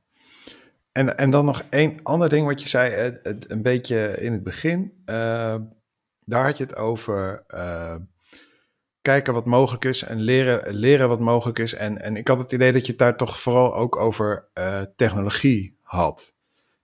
En, 0.92 1.16
en 1.18 1.30
dan 1.30 1.44
nog 1.44 1.64
één 1.70 2.00
ander 2.02 2.28
ding 2.28 2.46
wat 2.46 2.62
je 2.62 2.68
zei, 2.68 2.90
het, 3.22 3.50
een 3.50 3.62
beetje 3.62 4.16
in 4.20 4.32
het 4.32 4.42
begin. 4.42 4.92
Uh, 5.06 5.56
daar 6.24 6.44
had 6.44 6.56
je 6.56 6.64
het 6.64 6.76
over 6.76 7.44
uh, 7.54 7.96
kijken 9.00 9.34
wat 9.34 9.46
mogelijk 9.46 9.84
is 9.84 10.02
en 10.02 10.20
leren, 10.20 10.74
leren 10.74 11.08
wat 11.08 11.20
mogelijk 11.20 11.58
is. 11.58 11.74
En, 11.74 12.00
en 12.00 12.16
ik 12.16 12.28
had 12.28 12.38
het 12.38 12.52
idee 12.52 12.72
dat 12.72 12.86
je 12.86 12.90
het 12.90 13.00
daar 13.00 13.16
toch 13.16 13.40
vooral 13.40 13.74
ook 13.74 13.96
over 13.96 14.48
uh, 14.58 14.82
technologie 14.96 15.78
had. 15.82 16.34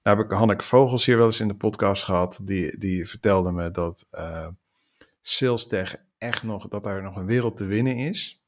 Nou 0.09 0.21
heb 0.21 0.31
ik 0.31 0.37
Hanneke 0.37 0.65
Vogels 0.65 1.07
hier 1.07 1.17
wel 1.17 1.27
eens 1.27 1.41
in 1.41 1.49
de 1.49 1.55
podcast 1.55 2.03
gehad. 2.03 2.41
Die, 2.43 2.79
die 2.79 3.09
vertelde 3.09 3.53
me 3.53 3.71
dat 3.71 4.07
uh, 4.13 4.47
sales 5.21 5.67
tech 5.67 5.97
echt 6.19 6.43
nog, 6.43 6.69
dat 6.69 6.85
daar 6.85 7.03
nog 7.03 7.17
een 7.17 7.27
wereld 7.27 7.57
te 7.57 7.65
winnen 7.65 7.97
is. 7.97 8.43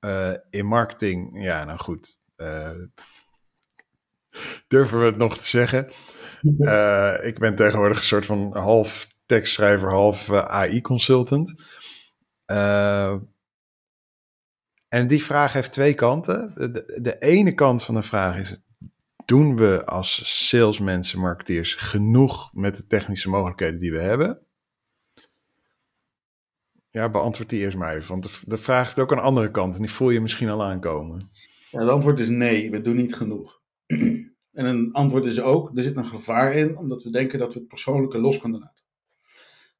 Uh, 0.00 0.32
in 0.50 0.66
marketing, 0.66 1.42
ja, 1.42 1.64
nou 1.64 1.78
goed. 1.78 2.18
Uh, 2.36 2.70
durven 4.68 4.98
we 4.98 5.04
het 5.04 5.16
nog 5.16 5.38
te 5.38 5.46
zeggen? 5.46 5.88
ik 7.26 7.38
ben 7.38 7.54
tegenwoordig 7.54 7.98
een 7.98 8.04
soort 8.04 8.26
van 8.26 8.56
half 8.56 9.14
tekstschrijver, 9.26 9.90
half 9.90 10.32
AI-consultant. 10.32 11.54
en 14.88 15.06
die 15.06 15.24
vraag 15.24 15.52
heeft 15.52 15.72
twee 15.72 15.94
kanten. 15.94 16.52
De, 16.54 17.00
de, 17.02 17.18
ene 17.18 17.54
kant 17.54 17.84
van 17.84 17.94
de 17.94 18.02
vraag 18.02 18.38
is: 18.38 18.56
doen 19.24 19.56
we 19.56 19.86
als 19.86 20.46
salesmensen, 20.46 21.18
marketeers 21.18 21.74
genoeg 21.74 22.50
met 22.52 22.76
de 22.76 22.86
technische 22.86 23.28
mogelijkheden 23.28 23.80
die 23.80 23.92
we 23.92 23.98
hebben? 23.98 24.46
Ja, 26.90 27.10
beantwoord 27.10 27.48
die 27.48 27.60
eerst 27.60 27.76
maar 27.76 27.94
even, 27.94 28.08
want 28.08 28.22
de, 28.22 28.30
de 28.46 28.58
vraag 28.58 28.84
heeft 28.84 28.98
ook 28.98 29.10
een 29.10 29.18
andere 29.18 29.50
kant 29.50 29.74
en 29.74 29.80
die 29.80 29.90
voel 29.90 30.10
je 30.10 30.20
misschien 30.20 30.48
al 30.48 30.64
aankomen. 30.64 31.30
Ja, 31.70 31.80
het 31.80 31.88
antwoord 31.88 32.20
is 32.20 32.28
nee, 32.28 32.70
we 32.70 32.80
doen 32.80 32.96
niet 32.96 33.14
genoeg. 33.14 33.62
en 34.52 34.64
een 34.64 34.92
antwoord 34.92 35.24
is 35.24 35.40
ook, 35.40 35.76
er 35.76 35.82
zit 35.82 35.96
een 35.96 36.04
gevaar 36.04 36.54
in, 36.54 36.76
omdat 36.76 37.02
we 37.02 37.10
denken 37.10 37.38
dat 37.38 37.52
we 37.52 37.58
het 37.58 37.68
persoonlijke 37.68 38.18
los 38.18 38.38
kunnen 38.38 38.60
laten. 38.60 38.84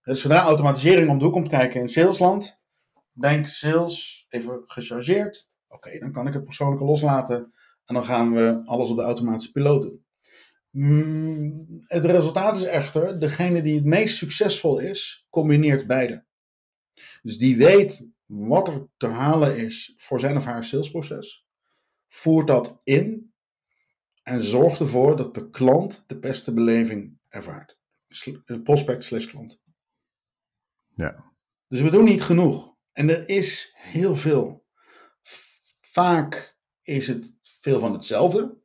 Dus 0.02 0.20
zodra 0.20 0.42
automatisering 0.42 1.08
om 1.08 1.18
de 1.18 1.24
hoek 1.24 1.32
komt 1.32 1.48
kijken 1.48 1.80
in 1.80 1.88
salesland, 1.88 2.60
denk 3.12 3.46
sales, 3.46 4.26
even 4.28 4.62
gechargeerd, 4.66 5.50
oké, 5.68 5.98
dan 5.98 6.12
kan 6.12 6.26
ik 6.26 6.32
het 6.32 6.44
persoonlijke 6.44 6.84
loslaten 6.84 7.52
en 7.84 7.94
dan 7.94 8.04
gaan 8.04 8.34
we 8.34 8.62
alles 8.64 8.90
op 8.90 8.96
de 8.96 9.02
automatische 9.02 9.52
piloot 9.52 9.82
doen. 9.82 10.04
Mm, 10.70 11.66
het 11.78 12.04
resultaat 12.04 12.56
is 12.56 12.62
echter, 12.62 13.18
degene 13.18 13.62
die 13.62 13.74
het 13.74 13.84
meest 13.84 14.16
succesvol 14.16 14.78
is, 14.78 15.26
combineert 15.30 15.86
beide. 15.86 16.24
Dus 17.22 17.38
die 17.38 17.56
weet 17.56 18.10
wat 18.26 18.68
er 18.68 18.88
te 18.96 19.06
halen 19.06 19.56
is 19.56 19.94
voor 19.96 20.20
zijn 20.20 20.36
of 20.36 20.44
haar 20.44 20.64
salesproces, 20.64 21.46
voert 22.08 22.46
dat 22.46 22.76
in 22.82 23.32
en 24.22 24.42
zorgt 24.42 24.80
ervoor 24.80 25.16
dat 25.16 25.34
de 25.34 25.50
klant 25.50 26.04
de 26.06 26.18
beste 26.18 26.54
beleving 26.54 27.18
ervaart. 27.28 27.78
Eh, 28.44 28.62
prospect 28.62 29.04
slash 29.04 29.26
klant. 29.26 29.60
Ja. 30.94 31.32
Dus 31.68 31.80
we 31.80 31.90
doen 31.90 32.04
niet 32.04 32.22
genoeg. 32.22 32.76
En 32.92 33.08
er 33.08 33.28
is 33.28 33.74
heel 33.76 34.16
veel. 34.16 34.66
Vaak 35.80 36.58
is 36.82 37.06
het 37.06 37.33
veel 37.64 37.80
van 37.80 37.92
hetzelfde. 37.92 38.56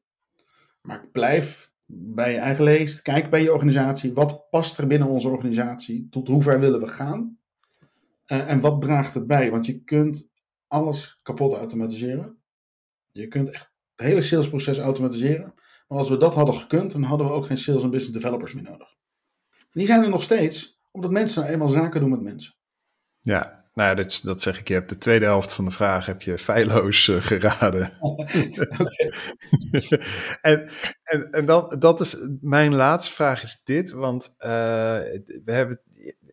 Maar 0.81 1.07
blijf 1.11 1.71
bij 1.85 2.31
je 2.31 2.37
eigen 2.37 2.63
leest. 2.63 3.01
Kijk 3.01 3.29
bij 3.29 3.41
je 3.41 3.53
organisatie. 3.53 4.13
Wat 4.13 4.49
past 4.49 4.77
er 4.77 4.87
binnen 4.87 5.07
onze 5.07 5.29
organisatie? 5.29 6.07
Tot 6.09 6.27
hoe 6.27 6.43
ver 6.43 6.59
willen 6.59 6.79
we 6.79 6.87
gaan? 6.87 7.37
Uh, 8.27 8.49
en 8.49 8.59
wat 8.59 8.81
draagt 8.81 9.13
het 9.13 9.27
bij? 9.27 9.51
Want 9.51 9.65
je 9.65 9.83
kunt 9.83 10.29
alles 10.67 11.19
kapot 11.23 11.53
automatiseren. 11.53 12.37
Je 13.11 13.27
kunt 13.27 13.49
echt 13.49 13.71
het 13.95 14.07
hele 14.07 14.21
salesproces 14.21 14.77
automatiseren. 14.77 15.53
Maar 15.87 15.97
als 15.97 16.09
we 16.09 16.17
dat 16.17 16.35
hadden 16.35 16.55
gekund, 16.55 16.91
dan 16.91 17.03
hadden 17.03 17.27
we 17.27 17.33
ook 17.33 17.45
geen 17.45 17.57
sales 17.57 17.83
en 17.83 17.89
business 17.89 18.19
developers 18.21 18.53
meer 18.53 18.63
nodig. 18.63 18.97
En 19.49 19.79
die 19.79 19.85
zijn 19.85 20.03
er 20.03 20.09
nog 20.09 20.23
steeds, 20.23 20.81
omdat 20.91 21.11
mensen 21.11 21.41
nou 21.41 21.53
eenmaal 21.53 21.69
zaken 21.69 21.99
doen 21.99 22.09
met 22.09 22.21
mensen. 22.21 22.53
Ja, 23.21 23.58
nou, 23.73 23.95
dat, 23.95 24.19
dat 24.23 24.41
zeg 24.41 24.59
ik. 24.59 24.67
Je 24.67 24.73
hebt 24.73 24.89
de 24.89 24.97
tweede 24.97 25.25
helft 25.25 25.53
van 25.53 25.65
de 25.65 25.71
vraag 25.71 26.05
heb 26.05 26.21
je 26.21 26.37
feilloos 26.37 27.07
uh, 27.07 27.21
geraden. 27.21 27.91
en 30.41 30.69
en, 31.09 31.31
en 31.31 31.45
dan, 31.45 31.75
dat 31.79 31.99
is 31.99 32.17
mijn 32.41 32.75
laatste 32.75 33.13
vraag 33.13 33.43
is 33.43 33.61
dit, 33.63 33.91
want 33.91 34.35
uh, 34.37 34.49
we 35.45 35.51
hebben, 35.51 35.79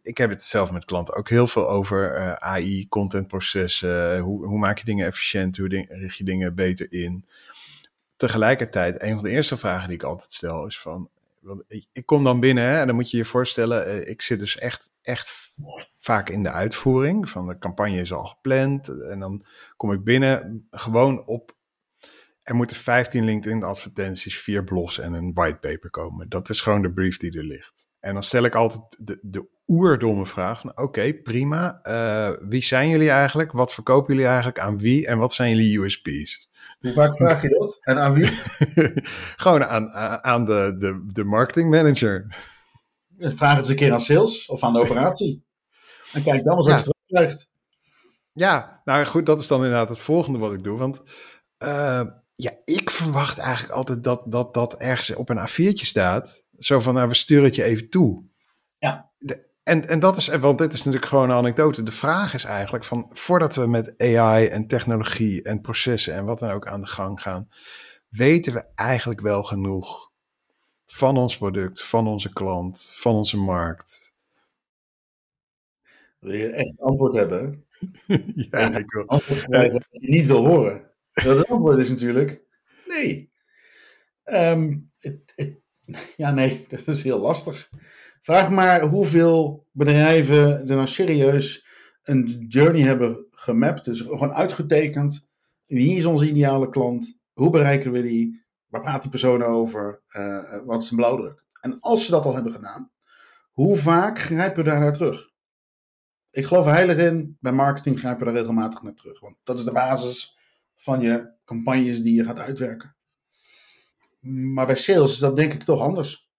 ik 0.03 0.19
heb 0.19 0.31
het 0.31 0.43
zelf 0.43 0.71
met 0.71 0.85
klanten 0.85 1.15
ook 1.15 1.29
heel 1.29 1.47
veel 1.47 1.69
over 1.69 2.19
uh, 2.19 2.33
AI, 2.33 2.89
contentprocessen. 2.89 4.19
Hoe, 4.19 4.47
hoe 4.47 4.59
maak 4.59 4.79
je 4.79 4.85
dingen 4.85 5.07
efficiënt? 5.07 5.57
Hoe 5.57 5.69
ding, 5.69 5.87
richt 5.89 6.17
je 6.17 6.25
dingen 6.25 6.55
beter 6.55 6.93
in? 6.93 7.25
Tegelijkertijd, 8.17 9.03
een 9.03 9.15
van 9.15 9.25
de 9.25 9.31
eerste 9.31 9.57
vragen 9.57 9.89
die 9.89 9.97
ik 9.97 10.03
altijd 10.03 10.33
stel 10.33 10.67
is 10.67 10.81
van, 10.81 11.11
ik 11.93 12.07
kom 12.07 12.25
dan 12.25 12.41
binnen 12.41 12.65
hè, 12.65 12.81
en 12.81 12.87
dan 12.87 12.97
moet 12.97 13.11
je 13.11 13.17
je 13.17 13.25
voorstellen, 13.25 14.09
ik 14.09 14.23
zit 14.23 14.39
dus 14.39 14.59
echt, 14.59 14.91
echt 15.03 15.55
vaak 15.97 16.29
in 16.29 16.43
de 16.43 16.51
uitvoering. 16.51 17.31
Van 17.31 17.47
de 17.47 17.59
campagne 17.59 18.01
is 18.01 18.13
al 18.13 18.25
gepland. 18.25 18.89
En 18.89 19.21
dan 19.21 19.45
kom 19.77 19.93
ik 19.93 20.05
binnen 20.05 20.67
gewoon 20.71 21.27
op. 21.27 21.55
Er 22.43 22.55
moeten 22.55 22.77
15 22.77 23.25
LinkedIn 23.25 23.63
advertenties, 23.63 24.39
vier 24.39 24.65
blogs 24.65 24.99
en 24.99 25.13
een 25.13 25.33
whitepaper 25.33 25.91
komen. 25.91 26.29
Dat 26.29 26.49
is 26.49 26.61
gewoon 26.61 26.83
de 26.83 26.93
brief 26.93 27.17
die 27.17 27.39
er 27.39 27.45
ligt. 27.45 27.89
En 28.01 28.15
dan 28.15 28.23
stel 28.23 28.45
ik 28.45 28.55
altijd 28.55 28.97
de, 28.99 29.19
de 29.23 29.49
oerdomme 29.67 30.27
vraag 30.27 30.61
van 30.61 30.79
oké, 30.79 31.15
prima. 31.15 31.81
Uh, 31.85 32.49
wie 32.49 32.63
zijn 32.63 32.89
jullie 32.89 33.11
eigenlijk? 33.11 33.53
Wat 33.53 33.75
verkopen 33.75 34.15
jullie 34.15 34.29
eigenlijk 34.29 34.59
aan 34.59 34.79
wie? 34.79 35.07
En 35.07 35.19
wat 35.19 35.35
zijn 35.35 35.57
jullie 35.57 35.81
USP's? 35.81 36.51
Hoe 36.87 36.95
vaak 36.95 37.17
vraag 37.27 37.43
je 37.43 37.49
dat? 37.49 37.79
En 37.81 37.99
aan 37.99 38.13
wie? 38.13 38.31
gewoon 39.45 39.65
aan, 39.65 39.91
aan 40.25 40.45
de, 40.45 40.75
de, 40.79 41.07
de 41.13 41.25
marketing 41.25 41.71
manager. 41.71 42.27
Vraag 43.19 43.51
het 43.51 43.59
eens 43.59 43.69
een 43.69 43.77
keer 43.77 43.93
aan 43.93 44.01
sales 44.01 44.47
of 44.47 44.63
aan 44.63 44.73
de 44.73 44.79
operatie. 44.79 45.45
En 46.13 46.23
kijk 46.23 46.45
dan 46.45 46.57
eens 46.57 46.67
wat 46.67 46.79
je 46.79 46.93
terugkrijgt. 46.93 47.51
Ja, 48.33 48.81
nou 48.85 49.05
goed, 49.05 49.27
dat 49.27 49.41
is 49.41 49.47
dan 49.47 49.65
inderdaad 49.65 49.89
het 49.89 49.99
volgende 49.99 50.39
wat 50.39 50.53
ik 50.53 50.65
doe. 50.65 50.79
Want 50.79 51.03
uh, 51.59 52.07
ja, 52.35 52.53
ik 52.65 52.91
verwacht 52.91 53.39
eigenlijk 53.39 53.73
altijd 53.73 54.05
dat 54.05 54.23
dat, 54.27 54.55
dat 54.55 54.77
ergens 54.77 55.15
op 55.15 55.29
een 55.29 55.49
A4'tje 55.49 55.85
staat. 55.87 56.45
Zo 56.57 56.81
van, 56.81 56.95
nou, 56.95 57.09
we 57.09 57.15
sturen 57.15 57.45
het 57.45 57.55
je 57.55 57.63
even 57.63 57.91
toe. 57.91 58.25
Ja. 58.79 59.11
En, 59.67 59.89
en 59.89 60.01
dat 60.01 60.17
is, 60.17 60.29
want 60.29 60.59
dit 60.59 60.73
is 60.73 60.79
natuurlijk 60.79 61.07
gewoon 61.07 61.31
een 61.31 61.37
anekdote. 61.37 61.83
De 61.83 61.91
vraag 61.91 62.35
is 62.35 62.45
eigenlijk 62.45 62.85
van, 62.85 63.11
voordat 63.13 63.55
we 63.55 63.67
met 63.67 63.95
AI 63.99 64.47
en 64.47 64.67
technologie 64.67 65.43
en 65.43 65.61
processen 65.61 66.15
en 66.15 66.25
wat 66.25 66.39
dan 66.39 66.51
ook 66.51 66.67
aan 66.67 66.81
de 66.81 66.87
gang 66.87 67.23
gaan, 67.23 67.49
weten 68.09 68.53
we 68.53 68.65
eigenlijk 68.75 69.21
wel 69.21 69.43
genoeg 69.43 70.11
van 70.87 71.17
ons 71.17 71.37
product, 71.37 71.83
van 71.83 72.07
onze 72.07 72.33
klant, 72.33 72.93
van 72.97 73.15
onze 73.15 73.37
markt, 73.37 74.15
wil 76.19 76.35
je 76.35 76.47
echt 76.47 76.81
antwoord 76.81 77.15
hebben? 77.15 77.65
ja, 78.51 78.77
ik 78.77 78.91
wil. 78.91 79.07
Antwoord 79.07 79.43
krijgen 79.43 79.73
dat 79.73 79.87
je 79.91 80.11
niet 80.11 80.27
wil 80.27 80.47
horen. 80.47 80.91
Het 81.13 81.49
antwoord 81.49 81.79
is 81.79 81.89
natuurlijk 81.89 82.43
nee. 82.87 83.31
Um, 84.25 84.91
het, 84.99 85.35
ja, 86.17 86.31
nee, 86.31 86.65
dat 86.69 86.87
is 86.87 87.03
heel 87.03 87.19
lastig. 87.19 87.71
Vraag 88.27 88.51
maar 88.51 88.81
hoeveel 88.81 89.67
bedrijven 89.73 90.69
er 90.69 90.77
nou 90.77 90.87
serieus 90.87 91.67
een 92.03 92.45
journey 92.49 92.83
hebben 92.83 93.27
gemapt. 93.31 93.85
Dus 93.85 94.01
gewoon 94.01 94.33
uitgetekend. 94.33 95.29
Wie 95.67 95.97
is 95.97 96.05
onze 96.05 96.29
ideale 96.29 96.69
klant? 96.69 97.19
Hoe 97.33 97.51
bereiken 97.51 97.93
we 97.93 98.03
die? 98.03 98.45
Waar 98.67 98.81
praat 98.81 99.03
die 99.03 99.11
persoon 99.11 99.43
over? 99.43 100.03
Uh, 100.17 100.65
wat 100.65 100.83
is 100.83 100.91
een 100.91 100.97
blauwdruk? 100.97 101.45
En 101.61 101.81
als 101.81 102.05
ze 102.05 102.11
dat 102.11 102.25
al 102.25 102.35
hebben 102.35 102.53
gedaan, 102.53 102.91
hoe 103.53 103.77
vaak 103.77 104.19
grijpen 104.19 104.65
we 104.65 104.71
daar 104.71 104.81
naar 104.81 104.93
terug? 104.93 105.31
ik 106.31 106.47
geloof 106.47 106.65
heilig 106.65 106.97
in. 106.97 107.37
Bij 107.41 107.53
marketing 107.53 107.99
grijpen 107.99 108.27
we 108.27 108.33
daar 108.33 108.41
regelmatig 108.41 108.83
naar 108.83 108.95
terug. 108.95 109.21
Want 109.21 109.37
dat 109.45 109.59
is 109.59 109.65
de 109.65 109.73
basis 109.73 110.37
van 110.75 111.01
je 111.01 111.33
campagnes 111.45 112.03
die 112.03 112.15
je 112.15 112.25
gaat 112.25 112.39
uitwerken. 112.39 112.97
Maar 114.55 114.67
bij 114.67 114.77
sales 114.77 115.13
is 115.13 115.19
dat 115.19 115.37
denk 115.37 115.53
ik 115.53 115.63
toch 115.63 115.81
anders. 115.81 116.31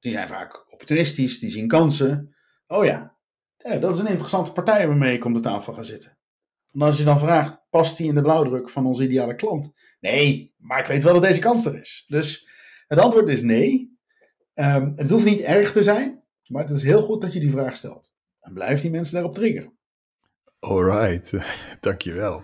Die 0.00 0.12
zijn 0.12 0.28
vaak 0.28 0.64
opportunistisch, 0.84 1.38
die 1.38 1.50
zien 1.50 1.68
kansen. 1.68 2.34
Oh 2.66 2.84
ja, 2.84 3.16
ja 3.56 3.76
dat 3.76 3.94
is 3.94 4.00
een 4.00 4.06
interessante 4.06 4.52
partij 4.52 4.86
waarmee 4.86 5.14
ik 5.14 5.24
om 5.24 5.34
de 5.34 5.40
tafel 5.40 5.72
ga 5.72 5.82
zitten. 5.82 6.18
En 6.72 6.82
als 6.82 6.98
je 6.98 7.04
dan 7.04 7.18
vraagt, 7.18 7.62
past 7.70 7.96
die 7.96 8.08
in 8.08 8.14
de 8.14 8.22
blauwdruk 8.22 8.70
van 8.70 8.86
onze 8.86 9.02
ideale 9.02 9.34
klant? 9.34 9.72
Nee, 10.00 10.54
maar 10.56 10.80
ik 10.80 10.86
weet 10.86 11.02
wel 11.02 11.12
dat 11.12 11.22
deze 11.22 11.40
kans 11.40 11.66
er 11.66 11.80
is. 11.80 12.04
Dus 12.06 12.48
het 12.86 12.98
antwoord 12.98 13.28
is 13.28 13.42
nee. 13.42 13.98
Um, 14.54 14.92
het 14.94 15.10
hoeft 15.10 15.24
niet 15.24 15.40
erg 15.40 15.72
te 15.72 15.82
zijn, 15.82 16.22
maar 16.46 16.62
het 16.62 16.76
is 16.76 16.82
heel 16.82 17.02
goed 17.02 17.20
dat 17.20 17.32
je 17.32 17.40
die 17.40 17.50
vraag 17.50 17.76
stelt. 17.76 18.12
En 18.40 18.54
blijf 18.54 18.80
die 18.80 18.90
mensen 18.90 19.14
daarop 19.14 19.34
triggeren. 19.34 19.78
Alright, 20.58 21.32
dankjewel. 21.80 22.42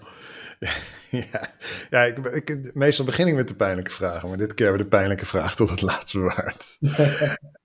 ja, 1.32 1.52
ja 1.90 2.04
ik, 2.04 2.48
ik, 2.48 2.74
meestal 2.74 3.04
begin 3.04 3.26
ik 3.26 3.34
met 3.34 3.48
de 3.48 3.54
pijnlijke 3.54 3.90
vragen, 3.90 4.28
maar 4.28 4.38
dit 4.38 4.54
keer 4.54 4.66
hebben 4.66 4.84
we 4.84 4.90
de 4.90 4.96
pijnlijke 4.96 5.26
vraag 5.26 5.56
tot 5.56 5.70
het 5.70 5.82
laatste 5.82 6.18
bewaard. 6.18 6.78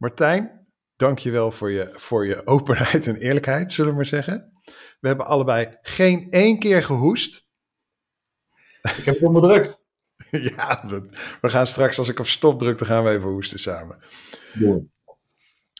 Martijn, 0.00 0.66
dankjewel 0.96 1.50
voor 1.50 1.70
je, 1.70 1.90
voor 1.92 2.26
je 2.26 2.46
openheid 2.46 3.06
en 3.06 3.16
eerlijkheid, 3.16 3.72
zullen 3.72 3.90
we 3.90 3.96
maar 3.96 4.06
zeggen. 4.06 4.52
We 5.00 5.08
hebben 5.08 5.26
allebei 5.26 5.68
geen 5.82 6.30
één 6.30 6.58
keer 6.58 6.82
gehoest. 6.82 7.46
Ik 8.82 9.04
heb 9.04 9.14
het 9.14 9.22
onderdrukt. 9.22 9.84
ja, 10.56 10.84
we 11.40 11.48
gaan 11.48 11.66
straks, 11.66 11.98
als 11.98 12.08
ik 12.08 12.18
op 12.18 12.26
stop 12.26 12.58
druk, 12.58 12.78
dan 12.78 12.86
gaan 12.86 13.04
we 13.04 13.10
even 13.10 13.30
hoesten 13.30 13.58
samen. 13.58 13.98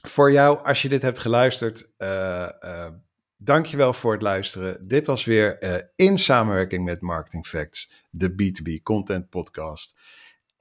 Voor 0.03 0.33
jou, 0.33 0.65
als 0.65 0.83
je 0.83 0.89
dit 0.89 1.03
hebt 1.03 1.19
geluisterd, 1.19 1.91
uh, 1.99 2.49
uh, 2.61 2.89
dankjewel 3.37 3.93
voor 3.93 4.13
het 4.13 4.23
luisteren. 4.23 4.89
Dit 4.89 5.07
was 5.07 5.25
weer 5.25 5.63
uh, 5.63 5.83
in 5.95 6.19
samenwerking 6.19 6.85
met 6.85 7.01
Marketing 7.01 7.47
Facts, 7.47 7.93
de 8.11 8.31
B2B 8.31 8.83
Content 8.83 9.29
Podcast. 9.29 9.99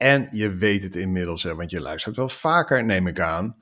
En 0.02 0.26
je 0.30 0.54
weet 0.54 0.82
het 0.82 0.94
inmiddels, 0.94 1.42
want 1.42 1.70
je 1.70 1.80
luistert 1.80 2.16
wel 2.16 2.28
vaker, 2.28 2.84
neem 2.84 3.06
ik 3.06 3.20
aan. 3.20 3.56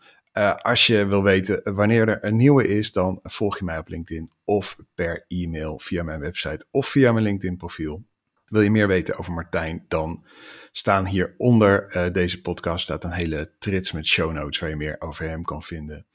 als 0.59 0.87
je 0.87 1.07
wil 1.07 1.23
weten 1.23 1.75
wanneer 1.75 2.09
er 2.09 2.25
een 2.25 2.37
nieuwe 2.37 2.69
is, 2.69 2.93
dan 2.93 3.21
volg 3.23 3.59
je 3.59 3.65
mij 3.65 3.79
op 3.79 3.89
LinkedIn 3.89 4.31
of 4.45 4.77
per 4.95 5.25
e-mail 5.29 5.79
via 5.79 6.03
mijn 6.03 6.21
website 6.21 6.67
of 6.71 6.87
via 6.87 7.13
mijn 7.13 7.25
LinkedIn 7.25 7.57
profiel. 7.57 8.05
Wil 8.45 8.61
je 8.61 8.71
meer 8.71 8.87
weten 8.87 9.19
over 9.19 9.33
Martijn, 9.33 9.85
dan 9.89 10.27
staan 10.73 11.07
hier 11.07 11.35
onder 11.37 11.97
uh, 11.97 12.13
deze 12.13 12.41
podcast 12.41 12.85
staat 12.85 13.05
een 13.05 13.13
hele 13.13 13.53
trits 13.59 13.93
met 13.93 14.07
show 14.07 14.33
notes 14.33 14.59
waar 14.59 14.71
je 14.71 14.77
meer 14.77 15.01
over 15.01 15.29
hem 15.29 15.43
kan 15.43 15.63
vinden. 15.63 16.07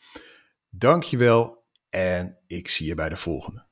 Dankjewel 0.69 1.63
en 1.89 2.37
ik 2.47 2.67
zie 2.67 2.87
je 2.87 2.95
bij 2.95 3.09
de 3.09 3.17
volgende. 3.17 3.65